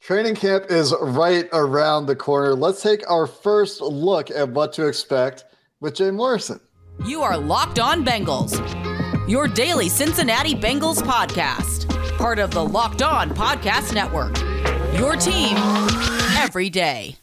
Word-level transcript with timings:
Training 0.00 0.34
camp 0.34 0.64
is 0.70 0.94
right 1.02 1.46
around 1.52 2.06
the 2.06 2.16
corner. 2.16 2.54
Let's 2.54 2.82
take 2.82 3.08
our 3.08 3.26
first 3.26 3.82
look 3.82 4.30
at 4.30 4.48
what 4.48 4.72
to 4.72 4.86
expect 4.86 5.44
with 5.80 5.94
Jay 5.94 6.10
Morrison. 6.10 6.58
You 7.04 7.20
are 7.22 7.36
Locked 7.36 7.78
On 7.78 8.04
Bengals, 8.04 8.58
your 9.28 9.46
daily 9.46 9.90
Cincinnati 9.90 10.54
Bengals 10.54 11.02
podcast, 11.02 11.86
part 12.16 12.38
of 12.38 12.50
the 12.50 12.64
Locked 12.64 13.02
On 13.02 13.30
Podcast 13.30 13.94
Network. 13.94 14.38
Your 14.98 15.16
team 15.16 15.56
every 16.38 16.70
day. 16.70 17.19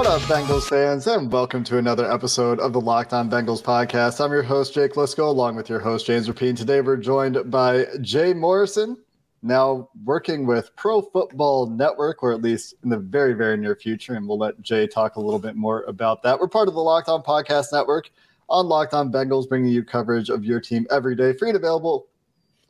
What 0.00 0.08
up, 0.08 0.22
Bengals 0.22 0.66
fans, 0.66 1.06
and 1.06 1.30
welcome 1.30 1.62
to 1.64 1.76
another 1.76 2.10
episode 2.10 2.58
of 2.58 2.72
the 2.72 2.80
Locked 2.80 3.12
On 3.12 3.28
Bengals 3.28 3.62
podcast. 3.62 4.24
I'm 4.24 4.32
your 4.32 4.42
host, 4.42 4.72
Jake 4.72 4.94
Liscow, 4.94 5.28
along 5.28 5.56
with 5.56 5.68
your 5.68 5.78
host, 5.78 6.06
James 6.06 6.26
Rapien. 6.26 6.56
Today, 6.56 6.80
we're 6.80 6.96
joined 6.96 7.50
by 7.50 7.84
Jay 8.00 8.32
Morrison, 8.32 8.96
now 9.42 9.90
working 10.06 10.46
with 10.46 10.74
Pro 10.74 11.02
Football 11.02 11.66
Network, 11.66 12.22
or 12.22 12.32
at 12.32 12.40
least 12.40 12.76
in 12.82 12.88
the 12.88 12.96
very, 12.96 13.34
very 13.34 13.58
near 13.58 13.76
future. 13.76 14.14
And 14.14 14.26
we'll 14.26 14.38
let 14.38 14.58
Jay 14.62 14.86
talk 14.86 15.16
a 15.16 15.20
little 15.20 15.38
bit 15.38 15.54
more 15.54 15.82
about 15.82 16.22
that. 16.22 16.40
We're 16.40 16.48
part 16.48 16.68
of 16.68 16.72
the 16.72 16.80
Locked 16.80 17.10
On 17.10 17.22
Podcast 17.22 17.66
Network 17.70 18.10
on 18.48 18.68
Locked 18.68 18.94
On 18.94 19.12
Bengals, 19.12 19.46
bringing 19.46 19.70
you 19.70 19.84
coverage 19.84 20.30
of 20.30 20.46
your 20.46 20.62
team 20.62 20.86
every 20.90 21.14
day, 21.14 21.34
free 21.34 21.50
and 21.50 21.58
available 21.58 22.06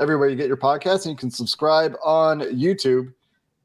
everywhere 0.00 0.28
you 0.28 0.34
get 0.34 0.48
your 0.48 0.56
podcasts. 0.56 1.04
And 1.04 1.12
you 1.12 1.16
can 1.16 1.30
subscribe 1.30 1.94
on 2.04 2.40
YouTube 2.40 3.12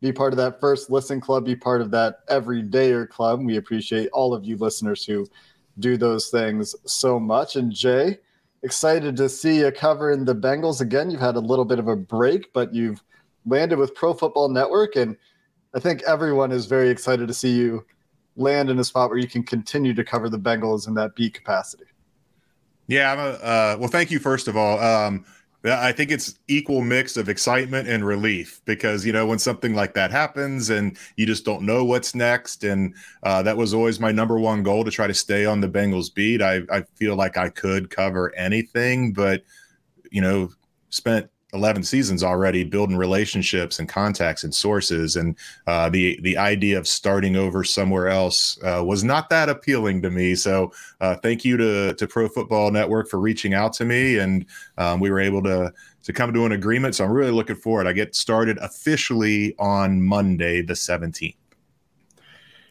be 0.05 0.14
part 0.14 0.34
of 0.34 0.38
that 0.38 0.59
first 0.59 0.91
listen 0.91 1.20
club, 1.20 1.45
be 1.45 1.55
part 1.55 1.82
of 1.82 1.90
that 1.91 2.27
everydayer 2.27 3.09
club. 3.09 3.44
We 3.44 3.58
appreciate 3.58 4.08
all 4.14 4.36
of 4.36 4.45
you 4.45 4.55
listeners 4.55 5.04
who 5.04 5.28
do 5.80 5.98
those 5.98 6.30
things 6.30 6.76
so 6.86 7.20
much. 7.20 7.56
And 7.56 7.72
Jay, 7.72 8.20
excited 8.62 9.17
to 9.17 9.28
see 9.28 9.62
you 9.62 9.72
covering 9.72 10.23
the 10.23 10.36
Bengals 10.36 10.80
again. 10.80 11.09
You've 11.09 11.22
had 11.22 11.38
a 11.38 11.39
little 11.39 11.66
bit 11.66 11.80
of 11.80 11.88
a 11.88 11.95
break, 11.95 12.53
but 12.53 12.72
you've 12.72 13.03
landed 13.47 13.80
with 13.80 13.95
Pro 13.95 14.14
Football 14.14 14.50
Network. 14.50 14.95
And 14.95 15.17
I 15.73 15.80
think 15.80 16.03
everyone 16.03 16.52
is 16.52 16.67
very 16.67 16.90
excited 16.90 17.28
to 17.28 17.34
see 17.34 17.52
you 17.52 17.84
land 18.36 18.69
in 18.69 18.78
a 18.78 18.84
spot 18.84 19.09
where 19.09 19.17
you 19.17 19.28
can 19.28 19.42
continue 19.42 19.95
to 19.95 20.03
cover 20.03 20.30
the 20.30 20.38
Bengals 20.38 20.88
in 20.88 20.94
that 20.94 21.16
beat 21.16 21.34
capacity. 21.34 21.86
Yeah, 22.88 23.12
I'm 23.12 23.19
a, 23.19 23.23
uh, 23.23 23.78
well, 23.80 23.90
thank 23.90 24.12
you, 24.12 24.19
first 24.19 24.47
of 24.47 24.56
all. 24.56 24.80
Um, 24.80 25.25
I 25.66 25.91
think 25.91 26.11
it's 26.11 26.38
equal 26.47 26.81
mix 26.81 27.17
of 27.17 27.27
excitement 27.27 27.88
and 27.88 28.05
relief 28.05 28.61
because 28.66 29.05
you 29.05 29.11
know 29.11 29.25
when 29.25 29.39
something 29.39 29.73
like 29.73 29.94
that 29.95 30.11
happens 30.11 30.69
and 30.69 30.97
you 31.16 31.25
just 31.25 31.44
don't 31.44 31.63
know 31.63 31.83
what's 31.83 32.13
next, 32.13 32.63
and 32.63 32.94
uh, 33.23 33.41
that 33.44 33.57
was 33.57 33.73
always 33.73 33.99
my 33.99 34.11
number 34.11 34.39
one 34.39 34.63
goal 34.63 34.83
to 34.83 34.91
try 34.91 35.07
to 35.07 35.13
stay 35.13 35.45
on 35.45 35.61
the 35.61 35.69
Bengals 35.69 36.13
beat. 36.13 36.41
I, 36.41 36.61
I 36.72 36.83
feel 36.95 37.16
like 37.16 37.38
I 37.38 37.49
could 37.49 37.89
cover 37.89 38.33
anything, 38.35 39.13
but 39.13 39.44
you 40.11 40.22
know, 40.22 40.49
spent 40.89 41.30
11 41.56 41.84
seasons 41.84 42.23
already 42.23 42.64
building 42.64 42.98
relationships 42.98 43.80
and 43.80 43.89
contacts 43.89 44.44
and 44.44 44.53
sources. 44.53 45.16
And 45.16 45.36
uh, 45.66 45.89
the 45.89 46.20
the 46.22 46.38
idea 46.38 46.78
of 46.78 46.88
starting 46.88 47.36
over 47.36 47.64
somewhere 47.64 48.09
else 48.09 48.62
uh, 48.62 48.84
was 48.86 49.03
not 49.03 49.30
that 49.30 49.50
appealing 49.50 50.02
to 50.03 50.12
me. 50.12 50.36
So 50.36 50.72
uh, 51.02 51.16
thank 51.16 51.44
you 51.44 51.58
to 51.58 51.95
to 51.95 52.08
pro 52.08 52.28
football 52.28 52.70
network 52.70 53.09
for 53.09 53.20
reaching 53.20 53.53
out 53.53 53.73
to 53.73 53.86
me. 53.86 54.17
And 54.17 54.45
um, 54.78 55.00
we 55.00 55.09
were 55.09 55.20
able 55.20 55.42
to 55.44 55.73
to 56.03 56.14
come 56.14 56.34
to 56.34 56.45
an 56.45 56.52
agreement. 56.52 56.94
So 56.94 57.06
i'm 57.06 57.12
really 57.12 57.31
looking 57.31 57.56
forward. 57.56 57.88
I 57.88 57.94
get 57.94 58.14
started 58.14 58.59
officially 58.59 59.56
on 59.58 60.02
monday 60.03 60.62
the 60.62 60.73
17th 60.73 61.36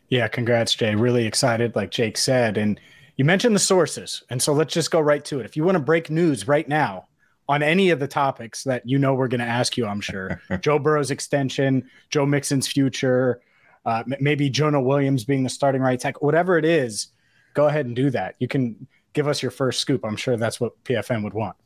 yeah 0.08 0.28
congrats 0.28 0.74
jay. 0.74 0.94
Really 0.94 1.26
excited 1.26 1.74
like 1.74 1.90
jake 1.90 2.16
said. 2.16 2.56
And 2.56 2.78
you 3.16 3.24
mentioned 3.24 3.54
the 3.54 3.60
sources. 3.60 4.22
And 4.30 4.42
so 4.42 4.52
let's 4.52 4.74
just 4.74 4.90
go 4.90 5.00
right 5.00 5.24
to 5.26 5.40
it. 5.40 5.46
If 5.46 5.56
you 5.56 5.64
want 5.64 5.76
to 5.76 5.80
break 5.80 6.10
news 6.10 6.46
right 6.46 6.68
now 6.68 7.06
on 7.48 7.62
any 7.62 7.90
of 7.90 8.00
the 8.00 8.08
topics 8.08 8.64
that 8.64 8.82
you 8.86 8.98
know 8.98 9.14
we're 9.14 9.28
going 9.28 9.40
to 9.40 9.46
ask 9.46 9.76
you, 9.76 9.86
I'm 9.86 10.00
sure. 10.00 10.40
Joe 10.60 10.78
Burrow's 10.78 11.10
extension, 11.10 11.88
Joe 12.10 12.26
Mixon's 12.26 12.66
future, 12.66 13.40
uh, 13.84 14.02
maybe 14.20 14.48
Jonah 14.48 14.80
Williams 14.80 15.24
being 15.24 15.42
the 15.42 15.50
starting 15.50 15.82
right 15.82 16.00
tackle, 16.00 16.24
whatever 16.24 16.56
it 16.56 16.64
is, 16.64 17.08
go 17.52 17.66
ahead 17.66 17.86
and 17.86 17.94
do 17.94 18.10
that. 18.10 18.34
You 18.38 18.48
can 18.48 18.86
give 19.12 19.28
us 19.28 19.42
your 19.42 19.50
first 19.50 19.80
scoop. 19.80 20.04
I'm 20.04 20.16
sure 20.16 20.36
that's 20.36 20.60
what 20.60 20.72
PFN 20.84 21.22
would 21.22 21.34
want. 21.34 21.56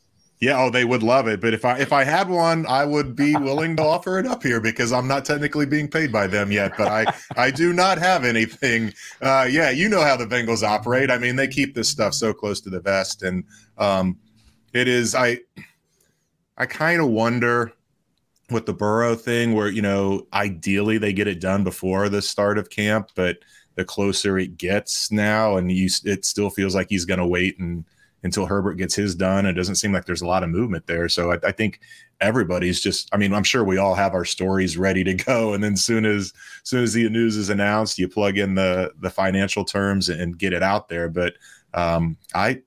Yeah, 0.41 0.62
oh, 0.62 0.70
they 0.70 0.84
would 0.84 1.03
love 1.03 1.26
it. 1.26 1.41
But 1.41 1.53
if 1.53 1.64
I 1.64 1.78
if 1.78 1.92
I 1.92 2.04
had 2.04 2.28
one, 2.28 2.64
I 2.66 2.84
would 2.84 3.16
be 3.16 3.34
willing 3.36 3.74
to 3.76 3.82
offer 3.82 4.19
it 4.19 4.26
up 4.26 4.42
here 4.42 4.60
because 4.60 4.92
I'm 4.92 5.08
not 5.08 5.24
technically 5.24 5.66
being 5.66 5.88
paid 5.88 6.12
by 6.12 6.28
them 6.28 6.53
yet. 6.53 6.72
But 6.78 6.88
I 6.88 7.12
I 7.36 7.50
do 7.50 7.72
not 7.72 7.98
have 7.98 8.24
anything. 8.24 8.92
Uh, 9.20 9.48
yeah, 9.50 9.70
you 9.70 9.88
know 9.88 10.00
how 10.00 10.16
the 10.16 10.26
Bengals 10.26 10.62
operate. 10.62 11.10
I 11.10 11.19
mean, 11.19 11.34
they 11.34 11.48
keep 11.48 11.74
this 11.74 11.88
stuff 11.88 12.14
so 12.14 12.32
close 12.32 12.60
to 12.62 12.70
the 12.70 12.80
vest, 12.80 13.24
and 13.24 13.42
um, 13.78 14.16
it 14.72 14.86
is 14.86 15.14
I 15.14 15.41
I 16.58 16.66
kind 16.66 17.00
of 17.00 17.08
wonder 17.08 17.72
with 18.50 18.66
the 18.66 18.72
Burrow 18.72 19.14
thing 19.14 19.54
where 19.54 19.69
you 19.69 19.82
know 19.82 20.26
ideally 20.32 20.98
they 20.98 21.12
get 21.12 21.28
it 21.28 21.41
done 21.41 21.64
before 21.64 22.08
the 22.08 22.20
start 22.20 22.58
of 22.58 22.69
camp, 22.69 23.10
but 23.14 23.38
the 23.76 23.84
closer 23.84 24.38
it 24.38 24.58
gets 24.58 25.12
now, 25.12 25.56
and 25.56 25.70
you, 25.70 25.88
it 26.04 26.24
still 26.24 26.50
feels 26.50 26.74
like 26.74 26.88
he's 26.91 27.04
going 27.04 27.20
to 27.20 27.26
wait 27.26 27.58
and 27.60 27.84
until 28.24 28.47
Herbert 28.47 28.74
gets 28.74 28.97
his 28.97 29.14
done. 29.14 29.47
It 29.47 29.52
doesn't 29.52 29.76
seem 29.76 29.92
like 29.92 30.04
there's 30.04 30.22
a 30.22 30.26
lot 30.26 30.42
of 30.42 30.50
movement 30.50 30.86
there. 30.88 31.08
So 31.08 31.32
I, 31.32 31.38
I, 31.47 31.52
think 31.52 31.80
everybody's 32.20 32.80
just. 32.80 33.08
I 33.12 33.16
mean, 33.16 33.32
I'm 33.32 33.44
sure 33.44 33.62
we 33.62 33.78
all 33.78 33.94
have 33.94 34.14
our 34.14 34.24
stories 34.24 34.76
ready 34.76 35.04
to 35.04 35.14
go, 35.14 35.54
and 35.54 35.62
then 35.62 35.76
soon 35.76 36.04
as 36.04 36.32
soon 36.64 36.82
as 36.82 36.92
the 36.92 37.08
news 37.08 37.36
is 37.36 37.50
announced, 37.50 37.98
you 37.98 38.08
plug 38.08 38.38
in 38.38 38.54
the 38.54 38.92
the 39.00 39.10
financial 39.10 39.64
terms 39.64 40.08
and 40.08 40.38
get 40.38 40.52
it 40.52 40.62
out 40.62 40.88
there. 40.88 41.08
But 41.08 41.34
um, 41.74 42.16
I 42.34 42.62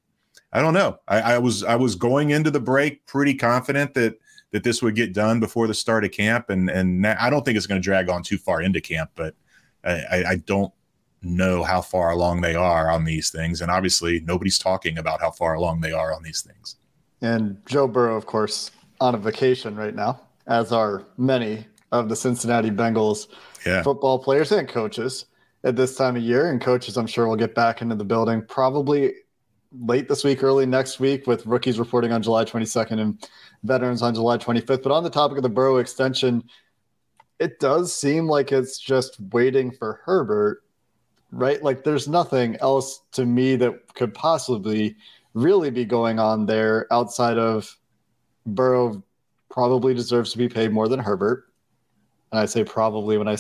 I 0.54 0.62
don't 0.62 0.74
know. 0.74 1.00
I, 1.08 1.22
I, 1.22 1.38
was 1.38 1.64
I 1.64 1.76
was 1.76 1.96
going 1.96 2.32
into 2.32 2.52
the 2.52 2.60
break 2.60 3.06
pretty 3.06 3.36
confident 3.36 3.94
that 3.94 4.16
that 4.52 4.64
this 4.64 4.82
would 4.82 4.96
get 4.96 5.14
done 5.14 5.40
before 5.40 5.66
the 5.68 5.74
start 5.74 6.04
of 6.04 6.12
camp, 6.12 6.50
and 6.50 6.70
and 6.70 7.08
I 7.08 7.30
don't 7.30 7.46
think 7.46 7.58
it's 7.58 7.68
going 7.68 7.82
to 7.82 7.86
drag 7.86 8.10
on 8.10 8.22
too 8.24 8.38
far 8.38 8.62
into 8.62 8.82
camp, 8.82 9.12
but 9.16 9.36
I, 9.84 10.24
I 10.28 10.36
don't 10.46 10.74
know 11.24 11.64
how 11.64 11.82
far 11.82 12.12
along 12.12 12.42
they 12.42 12.56
are 12.56 12.90
on 12.90 13.06
these 13.06 13.30
things, 13.30 13.62
and 13.62 13.72
obviously 13.72 14.20
nobody's 14.22 14.60
talking 14.60 14.98
about 14.98 15.22
how 15.22 15.32
far 15.32 15.54
along 15.54 15.82
they 15.82 15.94
are 15.94 16.14
on 16.14 16.24
these 16.24 16.42
things. 16.42 16.76
And 17.22 17.62
Joe 17.66 17.88
Burrow, 17.88 18.18
of 18.18 18.26
course, 18.26 18.72
on 19.00 19.16
a 19.16 19.18
vacation 19.18 19.76
right 19.76 19.96
now, 19.96 20.22
as 20.48 20.72
are 20.72 21.06
many 21.18 21.66
of 21.92 22.10
the 22.10 22.16
Cincinnati 22.16 22.72
Bengals 22.72 23.28
yeah. 23.66 23.84
football 23.84 24.20
players 24.20 24.52
and 24.52 24.68
coaches 24.68 25.26
at 25.64 25.76
this 25.76 25.96
time 25.96 26.16
of 26.16 26.24
year. 26.24 26.50
And 26.50 26.60
coaches, 26.60 26.98
I'm 26.98 27.08
sure, 27.08 27.28
will 27.28 27.36
get 27.36 27.54
back 27.54 27.82
into 27.82 27.96
the 27.96 28.06
building 28.06 28.44
probably 28.48 29.14
late 29.80 30.08
this 30.08 30.24
week, 30.24 30.44
early 30.44 30.66
next 30.66 31.00
week, 31.00 31.28
with 31.28 31.46
rookies 31.46 31.80
reporting 31.80 32.12
on 32.12 32.22
July 32.22 32.44
22nd 32.44 33.00
and 33.00 33.30
veterans 33.64 34.02
on 34.02 34.14
July 34.14 34.38
25th. 34.38 34.84
But 34.84 34.92
on 34.92 35.04
the 35.04 35.10
topic 35.10 35.38
of 35.38 35.44
the 35.44 35.50
Burrow 35.50 35.78
extension, 35.78 36.44
it 37.40 37.60
does 37.60 37.96
seem 37.96 38.28
like 38.28 38.52
it's 38.52 38.78
just 38.78 39.20
waiting 39.32 39.72
for 39.72 40.02
Herbert, 40.04 40.64
right? 41.32 41.62
Like 41.64 41.84
there's 41.84 42.08
nothing 42.08 42.56
else 42.58 43.02
to 43.14 43.26
me 43.26 43.56
that 43.58 43.94
could 43.96 44.14
possibly 44.14 44.96
really 45.34 45.70
be 45.70 45.86
going 45.86 46.20
on 46.20 46.46
there 46.46 46.92
outside 46.92 47.38
of 47.38 47.78
Burrow 48.46 49.02
probably 49.50 49.94
deserves 49.94 50.32
to 50.32 50.38
be 50.38 50.50
paid 50.50 50.72
more 50.72 50.88
than 50.88 51.00
Herbert. 51.00 51.46
And 52.32 52.40
I 52.40 52.46
say 52.46 52.64
probably 52.64 53.18
when 53.18 53.28
I 53.28 53.38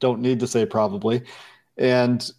don't 0.00 0.20
need 0.20 0.40
to 0.40 0.46
say 0.46 0.66
probably. 0.66 1.22
And 1.76 2.30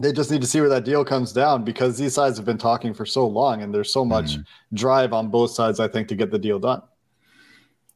they 0.00 0.12
just 0.12 0.30
need 0.30 0.40
to 0.40 0.46
see 0.46 0.60
where 0.60 0.68
that 0.68 0.84
deal 0.84 1.04
comes 1.04 1.32
down 1.32 1.64
because 1.64 1.98
these 1.98 2.14
sides 2.14 2.36
have 2.36 2.46
been 2.46 2.58
talking 2.58 2.94
for 2.94 3.04
so 3.04 3.26
long 3.26 3.62
and 3.62 3.74
there's 3.74 3.92
so 3.92 4.04
much 4.04 4.36
mm. 4.36 4.44
drive 4.74 5.12
on 5.12 5.28
both 5.28 5.50
sides 5.50 5.80
i 5.80 5.88
think 5.88 6.08
to 6.08 6.14
get 6.14 6.30
the 6.30 6.38
deal 6.38 6.58
done. 6.58 6.82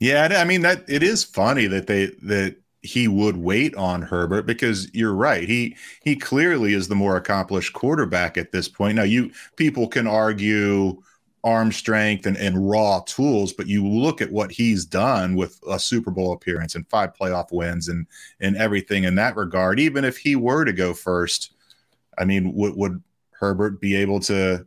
Yeah 0.00 0.36
i 0.38 0.44
mean 0.44 0.62
that 0.62 0.84
it 0.88 1.02
is 1.02 1.24
funny 1.24 1.66
that 1.66 1.86
they 1.86 2.06
that 2.22 2.56
he 2.84 3.08
would 3.08 3.38
wait 3.38 3.74
on 3.76 4.02
herbert 4.02 4.44
because 4.44 4.92
you're 4.94 5.14
right. 5.14 5.48
He 5.48 5.74
he 6.04 6.14
clearly 6.14 6.74
is 6.74 6.86
the 6.86 6.94
more 6.94 7.16
accomplished 7.16 7.72
quarterback 7.72 8.36
at 8.36 8.52
this 8.52 8.68
point. 8.68 8.96
Now 8.96 9.04
you 9.04 9.30
people 9.56 9.88
can 9.88 10.06
argue 10.06 11.00
arm 11.42 11.72
strength 11.72 12.26
and, 12.26 12.38
and 12.38 12.70
raw 12.70 13.00
tools 13.00 13.52
but 13.52 13.66
you 13.66 13.86
look 13.86 14.22
at 14.22 14.32
what 14.32 14.50
he's 14.50 14.86
done 14.86 15.36
with 15.36 15.60
a 15.68 15.78
super 15.78 16.10
bowl 16.10 16.32
appearance 16.32 16.74
and 16.74 16.88
five 16.88 17.12
playoff 17.12 17.52
wins 17.52 17.88
and 17.88 18.06
and 18.40 18.56
everything 18.56 19.04
in 19.04 19.14
that 19.14 19.36
regard 19.36 19.78
even 19.78 20.06
if 20.06 20.16
he 20.16 20.36
were 20.36 20.64
to 20.64 20.72
go 20.72 20.94
first 20.94 21.53
I 22.18 22.24
mean, 22.24 22.54
would, 22.54 22.74
would 22.76 23.02
Herbert 23.32 23.80
be 23.80 23.96
able 23.96 24.20
to 24.20 24.66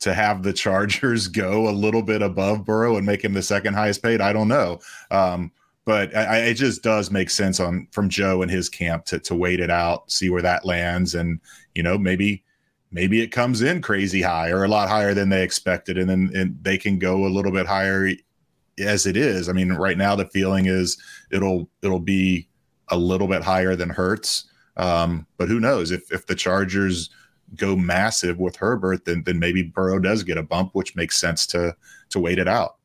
to 0.00 0.14
have 0.14 0.42
the 0.42 0.52
Chargers 0.52 1.28
go 1.28 1.68
a 1.68 1.70
little 1.70 2.02
bit 2.02 2.22
above 2.22 2.64
Burrow 2.64 2.96
and 2.96 3.06
make 3.06 3.22
him 3.24 3.34
the 3.34 3.42
second 3.42 3.74
highest 3.74 4.02
paid? 4.02 4.20
I 4.20 4.32
don't 4.32 4.48
know. 4.48 4.80
Um, 5.10 5.52
but 5.84 6.14
I, 6.16 6.38
it 6.38 6.54
just 6.54 6.82
does 6.82 7.10
make 7.10 7.30
sense 7.30 7.58
on 7.58 7.88
from 7.90 8.08
Joe 8.08 8.42
and 8.42 8.50
his 8.50 8.68
camp 8.68 9.04
to 9.06 9.18
to 9.20 9.34
wait 9.34 9.60
it 9.60 9.70
out, 9.70 10.10
see 10.10 10.30
where 10.30 10.42
that 10.42 10.64
lands, 10.64 11.14
and 11.14 11.40
you 11.74 11.82
know 11.82 11.98
maybe 11.98 12.44
maybe 12.92 13.20
it 13.20 13.28
comes 13.28 13.62
in 13.62 13.82
crazy 13.82 14.22
high 14.22 14.50
or 14.50 14.64
a 14.64 14.68
lot 14.68 14.88
higher 14.88 15.14
than 15.14 15.28
they 15.28 15.42
expected, 15.42 15.98
and 15.98 16.08
then 16.08 16.30
and 16.34 16.56
they 16.62 16.78
can 16.78 16.98
go 16.98 17.26
a 17.26 17.28
little 17.28 17.50
bit 17.50 17.66
higher 17.66 18.10
as 18.78 19.06
it 19.06 19.16
is. 19.16 19.48
I 19.48 19.52
mean, 19.52 19.72
right 19.72 19.98
now 19.98 20.14
the 20.14 20.26
feeling 20.26 20.66
is 20.66 20.98
it'll 21.32 21.68
it'll 21.82 21.98
be 21.98 22.48
a 22.88 22.96
little 22.96 23.26
bit 23.26 23.42
higher 23.42 23.74
than 23.74 23.88
Hurts 23.88 24.51
Um, 24.76 25.26
but 25.36 25.48
who 25.48 25.60
knows 25.60 25.90
if 25.90 26.10
if 26.12 26.26
the 26.26 26.34
Chargers 26.34 27.10
go 27.56 27.76
massive 27.76 28.38
with 28.38 28.56
Herbert, 28.56 29.04
then 29.04 29.22
then 29.24 29.38
maybe 29.38 29.62
Burrow 29.62 29.98
does 29.98 30.22
get 30.22 30.38
a 30.38 30.42
bump, 30.42 30.70
which 30.74 30.96
makes 30.96 31.18
sense 31.18 31.46
to 31.48 31.76
to 32.10 32.20
wait 32.20 32.38
it 32.38 32.48
out. 32.48 32.76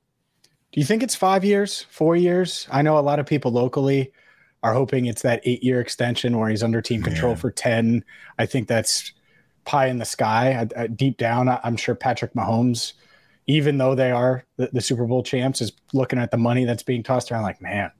Do 0.71 0.79
you 0.79 0.85
think 0.85 1.03
it's 1.03 1.15
five 1.15 1.45
years, 1.45 1.85
four 1.89 2.15
years? 2.15 2.67
I 2.71 2.81
know 2.81 2.97
a 2.97 3.01
lot 3.01 3.19
of 3.19 3.25
people 3.25 3.51
locally 3.51 4.11
are 4.63 4.73
hoping 4.73 5.05
it's 5.05 5.21
that 5.21 5.41
eight 5.45 5.63
year 5.63 5.79
extension 5.79 6.37
where 6.37 6.49
he's 6.49 6.63
under 6.63 6.81
team 6.81 7.01
control 7.01 7.33
yeah. 7.33 7.37
for 7.37 7.51
10. 7.51 8.03
I 8.37 8.45
think 8.45 8.67
that's 8.67 9.13
pie 9.65 9.87
in 9.87 9.97
the 9.97 10.05
sky. 10.05 10.53
I, 10.53 10.81
I, 10.81 10.87
deep 10.87 11.17
down, 11.17 11.47
I, 11.47 11.59
am 11.63 11.77
sure 11.77 11.95
Patrick 11.95 12.33
Mahomes, 12.33 12.93
even 13.45 13.77
though 13.77 13.95
they 13.95 14.11
are 14.11 14.45
the, 14.57 14.69
the, 14.73 14.81
Super 14.81 15.05
Bowl 15.05 15.23
champs, 15.23 15.61
is 15.61 15.71
looking 15.93 16.19
at 16.19 16.31
the 16.31 16.37
money 16.37 16.65
that's 16.65 16.83
being 16.83 17.03
tossed 17.03 17.31
around 17.31 17.43
like, 17.43 17.61
man, 17.61 17.91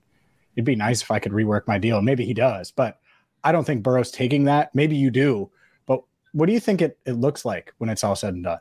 it'd 0.56 0.64
be 0.64 0.76
nice 0.76 1.02
if 1.02 1.10
I 1.10 1.20
could 1.20 1.32
rework 1.32 1.66
my 1.66 1.78
deal. 1.78 2.02
Maybe 2.02 2.24
he 2.24 2.34
does, 2.34 2.70
but 2.70 2.98
I 3.44 3.52
don't 3.52 3.64
think 3.64 3.82
Burrow's 3.82 4.10
taking 4.10 4.44
that. 4.44 4.74
Maybe 4.74 4.96
you 4.96 5.10
do. 5.10 5.50
But 5.86 6.02
what 6.32 6.46
do 6.46 6.52
you 6.52 6.60
think 6.60 6.82
it, 6.82 6.98
it 7.06 7.12
looks 7.12 7.44
like 7.44 7.72
when 7.78 7.90
it's 7.90 8.04
all 8.04 8.16
said 8.16 8.34
and 8.34 8.44
done? 8.44 8.60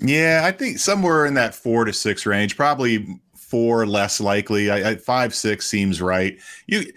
Yeah, 0.00 0.42
I 0.44 0.52
think 0.52 0.78
somewhere 0.78 1.26
in 1.26 1.34
that 1.34 1.54
four 1.54 1.84
to 1.84 1.92
six 1.92 2.24
range, 2.24 2.56
probably 2.56 3.20
four 3.36 3.86
less 3.86 4.20
likely. 4.20 4.70
I, 4.70 4.90
I, 4.90 4.96
five 4.96 5.34
six 5.34 5.66
seems 5.66 6.00
right. 6.00 6.38
You, 6.66 6.92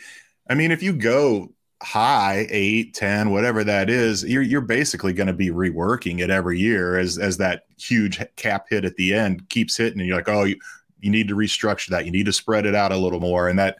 I 0.50 0.54
mean, 0.54 0.72
if 0.72 0.84
you 0.84 0.94
go 0.94 1.52
high 1.82 2.46
eight, 2.50 2.94
10, 2.94 3.32
whatever 3.32 3.64
that 3.64 3.90
is, 3.90 4.24
you're 4.24 4.44
you're 4.44 4.62
basically 4.62 5.14
going 5.14 5.28
to 5.28 5.34
be 5.34 5.50
reworking 5.50 6.20
it 6.20 6.30
every 6.30 6.60
year 6.60 7.00
as 7.00 7.18
as 7.18 7.38
that 7.38 7.64
huge 7.78 8.22
cap 8.36 8.68
hit 8.70 8.86
at 8.86 8.96
the 8.98 9.14
end 9.14 9.50
keeps 9.50 9.78
hitting, 9.78 10.00
and 10.00 10.08
you're 10.08 10.18
like, 10.18 10.30
oh, 10.30 10.44
you, 10.44 10.60
you 11.00 11.10
need 11.10 11.28
to 11.28 11.36
restructure 11.36 11.88
that. 11.88 12.06
You 12.06 12.12
need 12.12 12.28
to 12.28 12.34
spread 12.34 12.66
it 12.66 12.76
out 12.76 12.92
a 12.92 12.98
little 12.98 13.20
more, 13.20 13.48
and 13.48 13.58
that. 13.58 13.78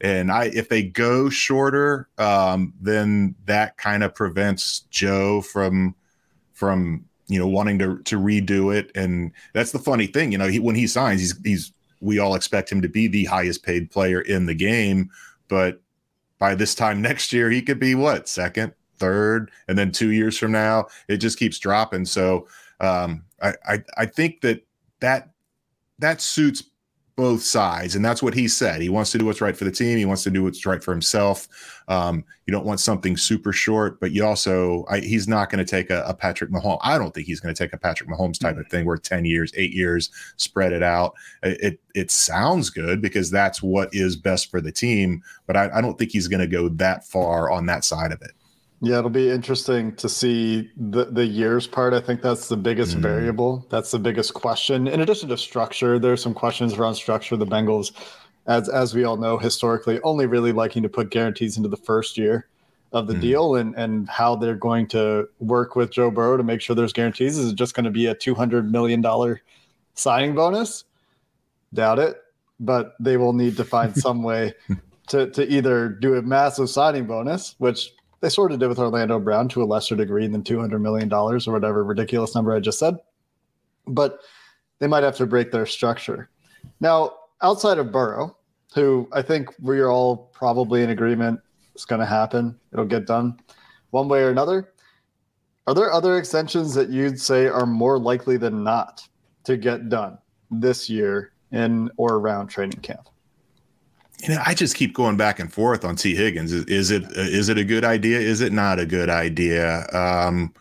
And 0.00 0.32
I, 0.32 0.46
if 0.46 0.68
they 0.68 0.82
go 0.82 1.28
shorter, 1.28 2.08
um, 2.18 2.72
then 2.80 3.34
that 3.44 3.76
kind 3.76 4.02
of 4.02 4.14
prevents 4.14 4.80
Joe 4.90 5.42
from, 5.42 5.94
from 6.52 7.04
you 7.30 7.38
know 7.38 7.46
wanting 7.46 7.78
to 7.78 7.98
to 8.02 8.18
redo 8.18 8.74
it. 8.76 8.90
And 8.94 9.32
that's 9.54 9.72
the 9.72 9.78
funny 9.78 10.06
thing, 10.06 10.32
you 10.32 10.38
know, 10.38 10.48
he, 10.48 10.58
when 10.58 10.74
he 10.74 10.86
signs, 10.86 11.20
he's 11.20 11.40
he's 11.42 11.72
we 12.00 12.18
all 12.18 12.34
expect 12.34 12.70
him 12.70 12.82
to 12.82 12.88
be 12.88 13.06
the 13.06 13.24
highest 13.24 13.62
paid 13.62 13.90
player 13.90 14.20
in 14.20 14.46
the 14.46 14.54
game. 14.54 15.10
But 15.48 15.80
by 16.38 16.54
this 16.54 16.74
time 16.74 17.00
next 17.00 17.32
year, 17.32 17.50
he 17.50 17.62
could 17.62 17.78
be 17.78 17.94
what 17.94 18.28
second, 18.28 18.72
third, 18.98 19.50
and 19.68 19.78
then 19.78 19.92
two 19.92 20.10
years 20.10 20.36
from 20.36 20.52
now, 20.52 20.86
it 21.08 21.18
just 21.18 21.38
keeps 21.38 21.58
dropping. 21.58 22.04
So 22.04 22.48
um, 22.80 23.24
I, 23.40 23.54
I 23.68 23.84
I 23.98 24.06
think 24.06 24.40
that 24.40 24.66
that 25.00 25.30
that 25.98 26.20
suits 26.20 26.64
both 27.20 27.42
sides, 27.42 27.96
and 27.96 28.02
that's 28.02 28.22
what 28.22 28.32
he 28.32 28.48
said. 28.48 28.80
He 28.80 28.88
wants 28.88 29.12
to 29.12 29.18
do 29.18 29.26
what's 29.26 29.42
right 29.42 29.54
for 29.54 29.64
the 29.64 29.70
team. 29.70 29.98
He 29.98 30.06
wants 30.06 30.22
to 30.22 30.30
do 30.30 30.42
what's 30.42 30.64
right 30.64 30.82
for 30.82 30.90
himself. 30.90 31.48
Um, 31.86 32.24
you 32.46 32.52
don't 32.52 32.64
want 32.64 32.80
something 32.80 33.14
super 33.14 33.52
short, 33.52 34.00
but 34.00 34.12
you 34.12 34.24
also 34.24 34.86
I, 34.88 35.00
he's 35.00 35.28
not 35.28 35.50
going 35.50 35.62
to 35.62 35.70
take 35.70 35.90
a, 35.90 36.02
a, 36.06 36.14
Patrick 36.14 36.50
Mahomes. 36.50 36.78
I 36.82 36.96
don't 36.96 37.12
think 37.12 37.26
he's 37.26 37.38
going 37.38 37.54
to 37.54 37.62
take 37.62 37.74
a 37.74 37.76
Patrick 37.76 38.08
Mahomes 38.08 38.40
type 38.40 38.56
of 38.56 38.66
thing 38.68 38.86
where 38.86 38.96
ten 38.96 39.26
years, 39.26 39.52
eight 39.54 39.74
years, 39.74 40.08
spread 40.36 40.72
it 40.72 40.82
out. 40.82 41.12
It 41.42 41.60
it, 41.60 41.80
it 41.94 42.10
sounds 42.10 42.70
good 42.70 43.02
because 43.02 43.30
that's 43.30 43.62
what 43.62 43.90
is 43.92 44.16
best 44.16 44.50
for 44.50 44.62
the 44.62 44.72
team, 44.72 45.22
but 45.46 45.58
I, 45.58 45.68
I 45.74 45.80
don't 45.82 45.98
think 45.98 46.12
he's 46.12 46.28
going 46.28 46.40
to 46.40 46.46
go 46.46 46.70
that 46.70 47.06
far 47.06 47.50
on 47.50 47.66
that 47.66 47.84
side 47.84 48.12
of 48.12 48.22
it. 48.22 48.32
Yeah, 48.82 48.98
it'll 48.98 49.10
be 49.10 49.28
interesting 49.28 49.94
to 49.96 50.08
see 50.08 50.70
the 50.76 51.04
the 51.04 51.24
years 51.24 51.66
part. 51.66 51.92
I 51.92 52.00
think 52.00 52.22
that's 52.22 52.48
the 52.48 52.56
biggest 52.56 52.96
mm. 52.96 53.02
variable. 53.02 53.66
That's 53.68 53.90
the 53.90 53.98
biggest 53.98 54.32
question. 54.32 54.88
In 54.88 55.00
addition 55.02 55.28
to 55.28 55.36
structure, 55.36 55.98
there's 55.98 56.22
some 56.22 56.32
questions 56.32 56.74
around 56.74 56.94
structure. 56.94 57.36
The 57.36 57.46
Bengals, 57.46 57.92
as 58.46 58.70
as 58.70 58.94
we 58.94 59.04
all 59.04 59.18
know, 59.18 59.36
historically 59.36 60.00
only 60.00 60.24
really 60.24 60.52
liking 60.52 60.82
to 60.82 60.88
put 60.88 61.10
guarantees 61.10 61.58
into 61.58 61.68
the 61.68 61.76
first 61.76 62.16
year 62.16 62.48
of 62.92 63.06
the 63.06 63.12
mm. 63.12 63.20
deal, 63.20 63.54
and 63.56 63.74
and 63.76 64.08
how 64.08 64.34
they're 64.34 64.54
going 64.54 64.86
to 64.88 65.28
work 65.40 65.76
with 65.76 65.90
Joe 65.90 66.10
Burrow 66.10 66.38
to 66.38 66.42
make 66.42 66.62
sure 66.62 66.74
there's 66.74 66.94
guarantees. 66.94 67.36
Is 67.36 67.52
it 67.52 67.56
just 67.56 67.74
going 67.74 67.84
to 67.84 67.90
be 67.90 68.06
a 68.06 68.14
two 68.14 68.34
hundred 68.34 68.72
million 68.72 69.02
dollar 69.02 69.42
signing 69.94 70.34
bonus? 70.34 70.84
Doubt 71.74 71.98
it, 71.98 72.16
but 72.58 72.94
they 72.98 73.18
will 73.18 73.34
need 73.34 73.58
to 73.58 73.64
find 73.64 73.94
some 74.06 74.22
way 74.22 74.54
to 75.08 75.28
to 75.32 75.46
either 75.52 75.90
do 75.90 76.14
a 76.14 76.22
massive 76.22 76.70
signing 76.70 77.04
bonus, 77.04 77.56
which 77.58 77.92
they 78.20 78.28
sort 78.28 78.52
of 78.52 78.58
did 78.58 78.68
with 78.68 78.78
Orlando 78.78 79.18
Brown 79.18 79.48
to 79.50 79.62
a 79.62 79.64
lesser 79.64 79.96
degree 79.96 80.26
than 80.26 80.42
$200 80.42 80.80
million 80.80 81.12
or 81.12 81.38
whatever 81.38 81.84
ridiculous 81.84 82.34
number 82.34 82.54
I 82.54 82.60
just 82.60 82.78
said. 82.78 82.96
But 83.86 84.20
they 84.78 84.86
might 84.86 85.02
have 85.02 85.16
to 85.16 85.26
break 85.26 85.50
their 85.50 85.66
structure. 85.66 86.28
Now, 86.80 87.14
outside 87.42 87.78
of 87.78 87.92
Burrow, 87.92 88.36
who 88.74 89.08
I 89.12 89.22
think 89.22 89.48
we're 89.60 89.88
all 89.88 90.30
probably 90.32 90.82
in 90.82 90.90
agreement 90.90 91.40
is 91.74 91.84
going 91.84 92.00
to 92.00 92.06
happen, 92.06 92.58
it'll 92.72 92.84
get 92.84 93.06
done 93.06 93.38
one 93.90 94.08
way 94.08 94.22
or 94.22 94.30
another. 94.30 94.72
Are 95.66 95.74
there 95.74 95.92
other 95.92 96.18
extensions 96.18 96.74
that 96.74 96.90
you'd 96.90 97.20
say 97.20 97.46
are 97.46 97.66
more 97.66 97.98
likely 97.98 98.36
than 98.36 98.62
not 98.62 99.06
to 99.44 99.56
get 99.56 99.88
done 99.88 100.18
this 100.50 100.90
year 100.90 101.32
in 101.52 101.90
or 101.96 102.16
around 102.16 102.48
training 102.48 102.80
camp? 102.80 103.08
You 104.22 104.34
know, 104.34 104.42
I 104.44 104.54
just 104.54 104.76
keep 104.76 104.94
going 104.94 105.16
back 105.16 105.38
and 105.38 105.52
forth 105.52 105.84
on 105.84 105.96
Tee 105.96 106.14
Higgins. 106.14 106.52
Is, 106.52 106.64
is, 106.66 106.90
it 106.90 107.04
is 107.12 107.48
it 107.48 107.58
a 107.58 107.64
good 107.64 107.84
idea? 107.84 108.18
Is 108.18 108.40
it 108.40 108.52
not 108.52 108.78
a 108.78 108.86
good 108.86 109.08
idea? 109.08 109.86
Um, 109.92 110.52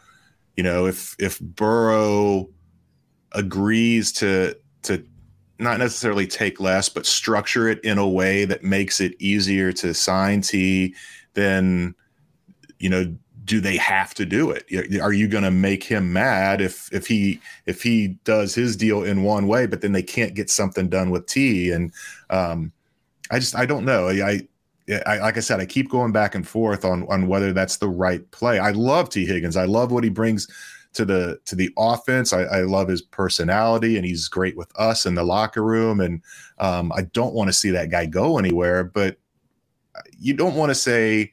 you 0.56 0.64
know, 0.64 0.86
if 0.86 1.16
if 1.20 1.40
Burrow 1.40 2.50
agrees 3.34 4.12
to 4.14 4.58
to 4.84 5.04
not 5.60 5.80
necessarily 5.80 6.26
take 6.26 6.60
less, 6.60 6.88
but 6.88 7.06
structure 7.06 7.68
it 7.68 7.84
in 7.84 7.98
a 7.98 8.08
way 8.08 8.46
that 8.46 8.64
makes 8.64 9.02
it 9.02 9.14
easier 9.20 9.74
to 9.74 9.94
sign 9.94 10.42
T, 10.42 10.96
then 11.34 11.96
you 12.80 12.90
know, 12.90 13.14
do 13.44 13.60
they 13.60 13.76
have 13.76 14.14
to 14.14 14.26
do 14.26 14.52
it? 14.52 14.66
Are 15.02 15.12
you 15.12 15.28
going 15.28 15.44
to 15.44 15.52
make 15.52 15.84
him 15.84 16.14
mad 16.14 16.62
if 16.62 16.92
if 16.94 17.08
he 17.08 17.42
if 17.66 17.84
he 17.84 18.20
does 18.24 18.56
his 18.56 18.78
deal 18.78 19.04
in 19.04 19.24
one 19.24 19.48
way, 19.48 19.66
but 19.66 19.82
then 19.82 19.92
they 19.92 20.04
can't 20.04 20.34
get 20.34 20.50
something 20.50 20.88
done 20.88 21.10
with 21.10 21.26
T 21.26 21.72
and 21.72 21.92
um, 22.30 22.72
I 23.32 23.40
just 23.40 23.56
I 23.56 23.66
don't 23.66 23.86
know. 23.86 24.10
I, 24.10 24.42
I, 25.06 25.20
like 25.20 25.38
I 25.38 25.42
said, 25.42 25.60
I 25.60 25.66
keep 25.66 25.90
going 25.90 26.12
back 26.12 26.36
and 26.36 26.48
forth 26.48 26.84
on 26.84 27.06
on 27.10 27.28
whether 27.28 27.54
that's 27.54 27.78
the 27.78 27.90
right 27.90 28.30
play. 28.32 28.60
I 28.60 28.72
love 28.72 29.10
Tee 29.10 29.26
Higgins. 29.26 29.56
I 29.56 29.66
love 29.66 29.92
what 29.92 30.04
he 30.04 30.10
brings 30.10 30.48
to 30.94 31.06
the 31.06 31.40
to 31.46 31.56
the 31.56 31.72
offense. 31.78 32.34
I, 32.34 32.44
I 32.44 32.62
love 32.62 32.88
his 32.88 33.02
personality, 33.02 33.98
and 33.98 34.06
he's 34.06 34.28
great 34.28 34.58
with 34.58 34.72
us 34.80 35.06
in 35.06 35.16
the 35.16 35.24
locker 35.24 35.64
room. 35.64 36.00
And 36.00 36.22
um, 36.58 36.92
I 36.96 37.04
don't 37.04 37.34
want 37.34 37.50
to 37.50 37.54
see 37.54 37.70
that 37.72 37.92
guy 37.92 38.06
go 38.06 38.38
anywhere. 38.38 38.84
But 38.84 39.18
you 40.18 40.34
don't 40.34 40.56
want 40.56 40.70
to 40.70 40.76
say 40.76 41.32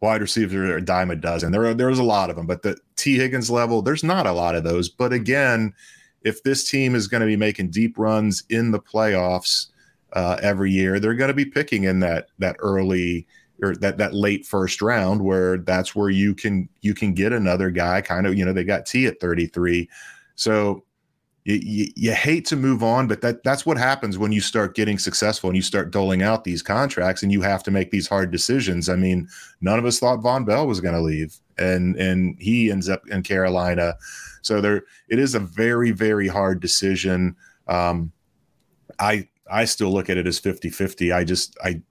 wide 0.00 0.20
receivers 0.20 0.54
are 0.54 0.76
a 0.76 0.84
dime 0.84 1.10
a 1.10 1.16
dozen. 1.16 1.52
There 1.52 1.64
are 1.66 1.74
there's 1.74 1.98
a 1.98 2.04
lot 2.04 2.30
of 2.30 2.36
them, 2.36 2.46
but 2.46 2.62
the 2.62 2.76
Tee 2.96 3.16
Higgins 3.16 3.50
level, 3.50 3.82
there's 3.82 4.04
not 4.04 4.26
a 4.26 4.32
lot 4.32 4.54
of 4.54 4.64
those. 4.64 4.88
But 4.88 5.12
again, 5.12 5.74
if 6.22 6.42
this 6.42 6.68
team 6.68 6.94
is 6.94 7.06
going 7.06 7.20
to 7.20 7.26
be 7.26 7.36
making 7.36 7.70
deep 7.70 7.98
runs 7.98 8.44
in 8.48 8.70
the 8.70 8.80
playoffs 8.80 9.66
uh, 10.14 10.38
every 10.42 10.70
year, 10.70 10.98
they're 10.98 11.14
going 11.14 11.28
to 11.28 11.34
be 11.34 11.44
picking 11.44 11.84
in 11.84 12.00
that 12.00 12.28
that 12.38 12.56
early 12.60 13.26
or 13.62 13.76
that 13.76 13.98
that 13.98 14.14
late 14.14 14.46
first 14.46 14.82
round 14.82 15.22
where 15.22 15.58
that's 15.58 15.94
where 15.94 16.10
you 16.10 16.34
can 16.34 16.68
you 16.80 16.94
can 16.94 17.12
get 17.12 17.32
another 17.32 17.70
guy. 17.70 18.00
Kind 18.00 18.26
of, 18.26 18.36
you 18.36 18.44
know, 18.44 18.52
they 18.52 18.64
got 18.64 18.86
T 18.86 19.06
at 19.06 19.20
33, 19.20 19.88
so 20.36 20.84
you, 21.44 21.60
you, 21.62 21.92
you, 21.94 22.12
hate 22.12 22.46
to 22.46 22.56
move 22.56 22.82
on, 22.82 23.06
but 23.06 23.20
that 23.20 23.42
that's 23.44 23.66
what 23.66 23.76
happens 23.76 24.16
when 24.16 24.32
you 24.32 24.40
start 24.40 24.74
getting 24.74 24.98
successful 24.98 25.50
and 25.50 25.56
you 25.56 25.62
start 25.62 25.90
doling 25.90 26.22
out 26.22 26.44
these 26.44 26.62
contracts 26.62 27.22
and 27.22 27.30
you 27.30 27.42
have 27.42 27.62
to 27.64 27.70
make 27.70 27.90
these 27.90 28.08
hard 28.08 28.30
decisions. 28.30 28.88
I 28.88 28.96
mean, 28.96 29.28
none 29.60 29.78
of 29.78 29.84
us 29.84 29.98
thought 29.98 30.20
Vonn 30.20 30.46
Bell 30.46 30.66
was 30.66 30.80
going 30.80 30.94
to 30.94 31.02
leave, 31.02 31.36
and 31.58 31.96
and 31.96 32.36
he 32.40 32.70
ends 32.70 32.88
up 32.88 33.06
in 33.08 33.22
Carolina. 33.22 33.94
So 34.40 34.60
there, 34.60 34.84
it 35.08 35.18
is 35.18 35.34
a 35.34 35.40
very 35.40 35.90
very 35.90 36.28
hard 36.28 36.60
decision. 36.60 37.36
Um, 37.68 38.10
I 38.98 39.28
I 39.50 39.64
still 39.64 39.92
look 39.92 40.08
at 40.08 40.16
it 40.16 40.26
as 40.26 40.40
50-50. 40.40 41.14
I 41.14 41.24
just 41.24 41.56
I 41.62 41.82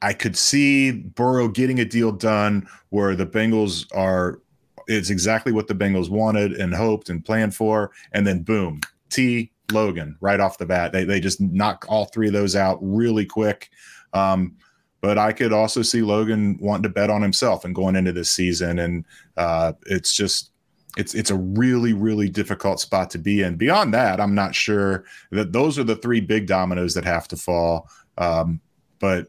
I 0.00 0.12
could 0.12 0.36
see 0.36 0.92
Burrow 0.92 1.48
getting 1.48 1.80
a 1.80 1.84
deal 1.84 2.12
done 2.12 2.68
where 2.90 3.16
the 3.16 3.26
Bengals 3.26 3.86
are 3.94 4.40
it's 4.88 5.10
exactly 5.10 5.52
what 5.52 5.66
the 5.66 5.74
Bengals 5.74 6.08
wanted 6.08 6.52
and 6.52 6.74
hoped 6.74 7.10
and 7.10 7.24
planned 7.24 7.54
for, 7.54 7.90
and 8.12 8.26
then 8.26 8.42
boom, 8.42 8.80
T 9.10 9.52
Logan 9.70 10.16
right 10.20 10.40
off 10.40 10.58
the 10.58 10.66
bat. 10.66 10.92
They 10.92 11.04
they 11.04 11.20
just 11.20 11.40
knock 11.40 11.84
all 11.88 12.06
three 12.06 12.28
of 12.28 12.32
those 12.32 12.56
out 12.56 12.78
really 12.80 13.26
quick. 13.26 13.70
Um, 14.14 14.56
but 15.00 15.18
I 15.18 15.32
could 15.32 15.52
also 15.52 15.82
see 15.82 16.02
Logan 16.02 16.58
wanting 16.60 16.82
to 16.84 16.88
bet 16.88 17.10
on 17.10 17.22
himself 17.22 17.64
and 17.64 17.74
going 17.74 17.94
into 17.94 18.12
this 18.12 18.30
season, 18.30 18.78
and 18.78 19.04
uh, 19.36 19.74
it's 19.86 20.14
just 20.14 20.50
it's 20.98 21.14
it's 21.14 21.30
a 21.30 21.36
really 21.36 21.92
really 21.92 22.28
difficult 22.28 22.80
spot 22.80 23.08
to 23.10 23.18
be 23.18 23.42
in. 23.42 23.56
Beyond 23.56 23.94
that, 23.94 24.20
I'm 24.20 24.34
not 24.34 24.54
sure 24.54 25.04
that 25.30 25.52
those 25.52 25.78
are 25.78 25.84
the 25.84 25.96
three 25.96 26.20
big 26.20 26.46
dominoes 26.46 26.92
that 26.94 27.04
have 27.04 27.28
to 27.28 27.36
fall. 27.36 27.88
Um, 28.18 28.60
but 28.98 29.28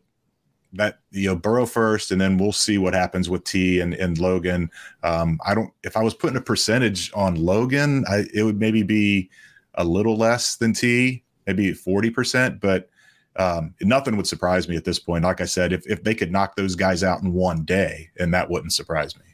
that 0.73 0.99
you 1.11 1.27
know 1.27 1.35
Burrow 1.35 1.67
first, 1.67 2.11
and 2.11 2.19
then 2.19 2.37
we'll 2.37 2.51
see 2.51 2.79
what 2.79 2.93
happens 2.93 3.29
with 3.29 3.43
T 3.43 3.79
and, 3.79 3.93
and 3.93 4.17
Logan. 4.17 4.69
Um, 5.03 5.39
I 5.45 5.53
don't. 5.53 5.71
If 5.83 5.95
I 5.95 6.03
was 6.03 6.15
putting 6.15 6.37
a 6.37 6.41
percentage 6.41 7.11
on 7.13 7.35
Logan, 7.35 8.03
I, 8.09 8.25
it 8.33 8.43
would 8.43 8.59
maybe 8.59 8.81
be 8.81 9.29
a 9.75 9.83
little 9.83 10.17
less 10.17 10.55
than 10.55 10.73
T, 10.73 11.23
maybe 11.45 11.71
forty 11.73 12.09
percent. 12.09 12.59
But 12.59 12.89
um, 13.35 13.75
nothing 13.81 14.17
would 14.17 14.27
surprise 14.27 14.67
me 14.67 14.75
at 14.75 14.85
this 14.85 14.99
point. 14.99 15.23
Like 15.23 15.39
I 15.39 15.45
said, 15.45 15.71
if, 15.71 15.87
if 15.87 16.03
they 16.03 16.15
could 16.15 16.31
knock 16.31 16.55
those 16.55 16.75
guys 16.75 17.03
out 17.03 17.21
in 17.21 17.31
one 17.31 17.63
day, 17.63 18.09
and 18.19 18.33
that 18.33 18.49
wouldn't 18.49 18.73
surprise 18.73 19.15
me. 19.15 19.28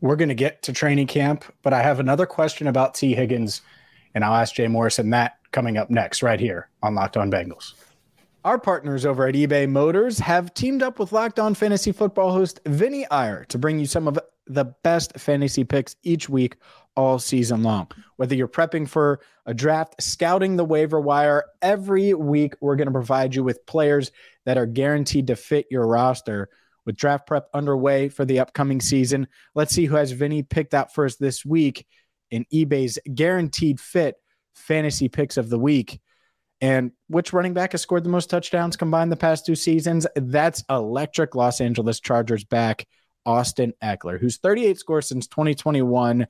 We're 0.00 0.16
going 0.16 0.30
to 0.30 0.34
get 0.34 0.62
to 0.62 0.72
training 0.72 1.08
camp, 1.08 1.44
but 1.62 1.72
I 1.72 1.82
have 1.82 2.00
another 2.00 2.24
question 2.24 2.66
about 2.66 2.94
Tee 2.94 3.14
Higgins, 3.14 3.60
and 4.14 4.24
I'll 4.24 4.34
ask 4.34 4.54
Jay 4.54 4.66
Morrison 4.66 5.10
that 5.10 5.38
coming 5.52 5.76
up 5.76 5.90
next, 5.90 6.22
right 6.22 6.40
here 6.40 6.68
on 6.82 6.94
Locked 6.94 7.16
On 7.16 7.30
Bengals. 7.30 7.74
Our 8.44 8.58
partners 8.58 9.04
over 9.04 9.26
at 9.26 9.34
eBay 9.34 9.68
Motors 9.68 10.18
have 10.18 10.54
teamed 10.54 10.82
up 10.82 10.98
with 10.98 11.12
Locked 11.12 11.38
On 11.38 11.54
Fantasy 11.54 11.92
Football 11.92 12.32
host 12.32 12.60
Vinny 12.64 13.06
Iyer 13.10 13.44
to 13.50 13.58
bring 13.58 13.78
you 13.78 13.84
some 13.84 14.08
of 14.08 14.18
the 14.46 14.64
best 14.82 15.12
fantasy 15.18 15.64
picks 15.64 15.94
each 16.02 16.30
week 16.30 16.56
all 16.96 17.18
season 17.18 17.62
long. 17.62 17.88
Whether 18.16 18.34
you're 18.34 18.48
prepping 18.48 18.88
for 18.88 19.20
a 19.44 19.52
draft, 19.52 20.02
scouting 20.02 20.56
the 20.56 20.64
waiver 20.64 21.00
wire, 21.00 21.44
every 21.60 22.14
week 22.14 22.54
we're 22.60 22.76
going 22.76 22.88
to 22.88 22.92
provide 22.92 23.34
you 23.34 23.44
with 23.44 23.66
players 23.66 24.10
that 24.46 24.56
are 24.56 24.66
guaranteed 24.66 25.26
to 25.26 25.36
fit 25.36 25.66
your 25.70 25.86
roster. 25.86 26.48
With 26.86 26.96
draft 26.96 27.26
prep 27.26 27.48
underway 27.52 28.08
for 28.08 28.24
the 28.24 28.40
upcoming 28.40 28.80
season, 28.80 29.28
let's 29.54 29.74
see 29.74 29.84
who 29.84 29.96
has 29.96 30.12
Vinny 30.12 30.42
picked 30.42 30.74
out 30.74 30.94
first 30.94 31.20
this 31.20 31.44
week 31.44 31.86
in 32.30 32.46
eBay's 32.52 32.98
guaranteed 33.14 33.80
fit 33.80 34.16
fantasy 34.54 35.08
picks 35.08 35.36
of 35.36 35.48
the 35.48 35.58
week. 35.58 36.00
And 36.60 36.92
which 37.08 37.32
running 37.32 37.54
back 37.54 37.72
has 37.72 37.80
scored 37.80 38.04
the 38.04 38.10
most 38.10 38.28
touchdowns 38.28 38.76
combined 38.76 39.10
the 39.10 39.16
past 39.16 39.46
two 39.46 39.54
seasons? 39.54 40.06
That's 40.14 40.62
electric 40.68 41.34
Los 41.34 41.60
Angeles 41.60 42.00
Chargers 42.00 42.44
back, 42.44 42.86
Austin 43.24 43.72
Ekeler, 43.82 44.20
who's 44.20 44.38
38 44.38 44.78
scores 44.78 45.08
since 45.08 45.26
2021 45.26 46.26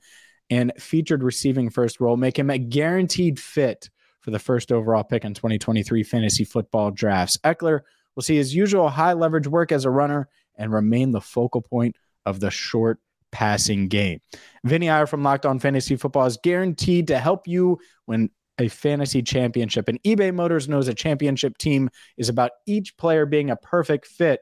and 0.49 0.73
featured 0.77 1.23
receiving 1.23 1.69
first 1.69 1.99
role, 1.99 2.17
make 2.17 2.37
him 2.37 2.49
a 2.49 2.57
guaranteed 2.57 3.39
fit 3.39 3.89
for 4.21 4.31
the 4.31 4.39
first 4.39 4.71
overall 4.71 5.03
pick 5.03 5.25
in 5.25 5.33
2023 5.33 6.03
fantasy 6.03 6.43
football 6.43 6.91
drafts. 6.91 7.37
Ekeler 7.37 7.81
will 8.15 8.23
see 8.23 8.35
his 8.35 8.53
usual 8.53 8.89
high 8.89 9.13
leverage 9.13 9.47
work 9.47 9.71
as 9.71 9.85
a 9.85 9.89
runner 9.89 10.29
and 10.57 10.71
remain 10.71 11.11
the 11.11 11.21
focal 11.21 11.61
point 11.61 11.95
of 12.25 12.39
the 12.39 12.51
short 12.51 12.99
passing 13.31 13.87
game. 13.87 14.19
Vinny 14.63 14.89
Iyer 14.89 15.07
from 15.07 15.23
Locked 15.23 15.45
On 15.45 15.59
Fantasy 15.59 15.95
Football 15.95 16.25
is 16.25 16.37
guaranteed 16.43 17.07
to 17.07 17.17
help 17.17 17.47
you 17.47 17.79
win 18.07 18.29
a 18.59 18.67
fantasy 18.67 19.21
championship. 19.21 19.87
And 19.87 20.01
eBay 20.03 20.33
Motors 20.33 20.69
knows 20.69 20.87
a 20.87 20.93
championship 20.93 21.57
team 21.57 21.89
is 22.17 22.29
about 22.29 22.51
each 22.67 22.95
player 22.97 23.25
being 23.25 23.49
a 23.49 23.55
perfect 23.55 24.05
fit. 24.05 24.41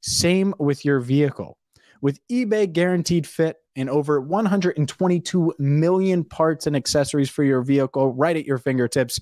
Same 0.00 0.54
with 0.58 0.84
your 0.84 1.00
vehicle. 1.00 1.58
With 2.00 2.20
eBay 2.28 2.72
Guaranteed 2.72 3.26
Fit 3.26 3.56
and 3.74 3.90
over 3.90 4.20
122 4.20 5.54
million 5.58 6.24
parts 6.24 6.66
and 6.66 6.76
accessories 6.76 7.28
for 7.28 7.42
your 7.42 7.62
vehicle 7.62 8.12
right 8.14 8.36
at 8.36 8.46
your 8.46 8.58
fingertips, 8.58 9.20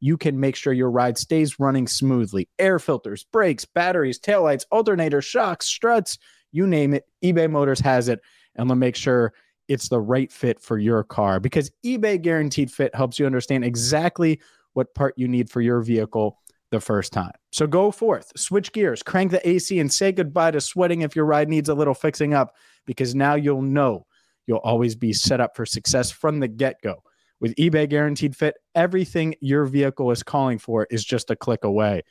you 0.00 0.16
can 0.16 0.38
make 0.38 0.56
sure 0.56 0.72
your 0.72 0.90
ride 0.90 1.16
stays 1.16 1.58
running 1.58 1.86
smoothly. 1.86 2.48
Air 2.58 2.78
filters, 2.78 3.24
brakes, 3.24 3.64
batteries, 3.64 4.18
taillights, 4.18 4.64
alternators, 4.72 5.24
shocks, 5.24 5.66
struts, 5.66 6.18
you 6.52 6.66
name 6.66 6.94
it, 6.94 7.04
eBay 7.24 7.50
Motors 7.50 7.80
has 7.80 8.08
it. 8.08 8.20
And 8.56 8.68
they'll 8.68 8.76
make 8.76 8.96
sure 8.96 9.32
it's 9.68 9.88
the 9.88 10.00
right 10.00 10.30
fit 10.30 10.60
for 10.60 10.78
your 10.78 11.02
car 11.02 11.40
because 11.40 11.70
eBay 11.84 12.20
Guaranteed 12.20 12.70
Fit 12.70 12.94
helps 12.94 13.18
you 13.18 13.26
understand 13.26 13.64
exactly 13.64 14.40
what 14.74 14.94
part 14.94 15.14
you 15.16 15.26
need 15.26 15.50
for 15.50 15.60
your 15.60 15.80
vehicle 15.80 16.38
the 16.70 16.80
first 16.80 17.12
time. 17.12 17.32
So 17.52 17.66
go 17.66 17.90
forth, 17.90 18.32
switch 18.36 18.72
gears, 18.72 19.02
crank 19.02 19.30
the 19.30 19.48
AC, 19.48 19.78
and 19.78 19.92
say 19.92 20.12
goodbye 20.12 20.50
to 20.50 20.60
sweating 20.60 21.02
if 21.02 21.16
your 21.16 21.24
ride 21.24 21.48
needs 21.48 21.68
a 21.68 21.74
little 21.74 21.94
fixing 21.94 22.34
up 22.34 22.54
because 22.84 23.14
now 23.14 23.34
you'll 23.34 23.62
know 23.62 24.06
you'll 24.46 24.58
always 24.58 24.94
be 24.94 25.12
set 25.12 25.40
up 25.40 25.56
for 25.56 25.64
success 25.64 26.10
from 26.10 26.40
the 26.40 26.48
get 26.48 26.80
go. 26.82 27.02
With 27.40 27.54
eBay 27.56 27.88
Guaranteed 27.88 28.36
Fit, 28.36 28.54
everything 28.74 29.34
your 29.40 29.64
vehicle 29.66 30.10
is 30.10 30.22
calling 30.22 30.58
for 30.58 30.86
is 30.90 31.04
just 31.04 31.30
a 31.30 31.36
click 31.36 31.64
away. 31.64 32.02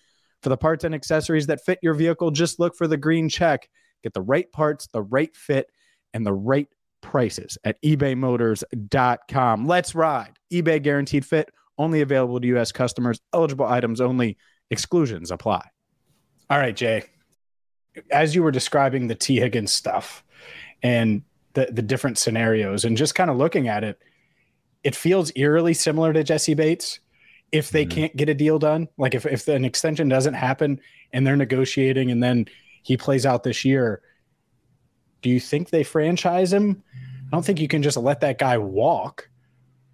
For 0.42 0.50
the 0.50 0.58
parts 0.58 0.84
and 0.84 0.94
accessories 0.94 1.48
that 1.48 1.64
fit 1.64 1.80
your 1.82 1.94
vehicle, 1.94 2.30
just 2.32 2.60
look 2.60 2.76
for 2.76 2.88
the 2.88 2.98
green 2.98 3.30
check. 3.30 3.70
Get 4.04 4.14
the 4.14 4.22
right 4.22 4.52
parts, 4.52 4.88
the 4.88 5.02
right 5.02 5.34
fit, 5.36 5.70
and 6.14 6.26
the 6.26 6.34
right 6.34 6.68
prices 7.02 7.58
at 7.64 7.82
ebaymotors.com. 7.82 9.66
Let's 9.66 9.96
ride. 9.96 10.38
eBay 10.52 10.84
guaranteed 10.84 11.26
fit, 11.26 11.50
only 11.78 12.02
available 12.02 12.40
to 12.40 12.48
U.S. 12.48 12.72
customers, 12.72 13.22
eligible 13.34 13.66
items 13.66 14.02
only, 14.02 14.38
exclusions 14.70 15.32
apply. 15.32 15.66
All 16.50 16.58
right, 16.58 16.76
Jay. 16.76 17.04
As 18.12 18.36
you 18.36 18.44
were 18.44 18.52
describing 18.52 19.08
the 19.08 19.16
Tee 19.16 19.40
Higgins 19.40 19.72
stuff 19.72 20.24
and 20.82 21.22
the, 21.54 21.70
the 21.72 21.82
different 21.82 22.18
scenarios 22.18 22.86
and 22.86 22.98
just 22.98 23.16
kind 23.16 23.30
of 23.30 23.38
looking 23.38 23.68
at 23.68 23.84
it, 23.84 24.00
it 24.84 24.96
feels 24.96 25.32
eerily 25.36 25.74
similar 25.74 26.14
to 26.14 26.24
Jessie 26.24 26.54
Bates. 26.54 27.00
If 27.52 27.70
they 27.70 27.86
mm-hmm. 27.86 27.96
can't 27.96 28.16
get 28.16 28.30
a 28.30 28.34
deal 28.34 28.60
done, 28.60 28.88
like 28.98 29.14
if, 29.14 29.26
if 29.26 29.48
an 29.48 29.64
extension 29.64 30.10
doesn't 30.10 30.34
happen 30.34 30.80
and 31.12 31.26
they're 31.26 31.38
negotiating 31.38 32.12
and 32.12 32.22
then 32.22 32.46
he 32.82 32.98
plays 32.98 33.26
out 33.26 33.44
this 33.44 33.64
year, 33.64 34.02
do 35.22 35.30
you 35.30 35.40
think 35.40 35.70
they 35.70 35.84
franchise 35.84 36.52
him? 36.52 36.84
I 37.28 37.30
don't 37.32 37.46
think 37.46 37.60
you 37.60 37.68
can 37.68 37.84
just 37.84 37.98
let 37.98 38.20
that 38.22 38.40
guy 38.40 38.58
walk. 38.58 39.30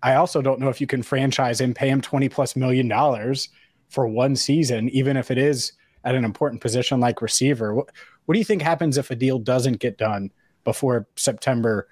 I 0.02 0.16
also 0.16 0.42
don't 0.42 0.60
know 0.60 0.70
if 0.70 0.80
you 0.80 0.88
can 0.88 1.04
franchise 1.04 1.62
him, 1.62 1.74
pay 1.74 1.90
him 1.90 2.02
20 2.02 2.30
plus 2.30 2.56
million 2.56 2.88
dollars 2.88 3.50
for 3.90 4.08
one 4.08 4.36
season, 4.36 4.90
even 4.90 5.18
if 5.18 5.30
it 5.30 5.38
is 5.38 5.74
at 6.04 6.16
an 6.16 6.24
important 6.24 6.62
position 6.62 7.00
like 7.00 7.22
receiver. 7.22 7.76
What, 7.76 7.90
what 8.26 8.34
do 8.34 8.40
you 8.40 8.46
think 8.46 8.62
happens 8.62 8.98
if 8.98 9.12
a 9.12 9.16
deal 9.16 9.40
doesn't 9.40 9.80
get 9.80 9.98
done 9.98 10.32
before 10.64 11.08
September 11.16 11.88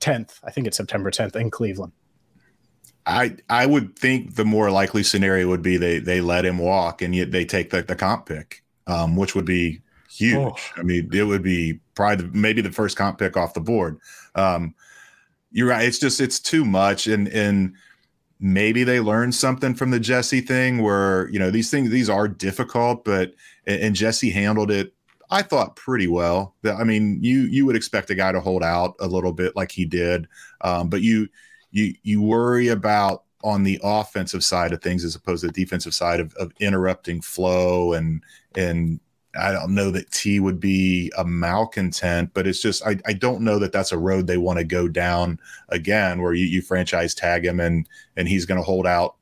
10th? 0.00 0.40
I 0.42 0.50
think 0.50 0.66
it's 0.66 0.76
September 0.76 1.10
10th 1.10 1.36
in 1.36 1.50
Cleveland. 1.50 1.92
I 3.06 3.36
I 3.48 3.66
would 3.66 3.98
think 3.98 4.36
the 4.36 4.44
more 4.44 4.70
likely 4.70 5.02
scenario 5.02 5.48
would 5.48 5.62
be 5.62 5.76
they 5.76 5.98
they 5.98 6.20
let 6.20 6.44
him 6.44 6.58
walk 6.58 7.02
and 7.02 7.14
yet 7.14 7.30
they 7.30 7.44
take 7.44 7.70
the, 7.70 7.82
the 7.82 7.96
comp 7.96 8.26
pick, 8.26 8.62
um, 8.86 9.16
which 9.16 9.34
would 9.34 9.44
be 9.44 9.80
huge. 10.10 10.36
Oh. 10.36 10.56
I 10.76 10.82
mean, 10.82 11.08
it 11.12 11.24
would 11.24 11.42
be 11.42 11.80
probably 11.94 12.26
the, 12.26 12.36
maybe 12.36 12.60
the 12.60 12.72
first 12.72 12.96
comp 12.96 13.18
pick 13.18 13.36
off 13.36 13.54
the 13.54 13.60
board. 13.60 13.98
Um, 14.34 14.74
you're 15.52 15.68
right. 15.68 15.84
It's 15.84 15.98
just 15.98 16.20
it's 16.20 16.38
too 16.38 16.64
much, 16.64 17.06
and 17.06 17.28
and 17.28 17.74
maybe 18.38 18.84
they 18.84 19.00
learned 19.00 19.34
something 19.34 19.74
from 19.74 19.90
the 19.90 20.00
Jessie 20.00 20.40
thing, 20.40 20.82
where 20.82 21.28
you 21.30 21.38
know 21.38 21.50
these 21.50 21.70
things 21.70 21.90
these 21.90 22.08
are 22.10 22.28
difficult, 22.28 23.04
but 23.04 23.34
and 23.66 23.94
Jessie 23.94 24.30
handled 24.30 24.70
it. 24.70 24.92
I 25.30 25.42
thought 25.42 25.76
pretty 25.76 26.08
well. 26.08 26.54
I 26.64 26.84
mean, 26.84 27.22
you 27.22 27.40
you 27.42 27.66
would 27.66 27.76
expect 27.76 28.10
a 28.10 28.14
guy 28.14 28.32
to 28.32 28.40
hold 28.40 28.62
out 28.62 28.94
a 29.00 29.06
little 29.06 29.32
bit 29.32 29.56
like 29.56 29.72
he 29.72 29.84
did, 29.84 30.28
um, 30.60 30.88
but 30.88 31.02
you 31.02 31.28
you 31.70 31.94
you 32.02 32.22
worry 32.22 32.68
about 32.68 33.24
on 33.42 33.62
the 33.62 33.80
offensive 33.82 34.44
side 34.44 34.72
of 34.72 34.82
things 34.82 35.04
as 35.04 35.14
opposed 35.14 35.40
to 35.40 35.46
the 35.46 35.52
defensive 35.52 35.94
side 35.94 36.20
of, 36.20 36.34
of 36.34 36.52
interrupting 36.60 37.20
flow 37.20 37.94
and 37.94 38.22
and 38.56 39.00
I 39.38 39.52
don't 39.52 39.74
know 39.74 39.92
that 39.92 40.10
T 40.10 40.40
would 40.40 40.58
be 40.58 41.12
a 41.16 41.24
malcontent, 41.24 42.34
but 42.34 42.46
it's 42.46 42.60
just 42.60 42.84
I, 42.84 42.96
I 43.06 43.12
don't 43.12 43.42
know 43.42 43.58
that 43.60 43.72
that's 43.72 43.92
a 43.92 43.98
road 43.98 44.26
they 44.26 44.38
want 44.38 44.58
to 44.58 44.64
go 44.64 44.88
down 44.88 45.38
again, 45.68 46.20
where 46.20 46.34
you, 46.34 46.46
you 46.46 46.62
franchise 46.62 47.14
tag 47.14 47.46
him 47.46 47.60
and 47.60 47.86
and 48.16 48.26
he's 48.26 48.44
going 48.44 48.58
to 48.58 48.64
hold 48.64 48.86
out 48.86 49.16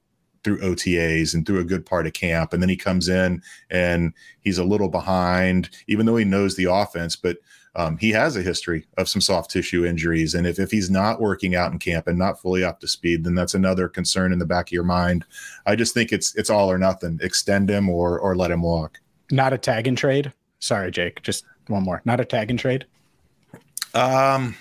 through 0.45 0.61
OTAs 0.61 1.35
and 1.35 1.45
through 1.45 1.61
a 1.61 1.65
good 1.65 1.85
part 1.85 2.07
of 2.07 2.15
camp, 2.15 2.53
and 2.53 2.63
then 2.63 2.71
he 2.71 2.77
comes 2.77 3.09
in 3.09 3.43
and 3.71 4.15
he's 4.41 4.59
a 4.59 4.65
little 4.65 4.89
behind, 4.89 5.69
even 5.89 6.07
though 6.07 6.17
he 6.17 6.25
knows 6.25 6.57
the 6.57 6.65
offense, 6.65 7.15
but 7.15 7.37
um, 7.79 7.97
he 7.97 8.11
has 8.11 8.37
a 8.37 8.43
history 8.43 8.85
of 8.97 9.09
some 9.09 9.23
soft 9.23 9.53
tissue 9.53 9.87
injuries, 9.87 10.35
and 10.35 10.49
if 10.49 10.59
if 10.59 10.73
he's 10.73 10.91
not 10.91 11.21
working 11.21 11.55
out 11.55 11.71
in 11.71 11.79
camp 11.79 12.09
and 12.09 12.19
not 12.19 12.41
fully 12.41 12.65
up 12.65 12.81
to 12.81 12.89
speed, 12.89 13.23
then 13.23 13.37
that's 13.37 13.55
another 13.55 13.89
concern 13.89 14.33
in 14.33 14.41
the 14.41 14.45
back 14.45 14.69
of 14.69 14.73
your 14.73 14.83
mind. 14.83 15.25
I 15.65 15.77
just 15.77 15.95
think 15.95 16.11
it's 16.11 16.35
it's 16.35 16.51
all 16.51 16.69
or 16.69 16.77
nothing: 16.77 17.21
extend 17.23 17.71
him 17.71 17.89
or 17.89 18.19
or 18.19 18.35
let 18.35 18.51
him 18.51 18.63
walk. 18.63 18.99
Not 19.31 19.53
a 19.53 19.59
tag 19.59 19.87
and 19.87 19.97
trade. 19.97 20.33
Sorry, 20.59 20.91
Jake. 20.91 21.23
Just 21.23 21.45
one 21.69 21.85
more. 21.85 22.03
Not 22.05 22.19
a 22.19 22.25
tag 22.25 22.51
and 22.51 22.59
trade. 22.59 22.85
Um, 23.95 24.57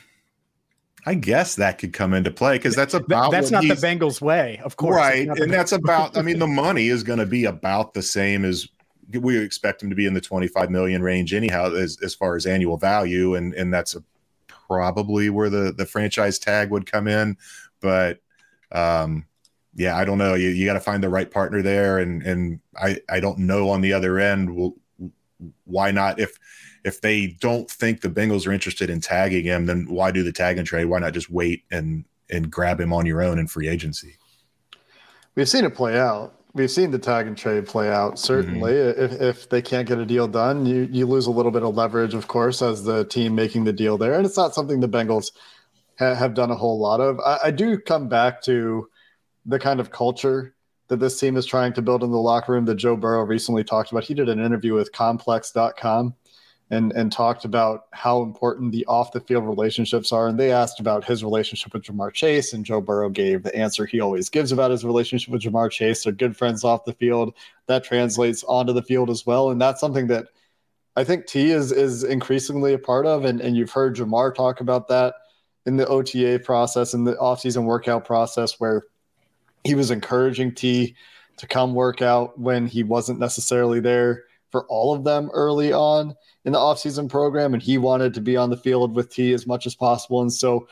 I 1.07 1.15
guess 1.15 1.55
that 1.55 1.79
could 1.79 1.93
come 1.93 2.13
into 2.13 2.29
play 2.29 2.59
because 2.59 2.75
that's 2.75 2.93
about 2.93 3.31
that's 3.31 3.49
not 3.49 3.63
the 3.63 3.69
Bengals 3.69 4.21
way, 4.21 4.61
of 4.63 4.77
course. 4.77 4.95
Right, 4.95 5.27
and 5.27 5.51
that's 5.51 5.71
about. 5.71 6.15
I 6.17 6.21
mean, 6.21 6.37
the 6.37 6.45
money 6.45 6.89
is 6.89 7.01
going 7.01 7.17
to 7.17 7.25
be 7.25 7.45
about 7.45 7.95
the 7.95 8.03
same 8.03 8.45
as 8.45 8.67
we 9.13 9.37
expect 9.37 9.81
him 9.81 9.89
to 9.89 9.95
be 9.95 10.05
in 10.05 10.13
the 10.13 10.21
twenty-five 10.21 10.69
million 10.69 11.01
range 11.01 11.33
anyhow, 11.33 11.73
as 11.73 11.97
as 12.03 12.13
far 12.13 12.35
as 12.35 12.45
annual 12.45 12.77
value, 12.77 13.35
and 13.35 13.53
and 13.53 13.73
that's 13.73 13.95
a, 13.95 14.03
probably 14.47 15.29
where 15.29 15.49
the 15.49 15.73
the 15.75 15.85
franchise 15.85 16.39
tag 16.39 16.69
would 16.71 16.91
come 16.91 17.07
in. 17.07 17.37
But 17.79 18.19
um, 18.71 19.25
yeah, 19.75 19.95
I 19.95 20.05
don't 20.05 20.17
know. 20.17 20.33
You, 20.33 20.49
you 20.49 20.65
got 20.65 20.73
to 20.73 20.79
find 20.79 21.03
the 21.03 21.09
right 21.09 21.29
partner 21.29 21.61
there, 21.61 21.99
and 21.99 22.21
and 22.23 22.59
I 22.75 22.99
I 23.09 23.19
don't 23.19 23.39
know 23.39 23.69
on 23.69 23.81
the 23.81 23.93
other 23.93 24.19
end. 24.19 24.73
Why 25.65 25.91
not? 25.91 26.19
If 26.19 26.37
if 26.83 27.01
they 27.01 27.27
don't 27.39 27.69
think 27.69 28.01
the 28.01 28.09
Bengals 28.09 28.47
are 28.47 28.51
interested 28.51 28.89
in 28.89 29.01
tagging 29.01 29.45
him, 29.45 29.65
then 29.67 29.85
why 29.87 30.11
do 30.11 30.23
the 30.23 30.31
tag 30.31 30.57
and 30.57 30.67
trade? 30.67 30.85
Why 30.85 30.99
not 30.99 31.13
just 31.13 31.29
wait 31.29 31.63
and 31.71 32.05
and 32.29 32.51
grab 32.51 32.81
him 32.81 32.91
on 32.91 33.05
your 33.05 33.21
own 33.21 33.39
in 33.39 33.47
free 33.47 33.67
agency? 33.67 34.17
We've 35.35 35.47
seen 35.47 35.63
it 35.63 35.75
play 35.75 35.97
out. 35.97 36.36
We've 36.57 36.71
seen 36.71 36.91
the 36.91 36.99
tag 36.99 37.27
and 37.27 37.37
trade 37.37 37.67
play 37.67 37.89
out. 37.89 38.17
Certainly, 38.17 38.73
mm-hmm. 38.73 39.01
if, 39.01 39.21
if 39.21 39.49
they 39.49 39.61
can't 39.61 39.87
get 39.87 39.99
a 39.99 40.05
deal 40.05 40.27
done, 40.27 40.65
you 40.65 40.89
you 40.91 41.05
lose 41.05 41.27
a 41.27 41.31
little 41.31 41.51
bit 41.51 41.63
of 41.63 41.75
leverage, 41.75 42.13
of 42.13 42.27
course, 42.27 42.61
as 42.61 42.83
the 42.83 43.05
team 43.05 43.35
making 43.35 43.63
the 43.63 43.73
deal 43.73 43.97
there. 43.97 44.13
And 44.13 44.25
it's 44.25 44.37
not 44.37 44.55
something 44.55 44.79
the 44.79 44.89
Bengals 44.89 45.31
ha- 45.99 46.15
have 46.15 46.33
done 46.33 46.49
a 46.49 46.55
whole 46.55 46.79
lot 46.79 46.99
of. 46.99 47.19
I, 47.19 47.37
I 47.45 47.51
do 47.51 47.77
come 47.77 48.09
back 48.09 48.41
to 48.43 48.89
the 49.45 49.59
kind 49.59 49.79
of 49.79 49.91
culture 49.91 50.55
that 50.87 50.99
this 50.99 51.19
team 51.19 51.37
is 51.37 51.45
trying 51.45 51.73
to 51.73 51.81
build 51.81 52.03
in 52.03 52.11
the 52.11 52.17
locker 52.17 52.53
room 52.53 52.65
that 52.65 52.75
Joe 52.75 52.95
Burrow 52.95 53.23
recently 53.23 53.63
talked 53.63 53.91
about. 53.91 54.03
He 54.03 54.13
did 54.13 54.29
an 54.29 54.43
interview 54.43 54.73
with 54.73 54.91
complex.com 54.91 56.15
and 56.69 56.91
and 56.93 57.11
talked 57.11 57.45
about 57.45 57.85
how 57.93 58.21
important 58.21 58.71
the 58.71 58.85
off 58.87 59.11
the 59.11 59.21
field 59.21 59.45
relationships 59.45 60.11
are. 60.11 60.27
And 60.27 60.37
they 60.37 60.51
asked 60.51 60.79
about 60.79 61.05
his 61.05 61.23
relationship 61.23 61.73
with 61.73 61.83
Ja'Marr 61.83 62.13
Chase, 62.13 62.53
and 62.53 62.65
Joe 62.65 62.81
Burrow 62.81 63.09
gave 63.09 63.43
the 63.43 63.55
answer 63.55 63.85
he 63.85 64.01
always 64.01 64.29
gives 64.29 64.51
about 64.51 64.71
his 64.71 64.83
relationship 64.83 65.31
with 65.31 65.41
Ja'Marr 65.41 65.71
Chase. 65.71 66.03
They're 66.03 66.13
good 66.13 66.35
friends 66.35 66.63
off 66.63 66.85
the 66.85 66.93
field. 66.93 67.33
That 67.67 67.83
translates 67.83 68.43
onto 68.43 68.73
the 68.73 68.81
field 68.81 69.09
as 69.09 69.25
well, 69.25 69.51
and 69.51 69.61
that's 69.61 69.79
something 69.79 70.07
that 70.07 70.27
I 70.95 71.03
think 71.03 71.25
T 71.25 71.51
is 71.51 71.71
is 71.71 72.03
increasingly 72.03 72.73
a 72.73 72.79
part 72.79 73.05
of. 73.05 73.23
And 73.23 73.39
and 73.39 73.55
you've 73.55 73.71
heard 73.71 73.95
Ja'Marr 73.95 74.35
talk 74.35 74.59
about 74.59 74.89
that 74.89 75.15
in 75.65 75.77
the 75.77 75.87
OTA 75.87 76.41
process 76.43 76.93
in 76.93 77.03
the 77.03 77.15
offseason 77.15 77.63
workout 77.63 78.05
process 78.05 78.59
where 78.59 78.83
he 79.63 79.75
was 79.75 79.91
encouraging 79.91 80.53
T 80.53 80.95
to 81.37 81.47
come 81.47 81.73
work 81.75 82.01
out 82.01 82.39
when 82.39 82.67
he 82.67 82.83
wasn't 82.83 83.19
necessarily 83.19 83.79
there 83.79 84.23
for 84.51 84.65
all 84.67 84.93
of 84.93 85.03
them 85.03 85.29
early 85.33 85.73
on 85.73 86.15
in 86.45 86.53
the 86.53 86.59
offseason 86.59 87.09
program, 87.09 87.53
and 87.53 87.61
he 87.61 87.77
wanted 87.77 88.13
to 88.13 88.21
be 88.21 88.37
on 88.37 88.49
the 88.49 88.57
field 88.57 88.95
with 88.95 89.09
T 89.09 89.33
as 89.33 89.45
much 89.45 89.65
as 89.65 89.75
possible. 89.75 90.21
And 90.21 90.31
so 90.31 90.67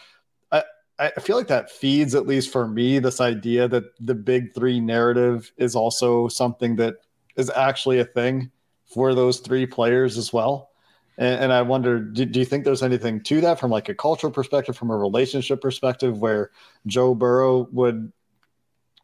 I, 1.00 1.12
I 1.18 1.20
feel 1.20 1.36
like 1.36 1.48
that 1.48 1.72
feeds, 1.72 2.16
at 2.16 2.28
least 2.28 2.52
for 2.52 2.68
me, 2.68 3.00
this 3.00 3.20
idea 3.20 3.68
that 3.68 3.84
the 4.00 4.16
big 4.16 4.54
three 4.54 4.80
narrative 4.80 5.52
is 5.58 5.76
also 5.76 6.28
something 6.28 6.78
that 6.78 6.96
is 7.36 7.52
actually 7.56 8.00
a 8.00 8.06
thing 8.06 8.52
for 8.86 9.14
those 9.14 9.40
three 9.40 9.66
players 9.66 10.18
as 10.18 10.32
well. 10.32 10.70
And, 11.18 11.46
and 11.46 11.54
I 11.54 11.62
wonder, 11.64 12.00
do, 12.00 12.26
do, 12.26 12.40
you 12.40 12.46
think 12.46 12.64
there's 12.64 12.84
anything 12.84 13.22
to 13.24 13.42
that 13.42 13.60
from 13.60 13.72
like 13.72 13.90
a 13.90 13.96
cultural 13.96 14.32
perspective, 14.32 14.78
from 14.78 14.92
a 14.92 14.98
relationship 14.98 15.62
perspective, 15.62 16.20
where 16.20 16.52
Joe 16.88 17.14
Burrow 17.14 17.68
would 17.72 18.12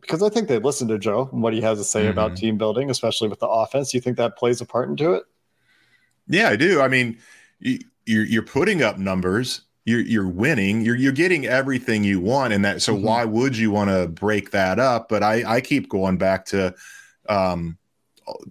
because 0.01 0.23
I 0.23 0.29
think 0.29 0.47
they 0.47 0.59
listen 0.59 0.87
to 0.89 0.97
Joe 0.97 1.29
and 1.31 1.41
what 1.41 1.53
he 1.53 1.61
has 1.61 1.77
to 1.77 1.83
say 1.83 2.01
mm-hmm. 2.01 2.11
about 2.11 2.35
team 2.35 2.57
building, 2.57 2.89
especially 2.89 3.27
with 3.27 3.39
the 3.39 3.47
offense. 3.47 3.93
You 3.93 4.01
think 4.01 4.17
that 4.17 4.37
plays 4.37 4.59
a 4.61 4.65
part 4.65 4.89
into 4.89 5.13
it? 5.13 5.23
Yeah, 6.27 6.49
I 6.49 6.55
do. 6.55 6.81
I 6.81 6.87
mean, 6.87 7.17
you're 7.59 8.25
you're 8.25 8.41
putting 8.41 8.83
up 8.83 8.97
numbers. 8.97 9.61
You're 9.85 10.01
you're 10.01 10.27
winning. 10.27 10.81
You're 10.81 10.95
you're 10.95 11.11
getting 11.11 11.45
everything 11.45 12.03
you 12.03 12.19
want, 12.19 12.53
and 12.53 12.63
that. 12.65 12.81
So 12.81 12.95
mm-hmm. 12.95 13.05
why 13.05 13.25
would 13.25 13.57
you 13.57 13.71
want 13.71 13.89
to 13.89 14.07
break 14.07 14.51
that 14.51 14.79
up? 14.79 15.09
But 15.09 15.23
I 15.23 15.43
I 15.55 15.61
keep 15.61 15.89
going 15.89 16.17
back 16.17 16.45
to 16.47 16.73
um, 17.29 17.77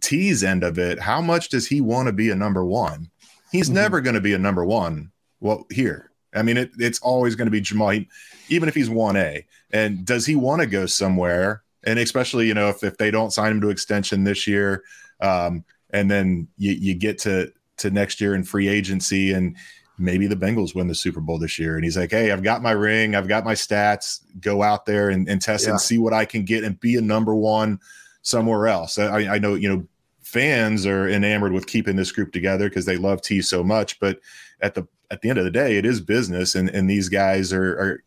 T's 0.00 0.42
end 0.45 0.64
of 0.64 0.78
it. 0.78 0.99
How 0.99 1.21
much 1.21 1.49
does 1.49 1.66
he 1.66 1.80
want 1.80 2.07
to 2.07 2.12
be 2.12 2.30
a 2.30 2.37
number 2.37 2.64
one? 2.64 3.11
He's 3.52 3.66
mm-hmm. 3.66 3.75
never 3.76 4.00
going 4.00 4.14
to 4.14 4.21
be 4.21 4.35
a 4.35 4.38
number 4.38 4.64
one. 4.64 5.11
Well, 5.40 5.66
here, 5.71 6.09
I 6.34 6.42
mean, 6.42 6.56
it, 6.56 6.70
it's 6.78 7.00
always 7.00 7.34
going 7.34 7.46
to 7.46 7.50
be 7.50 7.60
Ja'Marr. 7.60 7.94
He, 7.94 8.08
even 8.54 8.68
if 8.68 8.75
he's 8.75 8.90
one 8.90 9.16
A. 9.16 9.46
And 9.72 10.04
does 10.04 10.26
he 10.26 10.37
want 10.37 10.60
to 10.60 10.66
go 10.66 10.87
somewhere? 10.87 11.62
And 11.84 11.99
especially, 11.99 12.46
you 12.46 12.54
know, 12.54 12.68
if, 12.68 12.84
if 12.84 12.96
they 12.99 13.10
don't 13.10 13.32
sign 13.32 13.52
him 13.52 13.60
to 13.62 13.70
extension 13.70 14.25
this 14.25 14.46
year, 14.46 14.84
um, 15.20 15.64
and 15.90 16.10
then 16.10 16.49
you, 16.56 16.72
you 16.72 16.94
get 16.94 17.18
to 17.18 17.52
to 17.78 17.90
next 17.90 18.20
year 18.20 18.34
in 18.34 18.44
free 18.44 18.68
agency 18.68 19.32
and 19.32 19.56
maybe 19.99 20.26
the 20.26 20.37
Bengals 20.37 20.75
win 20.75 20.87
the 20.87 20.94
Super 20.94 21.20
Bowl 21.20 21.38
this 21.38 21.58
year. 21.58 21.76
And 21.76 21.84
he's 21.84 21.96
like, 21.96 22.10
Hey, 22.10 22.30
I've 22.30 22.42
got 22.42 22.62
my 22.62 22.72
ring, 22.72 23.14
I've 23.14 23.28
got 23.28 23.44
my 23.44 23.54
stats, 23.54 24.20
go 24.40 24.62
out 24.62 24.87
there 24.87 25.10
and, 25.10 25.28
and 25.28 25.40
test 25.40 25.64
yeah. 25.64 25.72
and 25.72 25.80
see 25.80 25.99
what 25.99 26.12
I 26.12 26.25
can 26.25 26.44
get 26.44 26.64
and 26.64 26.78
be 26.80 26.96
a 26.96 27.00
number 27.00 27.34
one 27.34 27.80
somewhere 28.22 28.66
else. 28.66 28.99
I, 28.99 29.34
I 29.34 29.38
know, 29.38 29.54
you 29.54 29.68
know, 29.68 29.87
fans 30.20 30.87
are 30.87 31.08
enamored 31.08 31.52
with 31.52 31.66
keeping 31.66 31.96
this 31.96 32.12
group 32.12 32.32
together 32.32 32.68
because 32.68 32.84
they 32.84 32.96
love 32.96 33.20
T 33.22 33.42
so 33.42 33.64
much, 33.64 33.99
but 33.99 34.20
at 34.60 34.75
the 34.75 34.87
at 35.10 35.20
the 35.22 35.28
end 35.28 35.38
of 35.38 35.44
the 35.44 35.50
day, 35.50 35.76
it 35.76 35.84
is 35.84 36.00
business 36.00 36.54
and, 36.54 36.68
and 36.70 36.88
these 36.88 37.08
guys 37.08 37.52
are, 37.52 37.72
are 37.72 38.04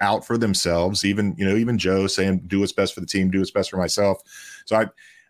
out 0.00 0.26
for 0.26 0.36
themselves. 0.36 1.04
Even 1.04 1.34
you 1.36 1.46
know, 1.48 1.56
even 1.56 1.78
Joe 1.78 2.06
saying, 2.06 2.42
"Do 2.46 2.60
what's 2.60 2.72
best 2.72 2.94
for 2.94 3.00
the 3.00 3.06
team, 3.06 3.30
do 3.30 3.38
what's 3.38 3.50
best 3.50 3.70
for 3.70 3.76
myself." 3.76 4.20
So 4.66 4.76
I, 4.76 4.86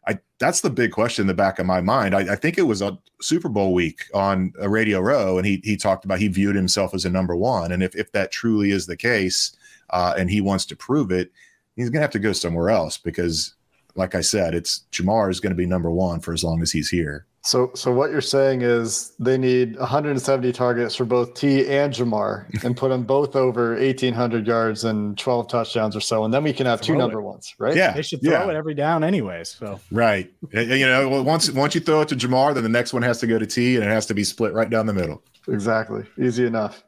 I 0.07 0.19
that's 0.39 0.61
the 0.61 0.71
big 0.71 0.91
question 0.93 1.23
in 1.23 1.27
the 1.27 1.35
back 1.35 1.59
of 1.59 1.67
my 1.67 1.81
mind. 1.81 2.15
I, 2.15 2.33
I 2.33 2.37
think 2.37 2.59
it 2.59 2.63
was 2.63 2.83
a 2.83 2.99
Super 3.21 3.49
Bowl 3.49 3.73
week 3.73 4.05
on 4.13 4.53
a 4.61 4.69
Radio 4.69 5.01
Row, 5.01 5.39
and 5.39 5.47
he 5.47 5.61
he 5.65 5.77
talked 5.77 6.05
about 6.05 6.19
he 6.19 6.29
viewed 6.29 6.57
himself 6.57 6.95
as 6.95 7.05
a 7.05 7.11
number 7.11 7.37
one, 7.37 7.73
and 7.73 7.83
if 7.83 7.95
if 7.95 8.13
that 8.13 8.33
truly 8.33 8.71
is 8.71 8.87
the 8.87 8.97
case, 8.97 9.57
uh, 9.91 10.15
and 10.19 10.31
he 10.31 10.41
wants 10.41 10.67
to 10.67 10.77
prove 10.77 11.11
it, 11.11 11.31
he's 11.77 11.91
gonna 11.91 12.03
have 12.03 12.11
to 12.11 12.19
go 12.19 12.33
somewhere 12.33 12.71
else 12.71 12.99
because, 12.99 13.55
like 13.95 14.15
I 14.15 14.21
said, 14.21 14.55
it's 14.55 14.85
Ja'Marr 14.93 15.31
is 15.31 15.41
going 15.41 15.53
to 15.53 15.57
be 15.57 15.67
number 15.67 15.91
one 15.91 16.21
for 16.21 16.33
as 16.33 16.45
long 16.45 16.63
as 16.63 16.73
he's 16.73 16.91
here. 16.91 17.27
So, 17.47 17.71
so 17.75 17.93
what 17.93 18.11
you're 18.11 18.23
saying 18.23 18.63
is 18.63 19.13
they 19.19 19.37
need 19.37 19.79
170 19.79 20.51
targets 20.53 20.97
for 20.97 21.05
both 21.05 21.35
T 21.35 21.69
and 21.69 21.93
Ja'Marr, 21.93 22.65
and 22.65 22.75
put 22.75 22.89
them 22.89 23.03
both 23.03 23.37
over 23.37 23.75
1,800 23.75 24.47
yards 24.47 24.85
and 24.85 25.17
12 25.19 25.49
touchdowns 25.49 25.95
or 25.95 26.01
so, 26.01 26.25
and 26.25 26.33
then 26.33 26.43
we 26.43 26.55
can 26.55 26.65
have 26.65 26.81
throw 26.81 26.95
two 26.95 26.99
number 26.99 27.21
ones, 27.21 27.55
right? 27.59 27.77
Yeah, 27.77 27.93
they 27.93 28.01
should 28.01 28.23
throw 28.23 28.33
yeah. 28.33 28.51
it 28.51 28.57
every 28.57 28.73
down, 28.73 29.05
anyways. 29.05 29.51
So, 29.51 29.79
right, 29.91 30.33
you 30.53 30.87
know, 30.87 31.23
once 31.23 31.51
once 31.51 31.75
you 31.75 31.83
throw 31.83 32.01
it 32.01 32.09
to 32.09 32.17
Ja'Marr, 32.17 32.55
then 32.55 32.63
the 32.63 32.69
next 32.71 32.95
one 32.95 33.03
has 33.03 33.21
to 33.21 33.27
go 33.27 33.39
to 33.39 33.47
T, 33.47 33.77
and 33.77 33.85
it 33.85 33.89
has 33.89 34.07
to 34.07 34.15
be 34.15 34.25
split 34.25 34.55
right 34.55 34.71
down 34.71 34.87
the 34.87 34.95
middle. 34.95 35.23
Exactly, 35.47 36.05
easy 36.19 36.47
enough. 36.47 36.83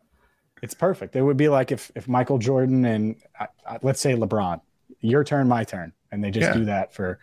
It's 0.63 0.73
perfect. 0.73 1.17
It 1.17 1.23
would 1.23 1.37
be 1.37 1.51
like 1.51 1.71
if 1.71 1.93
if 1.95 2.09
Michael 2.09 2.39
Jordan 2.39 2.87
and 2.87 3.17
let's 3.83 4.01
say 4.01 4.15
LeBron, 4.15 4.63
your 5.01 5.23
turn, 5.23 5.49
my 5.49 5.65
turn, 5.65 5.93
and 6.11 6.25
they 6.25 6.31
just 6.31 6.47
yeah. 6.47 6.55
do 6.55 6.65
that 6.65 6.95
for 6.95 7.19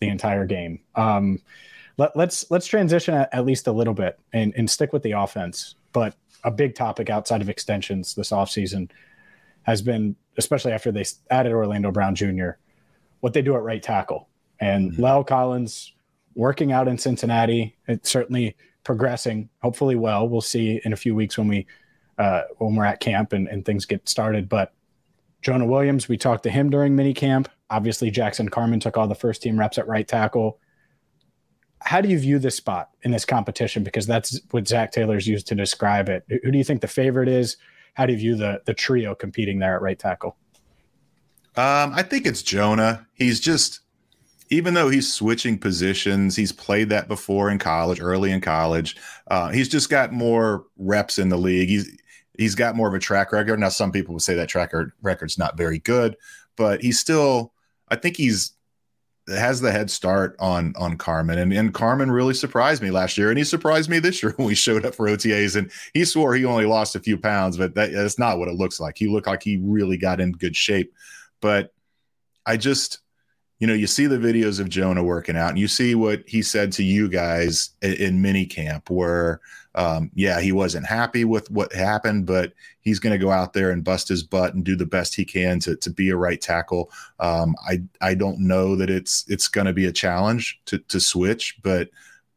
the 0.00 0.08
entire 0.08 0.46
game. 0.46 0.80
Um, 0.94 1.40
let, 1.98 2.10
us 2.10 2.16
let's, 2.16 2.50
let's 2.50 2.66
transition 2.66 3.14
at, 3.14 3.28
at, 3.32 3.44
least 3.44 3.66
a 3.66 3.72
little 3.72 3.92
bit 3.92 4.18
and, 4.32 4.54
and 4.56 4.70
stick 4.70 4.92
with 4.92 5.02
the 5.02 5.12
offense. 5.12 5.74
But 5.92 6.14
a 6.44 6.50
big 6.50 6.74
topic 6.74 7.10
outside 7.10 7.42
of 7.42 7.48
extensions 7.48 8.14
this 8.14 8.30
offseason 8.30 8.90
has 9.64 9.82
been, 9.82 10.16
especially 10.38 10.72
after 10.72 10.92
they 10.92 11.04
added 11.30 11.52
Orlando 11.52 11.90
Brown 11.90 12.14
Jr., 12.14 12.50
what 13.20 13.32
they 13.32 13.42
do 13.42 13.56
at 13.56 13.62
right 13.62 13.82
tackle. 13.82 14.28
And 14.60 14.92
mm-hmm. 14.92 15.04
La'el 15.04 15.26
Collins 15.26 15.92
working 16.34 16.72
out 16.72 16.86
in 16.88 16.96
Cincinnati, 16.96 17.76
it's 17.88 18.10
certainly 18.10 18.56
progressing, 18.84 19.48
hopefully 19.60 19.96
well. 19.96 20.28
We'll 20.28 20.40
see 20.40 20.80
in 20.84 20.92
a 20.92 20.96
few 20.96 21.14
weeks 21.14 21.36
when 21.36 21.48
we 21.48 21.66
uh, 22.16 22.42
when 22.58 22.74
we're 22.74 22.84
at 22.84 22.98
camp 22.98 23.32
and, 23.32 23.46
and 23.46 23.64
things 23.64 23.84
get 23.84 24.08
started. 24.08 24.48
But 24.48 24.72
Jonah 25.42 25.66
Williams, 25.66 26.08
we 26.08 26.16
talked 26.16 26.42
to 26.44 26.50
him 26.50 26.68
during 26.68 26.96
mini 26.96 27.14
camp. 27.14 27.48
Obviously, 27.70 28.10
Jackson 28.10 28.48
Carman 28.48 28.80
took 28.80 28.96
all 28.96 29.06
the 29.06 29.14
first 29.14 29.42
team 29.42 29.58
reps 29.58 29.78
at 29.78 29.86
right 29.86 30.06
tackle 30.06 30.58
how 31.80 32.00
do 32.00 32.08
you 32.08 32.18
view 32.18 32.38
this 32.38 32.56
spot 32.56 32.90
in 33.02 33.10
this 33.10 33.24
competition? 33.24 33.82
Because 33.82 34.06
that's 34.06 34.40
what 34.50 34.66
Zac 34.66 34.92
Taylor's 34.92 35.26
used 35.26 35.46
to 35.48 35.54
describe 35.54 36.08
it. 36.08 36.24
Who 36.28 36.50
do 36.50 36.58
you 36.58 36.64
think 36.64 36.80
the 36.80 36.88
favorite 36.88 37.28
is? 37.28 37.56
How 37.94 38.06
do 38.06 38.12
you 38.12 38.18
view 38.18 38.36
the 38.36 38.62
the 38.64 38.74
trio 38.74 39.14
competing 39.14 39.58
there 39.58 39.74
at 39.74 39.82
right 39.82 39.98
tackle? 39.98 40.36
Um, 41.56 41.92
I 41.94 42.02
think 42.02 42.26
it's 42.26 42.42
Jonah. 42.42 43.06
He's 43.14 43.40
just, 43.40 43.80
even 44.48 44.74
though 44.74 44.88
he's 44.88 45.12
switching 45.12 45.58
positions, 45.58 46.36
he's 46.36 46.52
played 46.52 46.88
that 46.90 47.08
before 47.08 47.50
in 47.50 47.58
college, 47.58 48.00
early 48.00 48.30
in 48.30 48.40
college. 48.40 48.96
Uh, 49.28 49.50
he's 49.50 49.68
just 49.68 49.90
got 49.90 50.12
more 50.12 50.66
reps 50.76 51.18
in 51.18 51.28
the 51.28 51.38
league. 51.38 51.68
He's 51.68 51.96
he's 52.36 52.54
got 52.54 52.76
more 52.76 52.88
of 52.88 52.94
a 52.94 53.00
track 53.00 53.32
record. 53.32 53.58
Now, 53.58 53.68
some 53.68 53.90
people 53.90 54.14
would 54.14 54.22
say 54.22 54.34
that 54.34 54.48
track 54.48 54.72
record's 55.02 55.38
not 55.38 55.56
very 55.56 55.78
good, 55.78 56.16
but 56.56 56.80
he's 56.80 56.98
still. 56.98 57.52
I 57.88 57.96
think 57.96 58.16
he's 58.16 58.52
has 59.28 59.60
the 59.60 59.72
head 59.72 59.90
start 59.90 60.36
on 60.38 60.74
on 60.76 60.96
Carman, 60.96 61.38
and 61.38 61.52
and 61.52 61.74
Carman 61.74 62.10
really 62.10 62.34
surprised 62.34 62.82
me 62.82 62.90
last 62.90 63.18
year, 63.18 63.30
and 63.30 63.38
he 63.38 63.44
surprised 63.44 63.90
me 63.90 63.98
this 63.98 64.22
year 64.22 64.32
when 64.36 64.46
we 64.48 64.54
showed 64.54 64.84
up 64.84 64.94
for 64.94 65.06
OTAs, 65.06 65.56
and 65.56 65.70
he 65.94 66.04
swore 66.04 66.34
he 66.34 66.44
only 66.44 66.66
lost 66.66 66.96
a 66.96 67.00
few 67.00 67.18
pounds, 67.18 67.56
but 67.56 67.74
that, 67.74 67.92
that's 67.92 68.18
not 68.18 68.38
what 68.38 68.48
it 68.48 68.54
looks 68.54 68.80
like. 68.80 68.96
He 68.98 69.08
looked 69.08 69.26
like 69.26 69.42
he 69.42 69.58
really 69.62 69.96
got 69.96 70.20
in 70.20 70.32
good 70.32 70.56
shape, 70.56 70.92
but 71.40 71.72
I 72.46 72.56
just 72.56 72.98
you 73.58 73.66
know, 73.66 73.74
you 73.74 73.86
see 73.86 74.06
the 74.06 74.18
videos 74.18 74.60
of 74.60 74.68
Jonah 74.68 75.02
working 75.02 75.36
out, 75.36 75.50
and 75.50 75.58
you 75.58 75.68
see 75.68 75.94
what 75.94 76.22
he 76.26 76.42
said 76.42 76.70
to 76.72 76.84
you 76.84 77.08
guys 77.08 77.70
in, 77.82 77.94
in 77.94 78.22
mini 78.22 78.46
camp, 78.46 78.88
where, 78.88 79.40
um, 79.74 80.10
yeah, 80.14 80.40
he 80.40 80.52
wasn't 80.52 80.86
happy 80.86 81.24
with 81.24 81.50
what 81.50 81.72
happened, 81.72 82.24
but 82.26 82.52
he's 82.80 83.00
going 83.00 83.12
to 83.12 83.24
go 83.24 83.30
out 83.32 83.52
there 83.52 83.70
and 83.70 83.84
bust 83.84 84.08
his 84.08 84.22
butt 84.22 84.54
and 84.54 84.64
do 84.64 84.76
the 84.76 84.86
best 84.86 85.14
he 85.14 85.24
can 85.24 85.58
to 85.60 85.76
to 85.76 85.90
be 85.90 86.10
a 86.10 86.16
right 86.16 86.40
tackle. 86.40 86.90
Um, 87.18 87.56
I 87.68 87.82
I 88.00 88.14
don't 88.14 88.40
know 88.40 88.76
that 88.76 88.90
it's 88.90 89.24
it's 89.28 89.48
going 89.48 89.66
to 89.66 89.72
be 89.72 89.86
a 89.86 89.92
challenge 89.92 90.60
to 90.66 90.78
to 90.78 91.00
switch, 91.00 91.58
but 91.62 91.90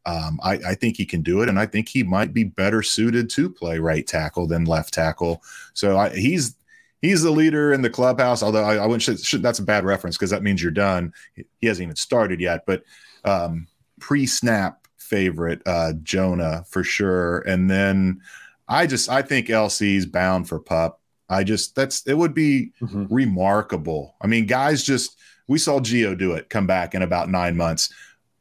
um, 0.04 0.40
I, 0.42 0.54
I, 0.54 0.74
think 0.74 0.96
he 0.96 1.06
can 1.06 1.22
do 1.22 1.42
it, 1.42 1.48
and 1.48 1.60
I 1.60 1.66
think 1.66 1.88
he 1.88 2.02
might 2.02 2.34
be 2.34 2.42
better 2.42 2.82
suited 2.82 3.30
to 3.30 3.48
play 3.48 3.78
right 3.78 4.04
tackle 4.04 4.48
than 4.48 4.64
left 4.64 4.92
tackle. 4.92 5.44
So 5.74 5.96
I, 5.96 6.10
he's 6.10 6.56
he's 7.02 7.22
the 7.22 7.30
leader 7.30 7.72
in 7.72 7.82
the 7.82 7.90
clubhouse. 7.90 8.42
Although 8.42 8.64
I, 8.64 8.76
I 8.76 8.86
wouldn't, 8.86 9.02
should, 9.02 9.20
should, 9.20 9.42
that's 9.42 9.58
a 9.58 9.64
bad 9.64 9.84
reference 9.84 10.16
because 10.16 10.30
that 10.30 10.42
means 10.42 10.62
you're 10.62 10.70
done. 10.70 11.12
He 11.60 11.66
hasn't 11.66 11.84
even 11.84 11.96
started 11.96 12.40
yet, 12.40 12.64
but 12.64 12.84
um, 13.24 13.66
pre 14.00 14.26
snap 14.26 14.86
favorite, 14.96 15.60
uh, 15.66 15.92
Jonah 16.02 16.64
for 16.68 16.82
sure. 16.82 17.40
And 17.40 17.70
then 17.70 18.22
I 18.68 18.86
just, 18.86 19.10
I 19.10 19.20
think 19.20 19.48
LC's 19.48 20.06
bound 20.06 20.48
for 20.48 20.58
pup. 20.58 21.00
I 21.28 21.44
just, 21.44 21.74
that's, 21.74 22.06
it 22.06 22.14
would 22.14 22.34
be 22.34 22.72
mm-hmm. 22.80 23.12
remarkable. 23.12 24.14
I 24.20 24.26
mean, 24.26 24.46
guys 24.46 24.82
just, 24.82 25.18
we 25.48 25.58
saw 25.58 25.80
Geo 25.80 26.14
do 26.14 26.32
it 26.32 26.48
come 26.48 26.66
back 26.66 26.94
in 26.94 27.02
about 27.02 27.28
nine 27.28 27.56
months. 27.56 27.92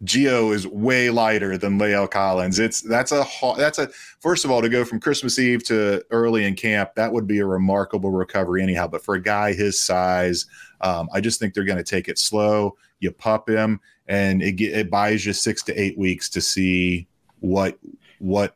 Gio 0.04 0.54
is 0.54 0.66
way 0.66 1.12
lighter 1.12 1.58
than 1.58 1.78
La'el 1.78 2.10
Collins. 2.10 2.58
It's 2.58 2.82
that's 2.82 3.12
a 3.12 3.24
that's 3.56 3.78
a 3.78 3.88
first 4.20 4.44
of 4.46 4.50
all 4.52 4.62
to 4.62 4.70
go 4.70 4.84
from 4.84 5.00
Christmas 5.00 5.38
Eve 5.38 5.64
to 5.66 6.04
early 6.10 6.46
in 6.46 6.56
camp 6.56 6.96
that 6.96 7.12
would 7.12 7.28
be 7.28 7.40
a 7.40 7.46
remarkable 7.46 8.10
recovery 8.10 8.64
anyhow. 8.64 8.88
But 8.88 9.04
for 9.04 9.16
a 9.16 9.22
guy 9.22 9.54
his 9.54 9.80
size, 9.80 10.48
um, 10.82 11.08
I 11.14 11.22
just 11.22 11.40
think 11.40 11.54
they're 11.54 11.64
going 11.64 11.78
to 11.78 11.84
take 11.84 12.08
it 12.08 12.18
slow. 12.18 12.78
You 13.00 13.12
pup 13.12 13.48
him, 13.48 13.80
and 14.08 14.42
it 14.42 14.60
it 14.60 14.90
buys 14.90 15.26
you 15.26 15.34
six 15.34 15.62
to 15.64 15.80
eight 15.80 15.98
weeks 15.98 16.30
to 16.30 16.42
see 16.42 17.08
what 17.42 17.78
what 18.18 18.56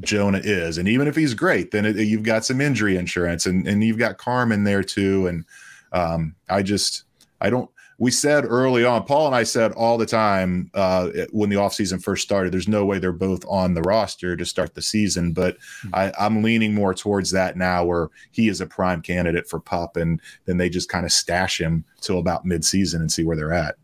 Jonah 0.00 0.40
is. 0.42 0.76
And 0.76 0.88
even 0.88 1.08
if 1.08 1.16
he's 1.16 1.34
great, 1.34 1.70
then 1.70 1.86
it, 1.86 1.96
you've 1.96 2.22
got 2.22 2.44
some 2.44 2.60
injury 2.60 2.98
insurance, 2.98 3.46
and 3.46 3.66
and 3.66 3.82
you've 3.82 3.98
got 3.98 4.18
Carman 4.18 4.64
there 4.64 4.82
too. 4.82 5.26
And 5.26 5.44
um, 5.92 6.34
I 6.50 6.62
just 6.62 7.04
I 7.40 7.48
don't 7.48 7.70
we 8.02 8.10
said 8.10 8.44
early 8.44 8.84
on, 8.84 9.04
Paul 9.04 9.28
and 9.28 9.36
I 9.36 9.44
said 9.44 9.70
all 9.74 9.96
the 9.96 10.06
time 10.06 10.72
uh, 10.74 11.10
when 11.30 11.50
the 11.50 11.56
offseason 11.56 12.02
first 12.02 12.24
started, 12.24 12.52
there's 12.52 12.66
no 12.66 12.84
way 12.84 12.98
they're 12.98 13.12
both 13.12 13.44
on 13.46 13.74
the 13.74 13.82
roster 13.82 14.36
to 14.36 14.44
start 14.44 14.74
the 14.74 14.82
season. 14.82 15.32
But 15.32 15.56
mm-hmm. 15.56 15.94
I, 15.94 16.12
I'm 16.18 16.42
leaning 16.42 16.74
more 16.74 16.94
towards 16.94 17.30
that 17.30 17.56
now 17.56 17.84
where 17.84 18.08
he 18.32 18.48
is 18.48 18.60
a 18.60 18.66
prime 18.66 19.02
candidate 19.02 19.48
for 19.48 19.60
pup 19.60 19.96
and 19.96 20.20
then 20.46 20.56
they 20.56 20.68
just 20.68 20.88
kind 20.88 21.06
of 21.06 21.12
stash 21.12 21.60
him 21.60 21.84
till 22.00 22.18
about 22.18 22.44
midseason 22.44 22.96
and 22.96 23.12
see 23.12 23.22
where 23.22 23.36
they're 23.36 23.52
at. 23.52 23.76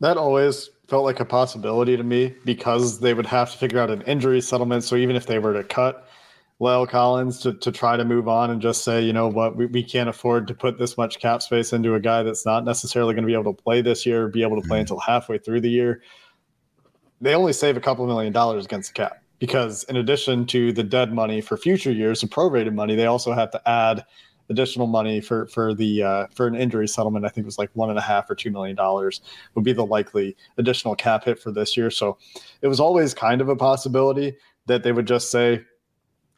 That 0.00 0.16
always 0.16 0.70
felt 0.88 1.04
like 1.04 1.20
a 1.20 1.26
possibility 1.26 1.98
to 1.98 2.02
me 2.02 2.34
because 2.46 2.98
they 2.98 3.12
would 3.12 3.26
have 3.26 3.52
to 3.52 3.58
figure 3.58 3.78
out 3.78 3.90
an 3.90 4.00
injury 4.02 4.40
settlement. 4.40 4.84
So 4.84 4.96
even 4.96 5.16
if 5.16 5.26
they 5.26 5.38
were 5.38 5.52
to 5.52 5.64
cut 5.64 6.08
La'el 6.60 6.88
Collins 6.88 7.40
to, 7.40 7.54
to 7.54 7.72
try 7.72 7.96
to 7.96 8.04
move 8.04 8.28
on 8.28 8.50
and 8.50 8.62
just 8.62 8.84
say, 8.84 9.02
you 9.02 9.12
know 9.12 9.26
what, 9.28 9.56
we, 9.56 9.66
we 9.66 9.82
can't 9.82 10.08
afford 10.08 10.46
to 10.46 10.54
put 10.54 10.78
this 10.78 10.96
much 10.96 11.18
cap 11.18 11.42
space 11.42 11.72
into 11.72 11.94
a 11.94 12.00
guy 12.00 12.22
that's 12.22 12.46
not 12.46 12.64
necessarily 12.64 13.14
going 13.14 13.24
to 13.24 13.26
be 13.26 13.34
able 13.34 13.52
to 13.52 13.62
play 13.62 13.82
this 13.82 14.06
year, 14.06 14.28
be 14.28 14.42
able 14.42 14.60
to 14.60 14.66
play 14.68 14.76
mm-hmm. 14.76 14.82
until 14.82 15.00
halfway 15.00 15.38
through 15.38 15.60
the 15.60 15.70
year. 15.70 16.02
They 17.20 17.34
only 17.34 17.52
save 17.52 17.76
a 17.76 17.80
couple 17.80 18.06
million 18.06 18.32
dollars 18.32 18.64
against 18.64 18.94
the 18.94 18.94
cap 18.94 19.22
because, 19.38 19.82
in 19.84 19.96
addition 19.96 20.46
to 20.46 20.72
the 20.72 20.84
dead 20.84 21.12
money 21.12 21.40
for 21.40 21.56
future 21.56 21.90
years, 21.90 22.20
the 22.20 22.28
prorated 22.28 22.74
money, 22.74 22.94
they 22.94 23.06
also 23.06 23.32
have 23.32 23.50
to 23.52 23.68
add 23.68 24.04
additional 24.50 24.86
money 24.86 25.20
for 25.20 25.46
for 25.46 25.74
the 25.74 26.02
uh, 26.02 26.26
for 26.34 26.46
an 26.46 26.54
injury 26.54 26.86
settlement. 26.86 27.24
I 27.24 27.28
think 27.28 27.44
it 27.44 27.46
was 27.46 27.58
like 27.58 27.70
one 27.74 27.90
and 27.90 27.98
a 27.98 28.02
half 28.02 28.30
or 28.30 28.34
two 28.34 28.50
million 28.50 28.76
dollars 28.76 29.20
would 29.54 29.64
be 29.64 29.72
the 29.72 29.86
likely 29.86 30.36
additional 30.58 30.94
cap 30.94 31.24
hit 31.24 31.40
for 31.40 31.50
this 31.50 31.76
year. 31.76 31.90
So 31.90 32.18
it 32.60 32.68
was 32.68 32.78
always 32.78 33.14
kind 33.14 33.40
of 33.40 33.48
a 33.48 33.56
possibility 33.56 34.36
that 34.66 34.82
they 34.84 34.92
would 34.92 35.06
just 35.06 35.30
say, 35.30 35.64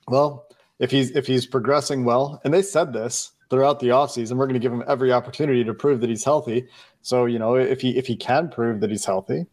well, 0.08 0.46
if 0.78 0.90
he's 0.90 1.10
if 1.12 1.26
he's 1.26 1.46
progressing 1.46 2.04
well, 2.04 2.40
and 2.44 2.52
they 2.52 2.62
said 2.62 2.92
this 2.92 3.32
throughout 3.50 3.80
the 3.80 3.88
offseason, 3.88 4.36
we're 4.36 4.46
going 4.46 4.54
to 4.54 4.60
give 4.60 4.72
him 4.72 4.84
every 4.86 5.12
opportunity 5.12 5.64
to 5.64 5.74
prove 5.74 6.00
that 6.00 6.10
he's 6.10 6.24
healthy. 6.24 6.66
So, 7.02 7.26
you 7.26 7.38
know, 7.38 7.54
if 7.54 7.80
he 7.80 7.96
if 7.96 8.06
he 8.06 8.16
can 8.16 8.48
prove 8.48 8.80
that 8.80 8.90
he's 8.90 9.04
healthy 9.04 9.46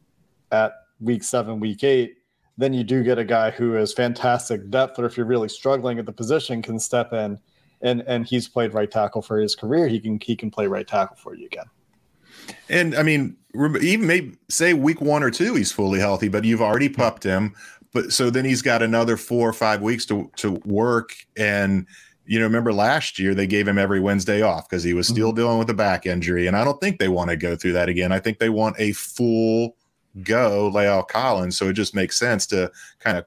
at 0.52 0.74
week 1.00 1.24
seven, 1.24 1.60
week 1.60 1.84
eight, 1.84 2.16
then 2.58 2.74
you 2.74 2.84
do 2.84 3.04
get 3.04 3.18
a 3.18 3.26
guy 3.26 3.52
who 3.52 3.76
is 3.76 3.94
fantastic 3.94 4.70
depth, 4.70 5.00
or 5.00 5.06
if 5.06 5.18
you're 5.18 5.26
really 5.26 5.50
struggling 5.50 6.00
at 6.00 6.06
the 6.06 6.12
position, 6.14 6.62
can 6.62 6.80
step 6.80 7.14
in 7.14 7.40
and 7.82 8.04
and 8.08 8.26
he's 8.26 8.48
played 8.48 8.74
right 8.74 8.90
tackle 8.90 9.22
for 9.22 9.40
his 9.40 9.56
career. 9.56 9.88
He 9.88 10.00
can 10.00 10.20
he 10.22 10.36
can 10.36 10.52
play 10.52 10.68
right 10.68 10.88
tackle 10.88 11.18
for 11.18 11.36
you 11.36 11.46
again. 11.46 11.66
And 12.70 12.96
I 12.96 13.04
mean, 13.04 13.38
even 13.54 14.08
maybe 14.08 14.36
say 14.50 14.74
week 14.74 15.02
one 15.02 15.24
or 15.24 15.32
two, 15.32 15.56
he's 15.56 15.72
fully 15.72 16.00
healthy, 16.00 16.28
but 16.28 16.44
you've 16.44 16.62
already 16.62 16.90
pupped 16.90 17.24
him 17.24 17.56
but 17.94 18.12
so 18.12 18.30
then 18.30 18.46
he's 18.46 18.62
got 18.62 18.82
another 18.82 19.18
four 19.18 19.48
or 19.48 19.54
five 19.54 19.82
weeks 19.82 20.06
to 20.08 20.32
to 20.38 20.52
work. 20.66 21.14
And 21.38 21.86
you 22.26 22.40
know 22.40 22.46
remember 22.46 22.72
last 22.72 23.20
year 23.20 23.34
they 23.34 23.48
gave 23.48 23.68
him 23.68 23.80
every 23.80 24.00
wednesday 24.00 24.42
off 24.42 24.70
because 24.70 24.84
he 24.84 24.94
was 24.94 25.08
still 25.08 25.30
mm-hmm. 25.30 25.38
dealing 25.38 25.60
with 25.60 25.70
a 25.70 25.74
back 25.74 26.06
injury. 26.06 26.48
And 26.48 26.56
i 26.56 26.64
don't 26.64 26.80
think 26.80 27.00
they 27.00 27.10
want 27.10 27.30
to 27.30 27.36
go 27.36 27.56
through 27.56 27.74
that 27.74 27.90
again. 27.90 28.12
I 28.12 28.20
think 28.20 28.40
they 28.40 28.50
want 28.50 28.76
a 28.80 28.94
full 28.94 29.76
go 30.24 30.72
La'el 30.74 31.08
collins. 31.08 31.58
So 31.58 31.70
it 31.70 31.74
just 31.74 31.96
makes 31.96 32.20
sense 32.20 32.46
to 32.48 32.72
kind 33.00 33.18
of 33.18 33.26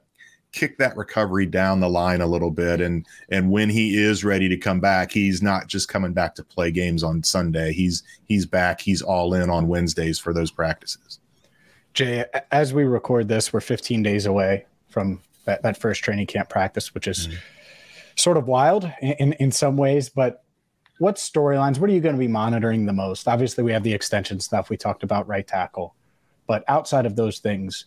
kick 0.51 0.77
that 0.77 0.95
recovery 0.95 1.45
down 1.45 1.81
the 1.81 1.89
line 1.89 2.21
a 2.21 2.27
little 2.27 2.51
bit. 2.51 2.79
And 2.79 3.05
and 3.29 3.51
when 3.51 3.69
he 3.69 3.97
is 3.97 4.23
ready 4.23 4.47
to 4.49 4.57
come 4.57 4.79
back 4.79 5.11
he's 5.11 5.41
not 5.41 5.67
just 5.67 5.89
coming 5.89 6.13
back 6.13 6.33
to 6.35 6.43
play 6.43 6.71
games 6.71 7.03
on 7.03 7.23
sunday. 7.23 7.73
He's 7.73 8.01
he's 8.25 8.45
back. 8.45 8.79
He's 8.81 9.01
all 9.01 9.33
in 9.33 9.49
on 9.49 9.67
wednesdays 9.67 10.17
for 10.17 10.33
those 10.33 10.51
practices 10.51 11.19
Jay, 11.95 12.25
as 12.51 12.73
we 12.73 12.83
record 12.83 13.27
this, 13.27 13.51
we're 13.51 13.61
15 13.61 14.03
days 14.03 14.25
away 14.25 14.65
from 14.89 15.21
that, 15.45 15.63
that 15.63 15.77
first 15.77 16.03
training 16.03 16.27
camp 16.27 16.49
practice, 16.49 16.93
which 16.93 17.07
is 17.07 17.27
mm-hmm. 17.27 17.37
sort 18.17 18.37
of 18.37 18.47
wild 18.47 18.91
in, 19.01 19.33
in 19.33 19.51
some 19.51 19.77
ways. 19.77 20.09
But 20.09 20.43
what 20.99 21.15
storylines, 21.15 21.79
what 21.79 21.89
are 21.89 21.93
you 21.93 22.01
going 22.01 22.15
to 22.15 22.19
be 22.19 22.27
monitoring 22.27 22.85
the 22.85 22.93
most? 22.93 23.27
Obviously, 23.27 23.63
we 23.63 23.71
have 23.71 23.83
the 23.83 23.93
extension 23.93 24.39
stuff 24.39 24.69
we 24.69 24.77
talked 24.77 25.03
about, 25.03 25.27
right 25.27 25.47
tackle. 25.47 25.95
But 26.47 26.63
outside 26.67 27.05
of 27.05 27.15
those 27.15 27.39
things, 27.39 27.85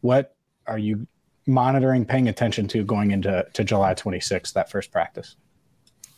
what 0.00 0.34
are 0.66 0.78
you 0.78 1.06
monitoring, 1.46 2.04
paying 2.04 2.28
attention 2.28 2.68
to 2.68 2.84
going 2.84 3.10
into 3.10 3.44
to 3.52 3.64
July 3.64 3.94
26th, 3.94 4.52
that 4.52 4.70
first 4.70 4.92
practice? 4.92 5.36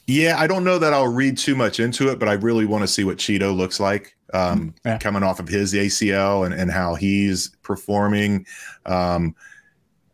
Yeah, 0.07 0.37
I 0.39 0.47
don't 0.47 0.65
know 0.65 0.79
that 0.79 0.93
I'll 0.93 1.09
read 1.09 1.39
too 1.39 1.55
much 1.55 1.81
into 1.81 2.11
it, 2.11 2.19
but 2.19 2.29
I 2.29 2.35
really 2.35 2.67
want 2.67 2.83
to 2.83 2.89
see 2.89 3.05
what 3.05 3.17
Cheeto 3.17 3.57
looks 3.57 3.81
like 3.81 4.17
um, 4.33 4.75
yeah. 4.85 4.99
coming 4.99 5.23
off 5.23 5.41
of 5.41 5.49
his 5.49 5.75
ACL 5.75 6.45
and, 6.45 6.55
and 6.55 6.71
how 6.71 6.95
he's 6.95 7.49
performing, 7.63 8.47
um, 8.87 9.35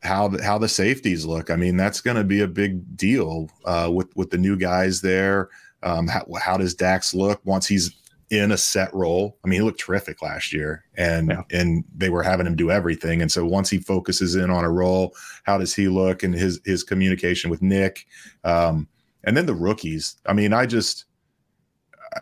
how 0.02 0.28
the, 0.28 0.42
how 0.42 0.58
the 0.58 0.68
safeties 0.68 1.24
look. 1.24 1.50
I 1.50 1.56
mean, 1.56 1.76
that's 1.76 2.00
going 2.00 2.16
to 2.16 2.24
be 2.24 2.40
a 2.40 2.48
big 2.48 2.96
deal 2.96 3.50
uh, 3.64 3.90
with 3.92 4.14
with 4.16 4.30
the 4.30 4.38
new 4.38 4.56
guys 4.56 5.00
there. 5.00 5.48
Um, 5.82 6.08
how, 6.08 6.26
how, 6.40 6.56
does 6.56 6.74
Dax 6.74 7.14
look 7.14 7.40
once 7.44 7.66
he's 7.66 7.94
in 8.30 8.50
a 8.50 8.56
set 8.56 8.92
role? 8.92 9.38
I 9.44 9.48
mean, 9.48 9.60
he 9.60 9.64
looked 9.64 9.80
terrific 9.80 10.22
last 10.22 10.52
year, 10.52 10.84
and 10.96 11.30
yeah. 11.30 11.42
and 11.52 11.84
they 11.96 12.10
were 12.10 12.22
having 12.22 12.46
him 12.46 12.56
do 12.56 12.70
everything. 12.70 13.22
And 13.22 13.30
so 13.30 13.44
once 13.44 13.70
he 13.70 13.78
focuses 13.78 14.34
in 14.34 14.50
on 14.50 14.64
a 14.64 14.70
role, 14.70 15.14
how 15.44 15.58
does 15.58 15.74
he 15.74 15.88
look 15.88 16.22
and 16.22 16.34
his 16.34 16.60
his 16.64 16.82
communication 16.82 17.50
with 17.50 17.62
Nick, 17.62 18.06
um, 18.44 18.88
and 19.24 19.36
then 19.36 19.46
the 19.46 19.54
rookies. 19.54 20.16
I 20.26 20.32
mean, 20.32 20.52
I 20.52 20.66
just 20.66 21.04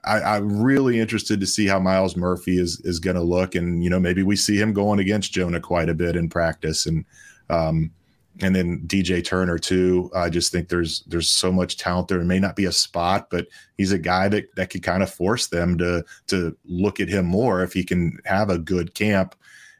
I, 0.05 0.37
am 0.37 0.62
really 0.62 0.99
interested 0.99 1.40
to 1.40 1.46
see 1.46 1.66
how 1.66 1.79
Myles 1.79 2.16
Murphy 2.16 2.59
is 2.59 2.81
is 2.81 2.99
going 2.99 3.16
to 3.16 3.22
look, 3.22 3.55
and 3.55 3.83
you 3.83 3.90
know 3.90 4.01
maybe 4.01 4.22
we 4.22 4.37
see 4.37 4.57
him 4.57 4.72
going 4.72 4.99
against 4.99 5.33
Jonah 5.33 5.61
quite 5.61 5.88
a 5.88 5.94
bit 5.94 6.16
in 6.16 6.29
practice, 6.29 6.87
and 6.87 7.05
um, 7.51 7.90
and 8.40 8.55
then 8.55 8.81
DJ 8.87 9.25
Turner 9.25 9.59
too. 9.59 10.11
I 10.14 10.29
just 10.29 10.53
think 10.53 10.68
there's 10.68 11.01
there's 11.07 11.29
so 11.29 11.53
much 11.53 11.77
talent 11.77 12.09
there. 12.09 12.20
It 12.20 12.25
may 12.25 12.38
not 12.38 12.57
be 12.57 12.64
a 12.64 12.72
spot, 12.72 13.29
but 13.31 13.46
he's 13.77 13.92
a 13.92 13.99
guy 13.99 14.29
that 14.29 14.55
that 14.57 14.70
could 14.70 14.83
kind 14.83 15.03
of 15.03 15.12
force 15.12 15.46
them 15.46 15.79
to 15.79 16.05
to 16.29 16.57
look 16.64 17.01
at 17.01 17.09
him 17.09 17.27
more 17.27 17.62
if 17.62 17.72
he 17.72 17.85
can 17.85 18.18
have 18.25 18.51
a 18.51 18.59
good 18.59 18.94
camp 18.94 19.35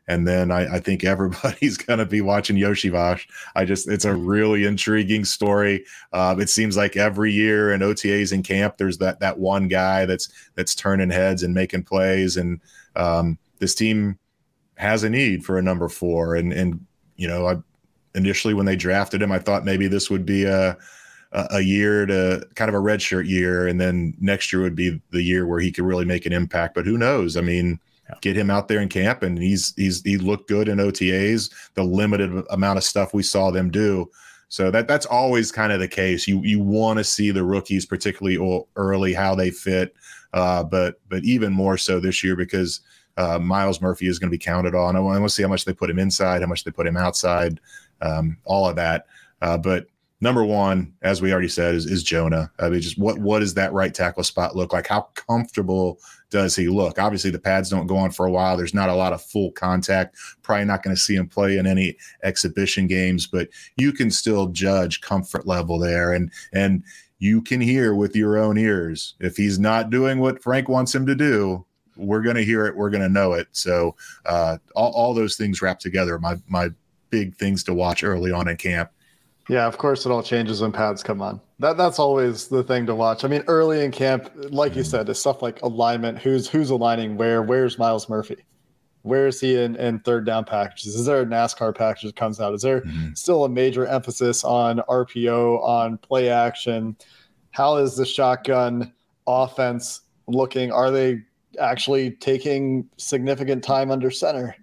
and 0.09 0.27
then 0.27 0.51
I, 0.51 0.77
I 0.77 0.81
think 0.81 1.05
everybody's 1.05 1.77
going 1.87 1.99
to 1.99 2.07
be 2.07 2.21
watching 2.21 2.57
Iosivas. 2.57 3.23
I 3.55 3.65
just, 3.65 3.89
it's 3.89 4.05
a 4.05 4.15
really 4.15 4.65
intriguing 4.65 5.25
story. 5.25 5.85
Uh, 6.13 6.37
it 6.39 6.49
seems 6.49 6.77
like 6.77 6.97
every 6.97 7.33
year 7.33 7.73
in 7.73 7.81
OTAs 7.81 8.33
in 8.33 8.43
camp, 8.43 8.77
there's 8.77 8.99
that 8.99 9.21
that 9.21 9.39
one 9.39 9.69
guy 9.69 10.07
that's 10.07 10.29
that's 10.55 10.75
turning 10.75 11.11
heads 11.11 11.43
and 11.43 11.55
making 11.55 11.85
plays, 11.85 12.37
and 12.37 12.61
um, 12.95 13.39
this 13.59 13.75
team 13.75 14.19
has 14.77 15.03
a 15.03 15.11
need 15.11 15.45
for 15.45 15.59
a 15.59 15.63
number 15.63 15.89
four. 15.89 16.37
And 16.37 16.53
and 16.53 16.85
you 17.17 17.27
know, 17.27 17.47
I 17.47 17.57
initially 18.15 18.55
when 18.55 18.67
they 18.67 18.77
drafted 18.77 19.23
him, 19.23 19.33
I 19.33 19.39
thought 19.39 19.65
maybe 19.65 19.89
this 19.89 20.11
would 20.11 20.25
be 20.25 20.45
a 20.45 20.77
a 21.33 21.61
year 21.61 22.07
to 22.07 22.47
kind 22.55 22.69
of 22.69 22.75
a 22.75 22.79
redshirt 22.79 23.29
year, 23.29 23.67
and 23.67 23.81
then 23.81 24.15
next 24.21 24.53
year 24.53 24.63
would 24.63 24.77
be 24.77 25.03
the 25.11 25.23
year 25.23 25.47
where 25.47 25.61
he 25.61 25.73
could 25.73 25.85
really 25.85 26.05
make 26.05 26.25
an 26.25 26.33
impact. 26.33 26.75
But 26.75 26.87
who 26.87 26.97
knows? 26.97 27.37
I 27.37 27.41
mean, 27.43 27.79
yeah. 28.09 28.17
get 28.21 28.37
him 28.37 28.51
out 28.51 28.69
there 28.69 28.81
in 28.81 28.89
camp 28.89 29.23
and 29.23 29.39
he's 29.39 29.75
he's 29.77 30.03
he 30.03 30.17
looked 30.17 30.49
good 30.49 30.69
in 30.69 30.79
OTAs 30.79 31.53
the 31.75 31.83
limited 31.83 32.45
amount 32.51 32.79
of 32.79 32.85
stuff 32.85 33.15
we 33.15 33.23
saw 33.23 33.51
them 33.51 33.71
do. 33.71 34.11
So 34.49 34.71
that 34.71 34.87
that's 34.87 35.07
always 35.07 35.51
kind 35.51 35.73
of 35.73 35.81
the 35.81 35.89
case. 35.89 36.29
You 36.29 36.41
you 36.43 36.61
want 36.61 36.99
to 36.99 37.05
see 37.05 37.31
the 37.31 37.45
rookies 37.45 37.85
particularly 37.85 38.67
early 38.77 39.13
how 39.13 39.35
they 39.35 39.51
fit. 39.51 39.95
Uh, 40.33 40.63
but 40.63 41.01
but 41.09 41.25
even 41.25 41.53
more 41.53 41.79
so 41.79 41.99
this 41.99 42.23
year 42.23 42.37
because 42.37 42.81
uh, 43.17 43.39
Myles 43.39 43.81
Murphy 43.81 44.07
is 44.07 44.19
going 44.19 44.31
to 44.31 44.35
be 44.35 44.43
counted 44.43 44.75
on. 44.75 44.95
I 44.95 45.01
want 45.01 45.23
to 45.23 45.29
see 45.29 45.43
how 45.43 45.49
much 45.49 45.65
they 45.65 45.73
put 45.73 45.91
him 45.91 45.99
inside 45.99 46.43
how 46.43 46.49
much 46.49 46.65
they 46.65 46.71
put 46.71 46.87
him 46.87 46.97
outside 46.97 47.61
um, 48.03 48.37
all 48.45 48.69
of 48.69 48.77
that. 48.77 49.07
Uh, 49.43 49.59
but 49.59 49.87
number 50.21 50.45
one, 50.45 50.95
as 51.03 51.21
we 51.21 51.33
already 51.33 51.49
said, 51.49 51.75
is, 51.75 51.87
is 51.87 52.03
Jonah. 52.03 52.51
I 52.59 52.69
mean, 52.69 52.81
just 52.81 52.99
what 52.99 53.19
what 53.19 53.41
does 53.41 53.55
that 53.55 53.73
right 53.73 53.93
tackle 53.93 54.25
spot 54.25 54.57
look 54.57 54.73
like? 54.73 54.87
How 54.87 55.03
comfortable 55.15 55.99
does 56.31 56.57
he 56.57 56.69
look? 56.69 56.99
Obviously, 56.99 57.31
the 57.31 57.39
pads 57.39 57.71
don't 57.71 57.87
go 57.87 57.97
on 57.97 58.11
for 58.11 58.27
a 58.27 58.31
while. 58.31 58.57
There's 58.57 58.75
not 58.75 58.89
a 58.89 58.95
lot 58.95 59.13
of 59.13 59.23
full 59.23 59.53
contact. 59.53 60.17
Probably 60.43 60.65
not 60.65 60.83
going 60.83 60.97
to 60.97 61.01
see 61.01 61.15
him 61.15 61.29
play 61.29 61.59
in 61.59 61.67
any 61.67 61.97
exhibition 62.23 62.87
games, 62.87 63.27
but 63.27 63.49
you 63.77 63.93
can 63.93 64.11
still 64.11 64.49
judge 64.49 65.01
comfort 65.01 65.47
level 65.47 65.79
there, 65.79 66.13
and 66.13 66.31
and 66.53 66.83
you 67.19 67.43
can 67.43 67.61
hear 67.61 67.95
with 67.95 68.15
your 68.15 68.37
own 68.39 68.59
ears 68.59 69.15
if 69.21 69.37
he's 69.37 69.59
not 69.59 69.91
doing 69.91 70.19
what 70.19 70.43
Frank 70.43 70.69
wants 70.69 70.95
him 70.95 71.07
to 71.07 71.15
do. 71.15 71.65
We're 71.97 72.21
going 72.21 72.37
to 72.37 72.45
hear 72.45 72.67
it. 72.67 72.77
We're 72.77 72.91
going 72.91 73.03
to 73.03 73.09
know 73.09 73.33
it. 73.33 73.49
So 73.53 73.95
uh, 74.27 74.59
all, 74.75 74.93
all 74.93 75.15
those 75.15 75.37
things 75.37 75.63
wrapped 75.63 75.81
together. 75.81 76.19
My 76.19 76.37
my 76.47 76.71
big 77.11 77.35
things 77.37 77.63
to 77.65 77.75
watch 77.75 78.03
early 78.05 78.33
on 78.33 78.49
in 78.49 78.57
camp. 78.57 78.91
Yeah, 79.49 79.67
of 79.67 79.79
course 79.79 80.05
it 80.05 80.11
all 80.11 80.23
changes 80.23 80.61
when 80.61 80.73
pads 80.73 81.03
come 81.03 81.23
on. 81.23 81.41
That 81.61 81.77
that's 81.77 81.99
always 81.99 82.49
the 82.49 82.65
thing 82.65 82.87
to 82.87 82.95
watch. 82.95 83.25
I 83.25 83.29
mean, 83.29 83.45
early 83.47 83.85
in 83.85 83.93
camp, 83.93 84.31
like 84.51 84.75
you 84.75 84.83
said, 84.83 85.09
it's 85.09 85.21
stuff 85.21 85.41
like 85.43 85.63
alignment. 85.63 86.19
Who's 86.19 86.49
who's 86.49 86.71
aligning 86.71 87.17
where? 87.17 87.43
Where's 87.43 87.79
Myles 87.79 88.09
Murphy? 88.09 88.45
Where 89.03 89.29
is 89.29 89.41
he 89.41 89.57
in, 89.57 89.77
in 89.77 90.01
third 90.01 90.27
down 90.27 90.45
packages? 90.45 90.97
Is 90.97 91.07
there 91.07 91.21
a 91.21 91.25
NASCAR 91.27 91.77
package 91.77 92.03
that 92.03 92.17
comes 92.17 92.41
out? 92.41 92.55
Is 92.55 92.63
there 92.63 92.81
mm-hmm. 92.81 93.15
still 93.15 93.45
a 93.45 93.49
major 93.49 93.87
emphasis 93.87 94.43
on 94.43 94.79
RPO, 94.89 95.63
on 95.63 95.99
play 95.99 96.29
action? 96.29 96.97
How 97.53 97.77
is 97.77 97.97
the 97.97 98.05
shotgun 98.05 98.93
offense 99.29 100.01
looking? 100.27 100.73
Are 100.73 100.91
they 100.91 101.23
actually 101.61 102.11
taking 102.11 102.89
significant 102.97 103.63
time 103.63 103.93
under 103.93 104.11
center? 104.11 104.57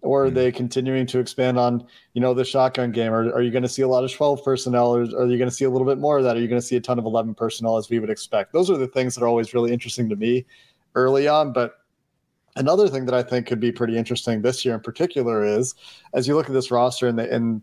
Or 0.00 0.24
are 0.24 0.26
mm-hmm. 0.26 0.36
they 0.36 0.52
continuing 0.52 1.06
to 1.08 1.18
expand 1.18 1.58
on, 1.58 1.84
you 2.14 2.20
know, 2.20 2.32
the 2.32 2.44
shotgun 2.44 2.92
game? 2.92 3.12
Or 3.12 3.32
are 3.32 3.42
you 3.42 3.50
going 3.50 3.64
to 3.64 3.68
see 3.68 3.82
a 3.82 3.88
lot 3.88 4.04
of 4.04 4.12
12 4.12 4.44
personnel? 4.44 4.94
Or 4.94 5.00
are 5.00 5.26
you 5.26 5.38
going 5.38 5.50
to 5.50 5.54
see 5.54 5.64
a 5.64 5.70
little 5.70 5.86
bit 5.86 5.98
more 5.98 6.18
of 6.18 6.24
that? 6.24 6.36
Are 6.36 6.40
you 6.40 6.48
going 6.48 6.60
to 6.60 6.66
see 6.66 6.76
a 6.76 6.80
ton 6.80 6.98
of 6.98 7.04
11 7.04 7.34
personnel 7.34 7.76
as 7.76 7.90
we 7.90 7.98
would 7.98 8.10
expect? 8.10 8.52
Those 8.52 8.70
are 8.70 8.76
the 8.76 8.86
things 8.86 9.14
that 9.14 9.24
are 9.24 9.28
always 9.28 9.54
really 9.54 9.72
interesting 9.72 10.08
to 10.08 10.16
me 10.16 10.46
early 10.94 11.26
on. 11.26 11.52
But 11.52 11.78
Another 12.58 12.88
thing 12.88 13.06
that 13.06 13.14
I 13.14 13.22
think 13.22 13.46
could 13.46 13.60
be 13.60 13.70
pretty 13.70 13.96
interesting 13.96 14.42
this 14.42 14.64
year 14.64 14.74
in 14.74 14.80
particular 14.80 15.44
is 15.44 15.76
as 16.12 16.26
you 16.26 16.34
look 16.34 16.48
at 16.48 16.52
this 16.52 16.72
roster 16.72 17.06
and, 17.06 17.16
the, 17.16 17.32
and 17.32 17.62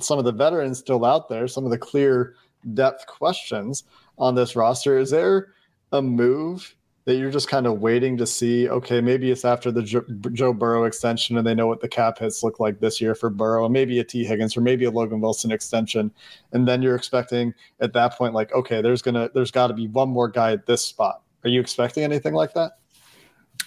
some 0.00 0.20
of 0.20 0.24
the 0.24 0.30
veterans 0.30 0.78
still 0.78 1.04
out 1.04 1.28
there, 1.28 1.48
some 1.48 1.64
of 1.64 1.72
the 1.72 1.78
clear 1.78 2.36
depth 2.72 3.08
questions 3.08 3.82
on 4.18 4.36
this 4.36 4.54
roster, 4.54 4.98
is 4.98 5.10
there 5.10 5.48
a 5.90 6.00
move 6.00 6.76
that 7.06 7.16
you're 7.16 7.30
just 7.30 7.48
kind 7.48 7.66
of 7.66 7.80
waiting 7.80 8.16
to 8.18 8.26
see? 8.26 8.68
Okay, 8.68 9.00
maybe 9.00 9.30
it's 9.30 9.44
after 9.44 9.70
the 9.70 9.82
jo- 9.82 10.04
Joe 10.32 10.52
Burrow 10.52 10.84
extension 10.84 11.38
and 11.38 11.46
they 11.46 11.54
know 11.54 11.66
what 11.66 11.80
the 11.80 11.88
cap 11.88 12.18
hits 12.18 12.42
look 12.42 12.60
like 12.60 12.80
this 12.80 13.00
year 13.00 13.14
for 13.14 13.30
Burrow, 13.30 13.64
and 13.64 13.72
maybe 13.72 13.98
a 14.00 14.04
Tee 14.04 14.24
Higgins 14.24 14.56
or 14.56 14.60
maybe 14.60 14.84
a 14.84 14.90
Logan 14.90 15.20
Wilson 15.20 15.52
extension, 15.52 16.12
and 16.52 16.68
then 16.68 16.82
you're 16.82 16.96
expecting 16.96 17.54
at 17.80 17.92
that 17.94 18.12
point, 18.18 18.34
like, 18.34 18.52
okay, 18.52 18.82
there's 18.82 19.02
gonna 19.02 19.30
there's 19.32 19.50
got 19.50 19.68
to 19.68 19.74
be 19.74 19.86
one 19.88 20.10
more 20.10 20.28
guy 20.28 20.52
at 20.52 20.66
this 20.66 20.84
spot. 20.84 21.22
Are 21.44 21.48
you 21.48 21.60
expecting 21.60 22.02
anything 22.02 22.34
like 22.34 22.52
that? 22.54 22.72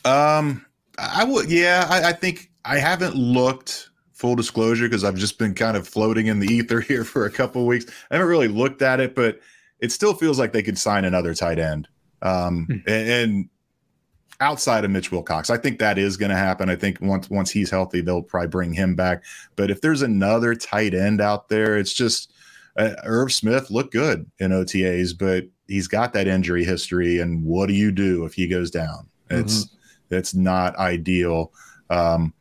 Um, 0.05 0.65
I 0.97 1.23
would, 1.23 1.49
yeah. 1.49 1.87
I, 1.89 2.09
I 2.09 2.13
think 2.13 2.51
I 2.65 2.77
haven't 2.77 3.15
looked 3.15 3.89
full 4.13 4.35
disclosure 4.35 4.85
because 4.85 5.05
I've 5.05 5.15
just 5.15 5.39
been 5.39 5.53
kind 5.53 5.77
of 5.77 5.87
floating 5.87 6.27
in 6.27 6.39
the 6.39 6.47
ether 6.47 6.81
here 6.87 7.05
for 7.05 7.25
a 7.25 7.31
couple 7.31 7.65
weeks. 7.65 7.85
I 8.11 8.15
haven't 8.15 8.29
really 8.29 8.49
looked 8.49 8.81
at 8.81 8.99
it, 8.99 9.15
but 9.15 9.39
it 9.79 9.93
still 9.93 10.13
feels 10.13 10.37
like 10.37 10.51
they 10.51 10.63
could 10.63 10.77
sign 10.77 11.05
another 11.05 11.33
tight 11.33 11.57
end. 11.57 11.87
Um, 12.21 12.65
hmm. 12.65 12.73
and, 12.87 13.09
and, 13.09 13.49
outside 14.41 14.85
of 14.85 14.91
Mitch 14.91 15.11
Wilcox, 15.11 15.49
I 15.49 15.57
think 15.57 15.79
that 15.79 15.97
is 15.97 16.15
going 16.15 16.29
to 16.29 16.37
happen. 16.37 16.69
I 16.69 16.75
think 16.77 16.99
once 17.01 17.29
once 17.29 17.51
he's 17.51 17.69
healthy, 17.69 17.99
they'll 17.99 18.21
probably 18.21 18.47
bring 18.47 18.71
him 18.71 18.95
back. 18.95 19.23
But 19.57 19.69
if 19.69 19.81
there's 19.81 20.01
another 20.01 20.55
tight 20.55 20.93
end 20.93 21.19
out 21.19 21.49
there, 21.49 21.77
it's 21.77 21.93
just 21.93 22.31
uh, 22.77 22.95
Irv 23.03 23.33
Smith 23.33 23.69
looked 23.69 23.91
good 23.91 24.25
in 24.39 24.51
OTAs, 24.51 25.17
but 25.17 25.45
he's 25.67 25.89
got 25.89 26.13
that 26.13 26.27
injury 26.27 26.63
history. 26.63 27.19
And 27.19 27.43
what 27.43 27.67
do 27.67 27.73
you 27.73 27.91
do 27.91 28.23
if 28.23 28.33
he 28.33 28.47
goes 28.47 28.71
down? 28.71 29.09
It's 29.29 29.65
mm-hmm 29.65 29.75
that's 30.09 30.33
not 30.33 30.75
ideal. 30.77 31.53
Um, 31.89 32.33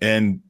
and 0.00 0.40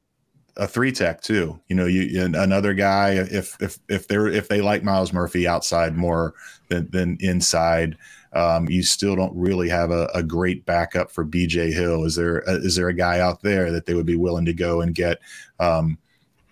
a 0.57 0.67
three 0.67 0.93
tech 0.93 1.23
too. 1.23 1.59
You 1.69 1.77
know, 1.77 1.87
you 1.87 2.25
another 2.25 2.75
guy 2.75 3.13
if 3.13 3.61
if 3.61 3.79
if 3.89 4.07
they're 4.07 4.29
if 4.29 4.49
they 4.49 4.61
like 4.61 4.85
Myles 4.85 5.13
Murphy 5.13 5.49
outside 5.49 5.97
more 5.97 6.35
than, 6.69 6.89
than 6.91 7.17
inside, 7.21 7.97
um, 8.33 8.69
you 8.69 8.83
still 8.83 9.17
don't 9.17 9.35
really 9.35 9.69
have 9.69 9.91
a, 9.91 10.09
a, 10.15 10.23
great 10.23 10.65
backup 10.65 11.11
for 11.11 11.25
BJ 11.25 11.73
Hill. 11.73 12.05
Is 12.05 12.15
there 12.15 12.39
a, 12.47 12.55
is 12.55 12.77
there 12.77 12.89
a 12.89 12.95
guy 12.95 13.19
out 13.19 13.43
there 13.43 13.73
that 13.73 13.87
they 13.87 13.95
would 13.95 14.07
be 14.07 14.17
willing 14.17 14.45
to 14.45 14.53
go 14.53 14.81
and 14.83 14.95
get? 14.95 15.19
Um, 15.59 15.99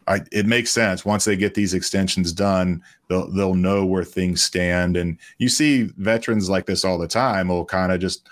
I, 0.09 0.21
it 0.33 0.47
makes 0.47 0.71
sense 0.71 1.05
once 1.05 1.25
they 1.25 1.37
get 1.37 1.55
these 1.55 1.75
extensions 1.75 2.33
done, 2.33 2.83
they'll 3.09 3.31
they'll 3.31 3.55
know 3.55 3.85
where 3.87 4.05
things 4.05 4.43
stand. 4.43 4.97
And 4.97 5.19
you 5.39 5.49
see 5.49 5.85
veterans 5.99 6.49
like 6.49 6.67
this 6.67 6.85
all 6.85 6.99
the 6.99 7.07
time 7.07 7.49
will 7.49 7.65
kind 7.65 7.93
of 7.93 8.01
just 8.01 8.29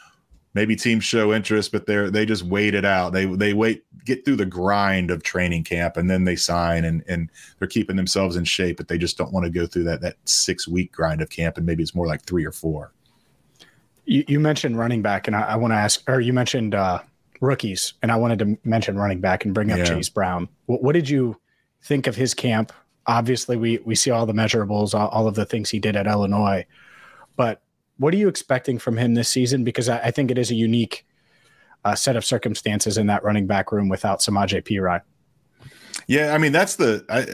maybe 0.55 0.75
teams 0.75 1.05
show 1.05 1.35
interest, 1.35 1.71
but 1.71 1.87
they're 1.87 2.11
they 2.11 2.25
just 2.27 2.43
wait 2.43 2.75
it 2.75 2.87
out. 2.87 3.13
They 3.13 3.27
they 3.27 3.53
wait, 3.53 3.85
get 4.05 4.25
through 4.25 4.37
the 4.37 4.47
grind 4.47 5.11
of 5.11 5.23
training 5.23 5.65
camp, 5.65 5.99
and 5.99 6.11
then 6.11 6.25
they 6.25 6.35
sign, 6.35 6.85
and 6.85 7.05
and 7.07 7.31
they're 7.59 7.69
keeping 7.69 7.97
themselves 7.97 8.37
in 8.37 8.45
shape, 8.45 8.79
but 8.79 8.89
they 8.89 8.99
just 8.99 9.19
don't 9.19 9.33
want 9.33 9.45
to 9.45 9.51
go 9.51 9.67
through 9.67 9.85
that 9.85 10.01
that 10.01 10.17
six 10.25 10.67
week 10.67 10.91
grind 10.93 11.21
of 11.21 11.29
camp, 11.29 11.59
and 11.59 11.67
maybe 11.67 11.83
it's 11.83 11.95
more 11.95 12.07
like 12.07 12.25
three 12.25 12.45
or 12.45 12.53
four. 12.53 12.93
You, 14.07 14.25
you 14.27 14.41
mentioned 14.41 14.79
running 14.79 15.03
back, 15.03 15.27
and 15.27 15.37
I, 15.37 15.43
I 15.43 15.57
want 15.57 15.73
to 15.73 15.77
ask, 15.77 16.03
or 16.09 16.21
you 16.21 16.33
mentioned 16.33 16.75
uh, 16.75 17.01
rookies, 17.41 17.95
and 18.03 18.11
I 18.11 18.17
wanted 18.17 18.39
to 18.39 18.59
mention 18.65 18.97
running 18.97 19.21
back 19.21 19.45
and 19.45 19.53
bring 19.53 19.71
up 19.71 19.79
yeah. 19.79 19.85
Chase 19.85 20.09
Brown. 20.09 20.49
What, 20.67 20.83
what, 20.83 20.93
did 20.93 21.09
you 21.09 21.39
think 21.83 22.07
of 22.07 22.17
his 22.17 22.33
camp? 22.33 22.73
Obviously, 23.07 23.57
we 23.57 23.79
we 23.85 23.95
see 23.95 24.11
all 24.11 24.27
the 24.27 24.33
measurables, 24.33 24.95
all, 24.95 25.09
all 25.09 25.29
of 25.29 25.35
the 25.35 25.45
things 25.45 25.71
he 25.71 25.79
did 25.79 25.97
at 25.97 26.07
Illinois, 26.07 26.65
but 27.37 27.63
what 27.99 28.13
are 28.15 28.17
you 28.17 28.29
expecting 28.29 28.79
from 28.79 28.97
him 28.97 29.15
this 29.15 29.29
season? 29.29 29.65
Because 29.65 29.89
I, 29.89 29.99
I 29.99 30.11
think 30.11 30.31
it 30.31 30.39
is 30.39 30.51
a 30.51 30.55
unique 30.55 31.07
uh, 31.85 31.95
set 31.95 32.17
of 32.17 32.25
circumstances 32.25 32.99
in 32.99 33.07
that 33.07 33.23
running 33.25 33.47
back 33.47 33.73
room 33.73 33.89
without 33.89 34.21
Samaje 34.21 34.63
Perine. 34.63 35.03
Yeah, 36.09 36.35
I 36.35 36.39
mean 36.39 36.53
that's 36.53 36.77
the 36.77 37.05
I, 37.09 37.27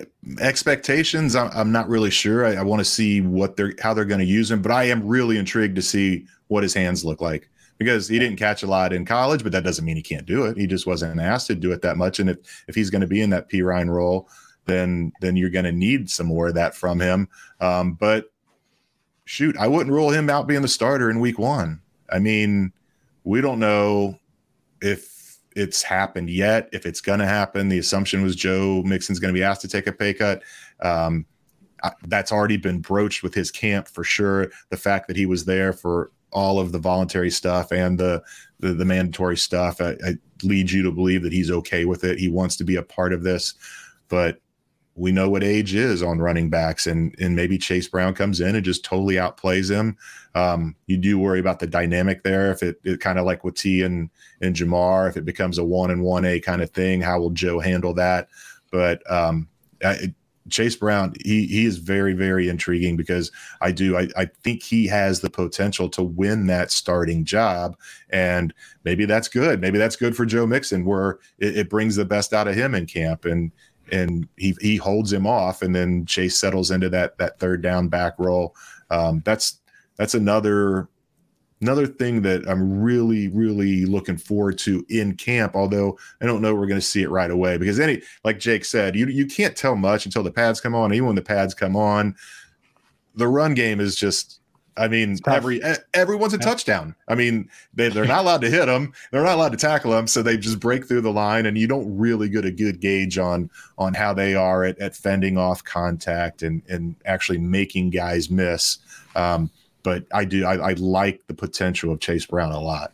expectations. 0.43 1.37
I'm, 1.37 1.51
I'm, 1.53 1.73
not 1.73 1.89
really 1.89 2.11
sure. 2.11 2.47
I, 2.47 2.55
I 2.55 2.63
want 2.63 2.81
to 2.81 2.85
see 2.85 3.21
what 3.21 3.57
they're 3.57 3.75
how 3.81 3.93
they're 3.93 4.05
going 4.05 4.21
to 4.21 4.27
use 4.27 4.51
him, 4.51 4.63
but 4.63 4.73
I 4.73 4.85
am 4.85 5.07
really 5.07 5.37
intrigued 5.37 5.77
to 5.77 5.83
see 5.83 6.27
what 6.53 6.63
his 6.63 6.75
hands 6.75 7.05
look 7.05 7.21
like 7.21 7.49
because 7.79 8.09
he 8.09 8.19
didn't 8.19 8.39
catch 8.39 8.63
a 8.63 8.67
lot 8.67 8.93
in 8.93 9.05
college, 9.05 9.43
but 9.43 9.53
that 9.53 9.65
doesn't 9.65 9.85
mean 9.85 9.97
he 9.97 10.03
can't 10.03 10.27
do 10.27 10.45
it. 10.45 10.57
He 10.57 10.67
just 10.67 10.87
wasn't 10.87 11.21
asked 11.21 11.49
to 11.49 11.55
do 11.55 11.73
it 11.73 11.83
that 11.83 11.97
much. 11.97 12.21
And 12.21 12.31
if 12.31 12.65
if 12.69 12.75
he's 12.75 12.91
going 12.91 13.01
to 13.01 13.07
be 13.07 13.21
in 13.21 13.31
that 13.31 13.51
Perine 13.51 13.89
role, 13.89 14.29
then 14.67 15.13
then 15.21 15.37
you're 15.37 15.51
going 15.51 15.65
to 15.65 15.73
need 15.73 16.09
some 16.11 16.27
more 16.27 16.49
of 16.49 16.55
that 16.55 16.75
from 16.75 17.01
him. 17.01 17.29
Um, 17.61 17.95
but 17.95 18.33
shoot, 19.25 19.57
I 19.57 19.67
wouldn't 19.67 19.95
rule 19.95 20.11
him 20.11 20.31
out 20.31 20.47
being 20.47 20.63
the 20.63 20.69
starter 20.69 21.11
in 21.11 21.21
week 21.21 21.39
one. 21.39 21.81
I 22.11 22.19
mean, 22.19 22.73
we 23.25 23.41
don't 23.41 23.59
know 23.59 24.19
if 24.81 25.39
it's 25.55 25.83
happened 25.83 26.31
yet, 26.31 26.69
if 26.73 26.87
it's 26.87 27.01
going 27.01 27.21
to 27.21 27.27
happen. 27.27 27.69
The 27.69 27.79
assumption 27.79 28.23
was 28.23 28.37
Joe 28.37 28.83
Mixon's 28.85 29.19
going 29.19 29.33
to 29.33 29.39
be 29.39 29.45
asked 29.45 29.61
to 29.63 29.69
take 29.69 29.87
a 29.87 29.93
pay 29.93 30.15
cut. 30.15 30.43
Um, 30.81 31.27
that's 32.07 32.31
already 32.31 32.57
been 32.57 32.81
broached 32.81 33.23
with 33.23 33.35
his 33.35 33.51
camp 33.51 33.89
for 33.89 34.05
sure. 34.05 34.51
The 34.71 34.77
fact 34.77 35.09
that 35.09 35.17
he 35.17 35.27
was 35.27 35.45
there 35.45 35.73
for 35.73 36.13
all 36.33 36.59
of 36.59 36.73
the 36.73 36.79
voluntary 36.79 37.31
stuff 37.31 37.73
and 37.73 37.99
the 37.99 38.23
the, 38.61 38.75
the 38.75 38.85
mandatory 38.85 39.37
stuff 39.37 39.81
I, 39.81 39.97
I 40.07 40.15
leads 40.43 40.73
you 40.73 40.83
to 40.83 40.93
believe 40.93 41.23
that 41.23 41.33
he's 41.33 41.51
okay 41.51 41.85
with 41.85 42.05
it. 42.05 42.19
He 42.19 42.29
wants 42.29 42.57
to 42.57 42.65
be 42.65 42.77
a 42.77 42.83
part 42.83 43.13
of 43.13 43.23
this, 43.23 43.55
but 44.09 44.39
we 44.95 45.11
know 45.11 45.31
what 45.31 45.43
age 45.43 45.75
is 45.75 46.03
on 46.03 46.19
running 46.19 46.51
backs, 46.51 46.87
and 46.87 47.15
and 47.19 47.35
maybe 47.35 47.57
Chase 47.57 47.89
Brown 47.89 48.15
comes 48.15 48.41
in 48.41 48.55
and 48.55 48.65
just 48.65 48.85
totally 48.85 49.15
outplays 49.15 49.71
him. 49.71 49.97
Um, 50.35 50.77
you 50.87 50.97
do 50.99 51.19
worry 51.19 51.41
about 51.41 51.61
the 51.61 51.67
dynamic 51.67 52.23
there. 52.23 52.51
If 52.53 52.63
it, 52.63 52.81
it 52.85 53.01
kind 53.01 53.19
of 53.19 53.25
like 53.25 53.43
with 53.43 53.55
T 53.55 53.83
and 53.83 54.11
and 54.41 54.55
Ja'Marr, 54.55 55.09
if 55.09 55.17
it 55.17 55.25
becomes 55.25 55.59
a 55.59 55.65
one 55.65 55.91
and 55.91 56.03
one 56.03 56.25
A 56.25 56.41
kind 56.41 56.61
of 56.63 56.71
thing, 56.71 57.01
how 57.01 57.21
will 57.21 57.31
Joe 57.31 57.59
handle 57.59 57.95
that? 57.95 58.29
But 58.71 59.09
um, 59.11 59.49
I, 59.83 60.15
Chase 60.51 60.77
Brown, 60.77 61.15
he 61.25 61.47
he 61.47 61.65
is 61.65 61.79
very 61.79 62.13
very 62.13 62.49
intriguing 62.49 62.97
because 62.97 63.31
I 63.61 63.73
do 63.73 63.97
I, 63.97 64.09
I 64.17 64.27
think 64.43 64.63
he 64.63 64.87
has 64.89 65.21
the 65.21 65.31
potential 65.31 65.89
to 65.91 66.03
win 66.03 66.47
that 66.47 66.71
starting 66.71 67.25
job, 67.25 67.77
and 68.11 68.53
maybe 68.85 69.05
that's 69.05 69.29
good. 69.29 69.61
Maybe 69.61 69.79
that's 69.79 69.97
good 69.97 70.17
for 70.17 70.27
Joe 70.27 70.47
Mixon, 70.47 70.85
where 70.85 71.19
it, 71.39 71.57
it 71.57 71.71
brings 71.71 71.97
the 71.97 72.05
best 72.05 72.33
out 72.33 72.49
of 72.49 72.55
him 72.55 72.75
in 72.75 72.87
camp 72.87 73.25
and 73.25 73.53
and 73.91 74.29
he 74.37 74.57
he 74.61 74.77
holds 74.77 75.13
him 75.13 75.27
off, 75.27 75.63
and 75.63 75.75
then 75.75 76.07
Chase 76.07 76.37
settles 76.37 76.71
into 76.71 76.89
that 76.89 77.19
that 77.19 77.39
third 77.39 77.63
down 77.63 77.89
back 77.89 78.15
role. 78.19 78.55
Um, 78.91 79.23
that's 79.25 79.61
that's 79.97 80.15
another 80.15 80.89
another 81.63 81.87
thing 81.87 82.23
that 82.23 82.47
I'm 82.49 82.83
really 82.83 83.29
really 83.29 83.87
looking 83.87 84.17
forward 84.17 84.59
to 84.59 84.85
in 84.89 85.17
camp. 85.17 85.55
Although 85.55 85.99
I 86.21 86.27
don't 86.27 86.43
know 86.43 86.55
we're 86.55 86.67
going 86.67 86.81
to 86.81 86.87
see 86.87 87.03
it 87.03 87.11
right 87.11 87.31
away 87.31 87.57
because 87.57 87.81
any 87.81 88.03
like 88.25 88.39
Jake 88.39 88.65
said, 88.65 88.95
you 88.95 89.07
you 89.07 89.27
can't 89.27 89.57
tell 89.57 89.77
much 89.77 90.05
until 90.05 90.23
the 90.23 90.33
pads 90.33 90.61
come 90.61 90.75
on. 90.75 90.93
Even 90.93 91.07
when 91.07 91.17
the 91.17 91.23
pads 91.23 91.55
come 91.55 91.77
on, 91.77 92.15
the 93.15 93.29
run 93.29 93.55
game 93.55 93.81
is 93.81 93.97
just 93.97 94.41
I 94.77 94.89
mean, 94.89 95.19
every 95.27 95.61
everyone's 95.93 96.33
a 96.33 96.39
yeah. 96.39 96.45
touchdown. 96.45 96.95
I 97.07 97.15
mean, 97.15 97.49
they 97.75 97.89
they're 97.89 98.07
not 98.07 98.21
allowed 98.21 98.41
to 98.41 98.51
hit 98.51 98.67
them. 98.67 98.93
They're 99.11 99.23
not 99.23 99.35
allowed 99.35 99.53
to 99.53 99.59
tackle 99.59 99.91
them, 99.91 100.07
so 100.07 100.23
they 100.23 100.39
just 100.39 100.61
break 100.61 100.87
through 100.87 101.03
the 101.03 101.13
line, 101.13 101.45
and 101.45 101.59
you 101.59 101.67
don't 101.67 101.97
really 101.97 102.29
get 102.29 102.47
a 102.47 102.51
good 102.51 102.81
gauge 102.81 103.19
on 103.19 103.51
on 103.77 103.93
how 103.93 104.15
they 104.15 104.35
are 104.35 104.65
at, 104.65 104.79
at 104.79 104.97
fending 104.97 105.37
off 105.37 105.63
contact 105.63 106.43
and 106.43 106.63
and 106.69 106.97
actually 107.05 107.39
making 107.39 107.91
guys 107.91 108.31
miss. 108.31 108.79
Um, 109.15 109.51
but 109.83 110.05
I 110.13 110.25
do 110.25 110.45
I, 110.45 110.71
I, 110.71 110.73
like 110.75 111.27
the 111.27 111.35
potential 111.35 111.93
of 111.93 112.01
Chase 112.01 112.27
Brown 112.27 112.53
a 112.53 112.61
lot. 112.61 112.93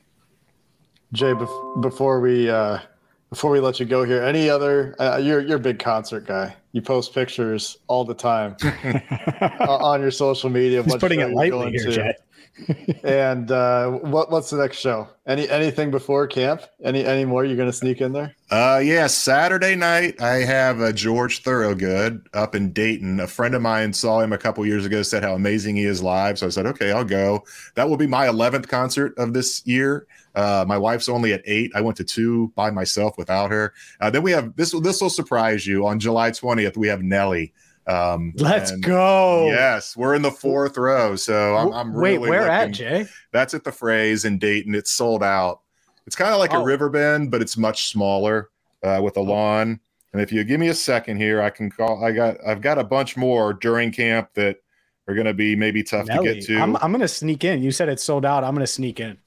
Jay, 1.12 1.32
bef- 1.32 1.82
before 1.82 2.20
we 2.20 2.50
uh, 2.50 2.78
before 3.30 3.50
we 3.50 3.60
let 3.60 3.80
you 3.80 3.86
go 3.86 4.04
here, 4.04 4.22
any 4.22 4.48
other? 4.48 4.94
Uh, 4.98 5.18
you're 5.22 5.40
you're 5.40 5.56
a 5.56 5.60
big 5.60 5.78
concert 5.78 6.26
guy. 6.26 6.54
You 6.72 6.82
post 6.82 7.14
pictures 7.14 7.78
all 7.86 8.04
the 8.04 8.14
time 8.14 8.56
on 9.60 10.00
your 10.00 10.10
social 10.10 10.50
media. 10.50 10.82
He's 10.82 10.96
putting 10.96 11.20
it 11.20 11.32
lightly 11.32 11.72
here, 11.72 11.90
Jay. 11.90 12.14
And 13.04 13.50
uh, 13.50 13.90
what 13.90 14.30
what's 14.30 14.50
the 14.50 14.56
next 14.56 14.78
show? 14.78 15.08
Any 15.26 15.48
anything 15.48 15.90
before 15.90 16.26
camp? 16.26 16.62
Any 16.82 17.04
any 17.04 17.24
more 17.24 17.44
you're 17.44 17.56
going 17.56 17.68
to 17.68 17.76
sneak 17.76 18.00
in 18.00 18.12
there? 18.12 18.34
Uh, 18.50 18.80
yeah, 18.82 19.06
Saturday 19.06 19.74
night 19.74 20.20
I 20.20 20.36
have 20.36 20.80
a 20.80 20.92
George 20.92 21.42
Thorogood 21.42 22.28
up 22.34 22.54
in 22.54 22.72
Dayton. 22.72 23.20
A 23.20 23.26
friend 23.26 23.54
of 23.54 23.62
mine 23.62 23.92
saw 23.92 24.20
him 24.20 24.32
a 24.32 24.38
couple 24.38 24.64
years 24.66 24.86
ago, 24.86 25.02
said 25.02 25.22
how 25.22 25.34
amazing 25.34 25.76
he 25.76 25.84
is 25.84 26.02
live. 26.02 26.38
So 26.38 26.46
I 26.46 26.50
said, 26.50 26.66
okay, 26.66 26.92
I'll 26.92 27.04
go. 27.04 27.44
That 27.74 27.88
will 27.88 27.96
be 27.96 28.06
my 28.06 28.26
11th 28.26 28.68
concert 28.68 29.16
of 29.18 29.32
this 29.32 29.66
year. 29.66 30.06
Uh, 30.34 30.64
my 30.66 30.78
wife's 30.78 31.08
only 31.08 31.32
at 31.32 31.42
eight. 31.46 31.72
I 31.74 31.80
went 31.80 31.96
to 31.96 32.04
two 32.04 32.52
by 32.54 32.70
myself 32.70 33.18
without 33.18 33.50
her. 33.50 33.74
Uh, 34.00 34.10
then 34.10 34.22
we 34.22 34.30
have 34.32 34.54
this. 34.56 34.72
This 34.82 35.00
will 35.00 35.10
surprise 35.10 35.66
you. 35.66 35.86
On 35.86 35.98
July 35.98 36.30
20th, 36.30 36.76
we 36.76 36.88
have 36.88 37.02
Nelly. 37.02 37.52
Um, 37.88 38.34
Let's 38.36 38.72
go. 38.72 39.46
Yes, 39.46 39.96
we're 39.96 40.14
in 40.14 40.22
the 40.22 40.30
fourth 40.30 40.76
row. 40.76 41.16
So 41.16 41.56
I'm, 41.56 41.72
I'm 41.72 41.94
wait. 41.94 42.18
Really 42.18 42.30
where 42.30 42.40
looking, 42.42 42.52
at 42.52 42.70
Jay? 42.72 43.06
That's 43.32 43.54
at 43.54 43.64
the 43.64 43.70
Fraze 43.70 44.24
in 44.24 44.38
Dayton. 44.38 44.74
It's 44.74 44.90
sold 44.90 45.22
out. 45.22 45.60
It's 46.06 46.14
kind 46.16 46.32
of 46.32 46.38
like 46.38 46.52
Oh. 46.52 46.60
a 46.60 46.64
Riverbend, 46.64 47.30
but 47.30 47.40
it's 47.40 47.56
much 47.56 47.88
smaller 47.88 48.50
uh, 48.82 49.00
with 49.02 49.16
a 49.16 49.20
lawn. 49.20 49.80
And 50.12 50.22
if 50.22 50.32
you 50.32 50.42
give 50.44 50.60
me 50.60 50.68
a 50.68 50.74
second 50.74 51.16
here, 51.18 51.40
I 51.40 51.50
can 51.50 51.70
call. 51.70 52.04
I 52.04 52.12
got. 52.12 52.36
I've 52.46 52.60
got 52.60 52.78
a 52.78 52.84
bunch 52.84 53.16
more 53.16 53.52
during 53.54 53.90
camp 53.92 54.30
that 54.34 54.58
are 55.06 55.14
going 55.14 55.26
to 55.26 55.34
be 55.34 55.56
maybe 55.56 55.82
tough 55.82 56.06
to 56.06 56.22
get 56.22 56.42
to. 56.44 56.58
I'm, 56.58 56.76
I'm 56.76 56.92
gonna 56.92 57.08
sneak 57.08 57.44
in. 57.44 57.62
You 57.62 57.72
said 57.72 57.88
it's 57.88 58.04
sold 58.04 58.26
out. 58.26 58.44
I'm 58.44 58.54
gonna 58.54 58.66
sneak 58.66 59.00
in. 59.00 59.18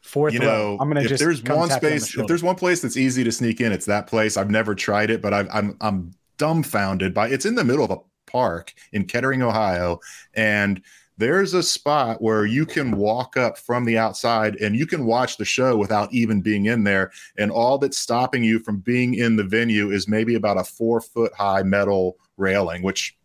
Fourth 0.00 0.34
you 0.34 0.40
row. 0.40 0.76
I'm 0.80 0.88
gonna 0.88 1.02
if 1.02 1.08
just 1.08 1.22
there's 1.22 1.42
one 1.42 1.58
on 1.58 1.68
the 1.68 1.74
space, 1.74 2.16
if 2.16 2.26
there's 2.26 2.42
one 2.42 2.56
place 2.56 2.80
that's 2.80 2.96
easy 2.96 3.22
to 3.24 3.30
sneak 3.30 3.60
in, 3.60 3.72
it's 3.72 3.86
that 3.86 4.06
place. 4.06 4.36
I've 4.36 4.50
never 4.50 4.74
tried 4.74 5.10
it, 5.10 5.22
but 5.22 5.32
I've, 5.34 5.48
I'm 5.52 5.76
I'm 5.80 6.14
dumbfounded 6.40 7.12
by. 7.12 7.28
It's 7.28 7.44
in 7.44 7.54
the 7.54 7.64
middle 7.64 7.84
of 7.84 7.90
a 7.90 7.98
park 8.26 8.72
in 8.92 9.04
Kettering, 9.04 9.42
Ohio, 9.42 10.00
and 10.32 10.80
there's 11.18 11.52
a 11.52 11.62
spot 11.62 12.22
where 12.22 12.46
you 12.46 12.64
can 12.64 12.96
walk 12.96 13.36
up 13.36 13.58
from 13.58 13.84
the 13.84 13.98
outside 13.98 14.56
and 14.56 14.74
you 14.74 14.86
can 14.86 15.04
watch 15.04 15.36
the 15.36 15.44
show 15.44 15.76
without 15.76 16.10
even 16.14 16.40
being 16.40 16.64
in 16.64 16.82
there. 16.82 17.12
And 17.36 17.50
all 17.50 17.76
that's 17.76 17.98
stopping 17.98 18.42
you 18.42 18.58
from 18.58 18.78
being 18.78 19.12
in 19.12 19.36
the 19.36 19.44
venue 19.44 19.90
is 19.90 20.08
maybe 20.08 20.36
about 20.36 20.58
a 20.58 20.64
four 20.64 21.02
foot 21.02 21.34
high 21.34 21.62
metal 21.62 22.16
railing, 22.38 22.82
which 22.82 23.18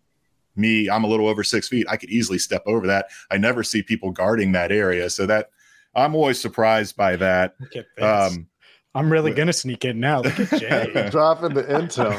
me, 0.58 0.90
I'm 0.90 1.06
a 1.06 1.08
little 1.08 1.30
over 1.30 1.42
six 1.42 1.70
feet. 1.70 1.88
I 1.90 1.96
could 1.96 2.10
easily 2.10 2.38
step 2.38 2.64
over 2.66 2.86
that. 2.88 3.08
I 3.32 3.38
never 3.38 3.64
see 3.64 3.82
people 3.82 4.12
guarding 4.12 4.52
that 4.52 4.74
area. 4.74 5.10
So 5.10 5.26
that 5.28 5.52
I'm 5.96 6.16
always 6.16 6.40
surprised 6.40 6.98
by 6.98 7.16
that. 7.16 7.56
Um, 8.02 8.48
I'm 8.96 9.12
really 9.12 9.34
gonna 9.34 9.54
sneak 9.54 9.84
in 9.84 10.00
now. 10.00 10.22
Look 10.22 10.40
at 10.40 10.60
Jay. 10.60 11.10
Dropping 11.12 11.54
the 11.54 11.64
intel. 11.64 12.16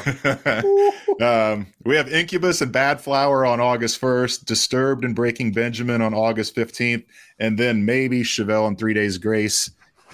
um, 1.54 1.66
we 1.84 1.96
have 1.96 2.12
Incubus 2.12 2.60
and 2.60 2.72
Badflower 2.72 3.48
on 3.48 3.60
August 3.60 3.98
1st, 3.98 4.44
Disturbed 4.44 5.02
and 5.02 5.14
Breaking 5.14 5.52
Benjamin 5.52 6.02
on 6.02 6.12
August 6.12 6.54
15th, 6.54 7.04
and 7.38 7.58
then 7.58 7.82
maybe 7.82 8.22
Chevelle 8.22 8.68
and 8.68 8.78
Three 8.78 8.92
Days 8.92 9.16
Grace 9.16 9.70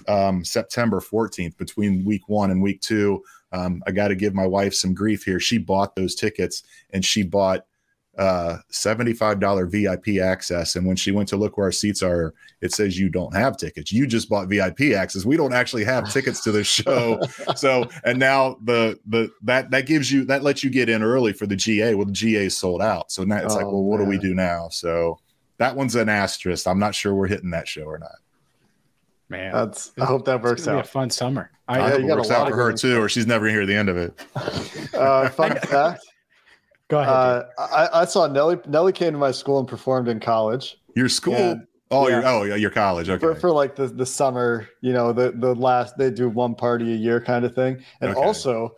um, 0.07 0.45
September 0.45 1.01
14th 1.01 1.57
between 1.57 2.05
week 2.05 2.29
one 2.29 2.53
and 2.53 2.63
week 2.63 2.81
two. 2.81 3.23
Um, 3.51 3.83
I 3.87 3.91
got 3.91 4.09
to 4.09 4.15
give 4.15 4.33
my 4.33 4.47
wife 4.47 4.73
some 4.73 4.95
grief 4.95 5.25
here. 5.25 5.41
She 5.41 5.59
bought 5.59 5.97
those 5.97 6.15
tickets 6.15 6.63
and 6.91 7.05
she 7.05 7.25
bought 7.25 7.67
uh 8.19 8.59
$75 8.71 9.71
VIP 9.71 10.21
access. 10.23 10.77
And 10.77 10.87
when 10.87 10.97
she 10.97 11.13
went 11.13 11.29
to 11.31 11.37
look 11.37 11.57
where 11.57 11.67
our 11.67 11.73
seats 11.73 12.03
are 12.03 12.35
it 12.61 12.73
says 12.73 12.99
you 12.99 13.09
don't 13.09 13.35
have 13.35 13.57
tickets. 13.57 13.91
You 13.91 14.07
just 14.07 14.29
bought 14.29 14.49
VIP 14.49 14.93
access. 14.95 15.25
We 15.25 15.37
don't 15.37 15.55
actually 15.55 15.85
have 15.85 16.13
tickets 16.13 16.43
to 16.45 16.53
this 16.53 16.67
show. 16.67 17.21
So 17.57 17.89
and 18.05 18.19
now 18.19 18.57
the 18.65 18.99
the 19.07 19.31
that 19.43 19.71
that 19.71 19.87
gives 19.87 20.13
you 20.13 20.25
that 20.27 20.43
lets 20.43 20.63
you 20.63 20.71
get 20.71 20.89
in 20.89 21.03
early 21.03 21.33
for 21.33 21.47
the 21.47 21.57
GA 21.57 21.95
well 21.95 22.07
the 22.07 22.13
GA 22.13 22.47
is 22.47 22.57
sold 22.57 22.83
out. 22.83 23.11
So 23.11 23.25
now 23.25 23.39
it's 23.43 23.55
like 23.55 23.65
Oh, 23.65 23.71
well 23.71 23.83
what 23.85 23.99
do 23.99 24.05
we 24.05 24.19
do 24.19 24.35
now? 24.35 24.69
So 24.69 25.19
that 25.59 25.75
one's 25.77 25.95
an 25.97 26.09
asterisk. 26.09 26.67
I'm 26.67 26.79
not 26.79 26.95
sure 26.95 27.15
we're 27.15 27.29
hitting 27.29 27.51
that 27.51 27.67
show 27.69 27.85
or 27.85 27.99
not. 27.99 28.17
Man, 29.29 29.53
That's. 29.53 29.93
I 29.99 30.05
hope 30.05 30.27
that 30.27 30.43
works 30.43 30.65
gonna 30.67 30.77
be 30.77 30.81
out. 30.81 30.85
a 30.87 30.89
fun 30.89 31.09
summer. 31.09 31.51
I 31.67 31.79
Yeah, 31.79 31.91
hope 31.91 32.01
you 32.01 32.11
it 32.13 32.17
works 32.17 32.31
out 32.31 32.49
for 32.51 32.57
her 32.57 32.73
too 32.75 33.01
or 33.01 33.09
she's 33.09 33.27
never 33.27 33.47
gonna 33.47 33.57
hear 33.57 33.67
the 33.67 33.75
end 33.75 33.89
of 33.89 33.97
it. 33.97 34.15
Uh, 34.95 35.29
fun 35.31 35.57
fact. 35.65 36.03
Go 36.93 36.99
ahead. 37.01 37.09
Uh, 37.11 37.45
I, 37.59 38.03
I 38.03 38.05
saw 38.05 38.27
Nelly. 38.27 38.59
Nelly 38.69 38.93
came 38.93 39.15
to 39.15 39.19
my 39.19 39.31
school 39.31 39.59
and 39.59 39.67
performed 39.67 40.09
in 40.09 40.21
college 40.21 40.77
your 40.95 41.09
school 41.09 41.33
Yeah. 41.35 41.55
oh 41.91 42.07
Yeah. 42.07 42.19
your 42.21 42.27
oh 42.29 42.43
yeah, 42.43 42.55
your 42.57 42.69
college 42.71 43.09
okay 43.09 43.19
for, 43.19 43.35
for 43.35 43.51
like 43.51 43.75
the 43.77 43.87
the 43.87 44.05
summer. 44.05 44.69
You 44.83 44.93
know, 44.93 45.11
the 45.15 45.33
the 45.35 45.55
last 45.55 45.97
they 45.97 46.11
do 46.11 46.29
one 46.29 46.55
party 46.55 46.93
a 46.93 46.97
year 46.97 47.19
kind 47.19 47.47
of 47.47 47.55
thing. 47.55 47.83
And 48.03 48.11
Okay. 48.11 48.21
also, 48.21 48.73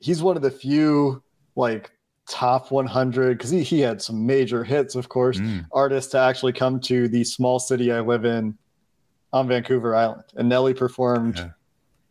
he's 0.00 0.24
one 0.24 0.34
of 0.36 0.42
the 0.42 0.50
few 0.50 1.22
like 1.54 1.92
top 2.28 2.72
100 2.72 3.38
because 3.38 3.50
he, 3.50 3.62
he 3.62 3.78
had 3.78 4.02
some 4.02 4.26
major 4.26 4.64
hits, 4.64 4.96
of 4.96 5.08
course, 5.08 5.38
Mm. 5.38 5.66
artists 5.70 6.10
to 6.10 6.18
actually 6.18 6.52
come 6.52 6.80
to 6.80 7.06
the 7.06 7.22
small 7.22 7.60
city 7.60 7.92
I 7.92 8.00
live 8.00 8.24
in 8.24 8.58
on 9.32 9.46
Vancouver 9.46 9.94
Island. 9.94 10.24
And 10.34 10.48
Nelly 10.48 10.74
performed 10.74 11.38
Yeah. 11.38 11.50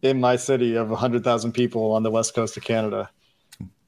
in 0.10 0.22
my 0.22 0.38
city 0.38 0.76
of 0.76 0.90
100,000 0.92 1.52
people 1.52 1.92
on 1.92 2.04
the 2.04 2.10
west 2.12 2.34
coast 2.34 2.56
of 2.56 2.64
Canada 2.64 3.10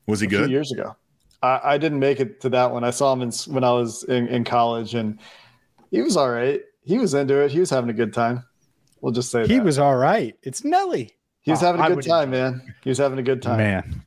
was 0.07 0.19
he 0.19 0.25
a 0.27 0.29
few 0.29 0.39
good 0.39 0.49
years 0.51 0.73
ago. 0.73 0.93
I, 1.41 1.59
I 1.63 1.77
didn't 1.77 1.99
make 1.99 2.19
it 2.19 2.41
to 2.41 2.49
that 2.49 2.71
one. 2.71 2.83
I 2.83 2.91
saw 2.91 3.13
him 3.13 3.21
in, 3.21 3.31
when 3.47 3.63
I 3.63 3.71
was 3.71 4.03
in, 4.03 4.27
in 4.27 4.43
college, 4.43 4.95
and 4.95 5.19
he 5.91 6.01
was 6.01 6.17
all 6.17 6.29
right. 6.29 6.61
He 6.83 6.97
was 6.97 7.13
into 7.13 7.39
it. 7.41 7.51
He 7.51 7.59
was 7.59 7.69
having 7.69 7.89
a 7.89 7.93
good 7.93 8.13
time. 8.13 8.43
We'll 9.01 9.13
just 9.13 9.29
say 9.31 9.45
he 9.47 9.57
that. 9.57 9.63
was 9.65 9.77
all 9.77 9.95
right. 9.95 10.35
It's 10.41 10.63
Nelly. 10.63 11.15
he 11.41 11.51
was 11.51 11.61
Oh, 11.61 11.67
having 11.67 11.81
a 11.81 11.87
good 11.87 11.95
would 11.97 12.05
time, 12.05 12.31
man. 12.31 12.73
He 12.83 12.89
was 12.89 12.97
having 12.97 13.19
a 13.19 13.23
good 13.23 13.41
time. 13.41 13.57
Man, 13.57 14.03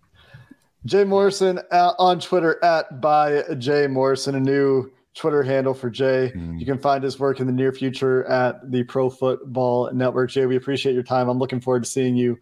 Jay 0.87 1.05
Morrison 1.05 1.61
uh, 1.71 1.93
on 1.99 2.19
Twitter 2.21 2.63
at 2.65 3.01
by 3.01 3.43
Jay 3.59 3.87
Morrison, 3.87 4.35
a 4.35 4.41
new 4.41 4.91
Twitter 5.15 5.43
handle 5.43 5.75
for 5.75 5.91
Jay. 5.91 6.33
Mm. 6.35 6.59
You 6.59 6.67
can 6.67 6.79
find 6.79 7.05
his 7.05 7.19
work 7.19 7.39
in 7.41 7.47
the 7.47 7.53
near 7.53 7.73
future 7.73 8.25
at 8.25 8.71
the 8.71 8.83
Pro 8.85 9.11
Football 9.11 9.93
Network. 9.93 10.31
Jay, 10.31 10.47
we 10.47 10.57
appreciate 10.57 10.95
your 10.95 11.03
time. 11.03 11.29
I'm 11.29 11.39
looking 11.39 11.61
forward 11.61 11.85
to 11.85 11.89
seeing 11.91 12.17
you 12.17 12.39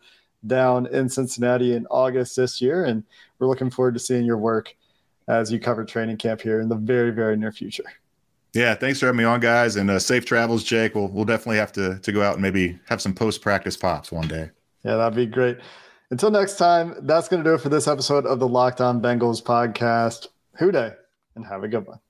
down 0.46 0.86
in 0.86 1.08
Cincinnati 1.08 1.74
in 1.74 1.86
August 1.90 2.36
this 2.36 2.62
year, 2.62 2.84
and 2.84 3.02
we're 3.38 3.48
looking 3.48 3.70
forward 3.70 3.94
to 3.94 4.00
seeing 4.00 4.24
your 4.24 4.38
work 4.38 4.74
as 5.28 5.52
you 5.52 5.60
cover 5.60 5.84
training 5.84 6.16
camp 6.16 6.40
here 6.40 6.60
in 6.60 6.68
the 6.68 6.74
very, 6.74 7.10
very 7.10 7.36
near 7.36 7.52
future. 7.52 7.84
Yeah, 8.54 8.74
thanks 8.74 8.98
for 8.98 9.06
having 9.06 9.18
me 9.18 9.24
on, 9.24 9.40
guys, 9.40 9.76
and 9.76 9.90
uh, 9.90 9.98
safe 9.98 10.24
travels, 10.24 10.64
Jake. 10.64 10.94
We'll 10.94 11.08
we'll 11.08 11.26
definitely 11.26 11.58
have 11.58 11.72
to 11.72 11.98
to 11.98 12.12
go 12.12 12.22
out 12.22 12.34
and 12.34 12.42
maybe 12.42 12.78
have 12.88 13.00
some 13.00 13.14
post 13.14 13.42
practice 13.42 13.76
pops 13.76 14.10
one 14.10 14.26
day. 14.26 14.50
Yeah, 14.84 14.96
that'd 14.96 15.14
be 15.14 15.26
great. 15.26 15.58
Until 16.10 16.30
next 16.30 16.56
time, 16.56 16.94
that's 17.02 17.28
going 17.28 17.44
to 17.44 17.48
do 17.48 17.54
it 17.54 17.60
for 17.60 17.68
this 17.68 17.86
episode 17.86 18.24
of 18.24 18.38
the 18.38 18.48
Locked 18.48 18.80
On 18.80 19.02
Bengals 19.02 19.42
podcast. 19.42 20.28
Who 20.54 20.72
Dey, 20.72 20.92
and 21.36 21.44
have 21.46 21.62
a 21.62 21.68
good 21.68 21.86
one. 21.86 22.00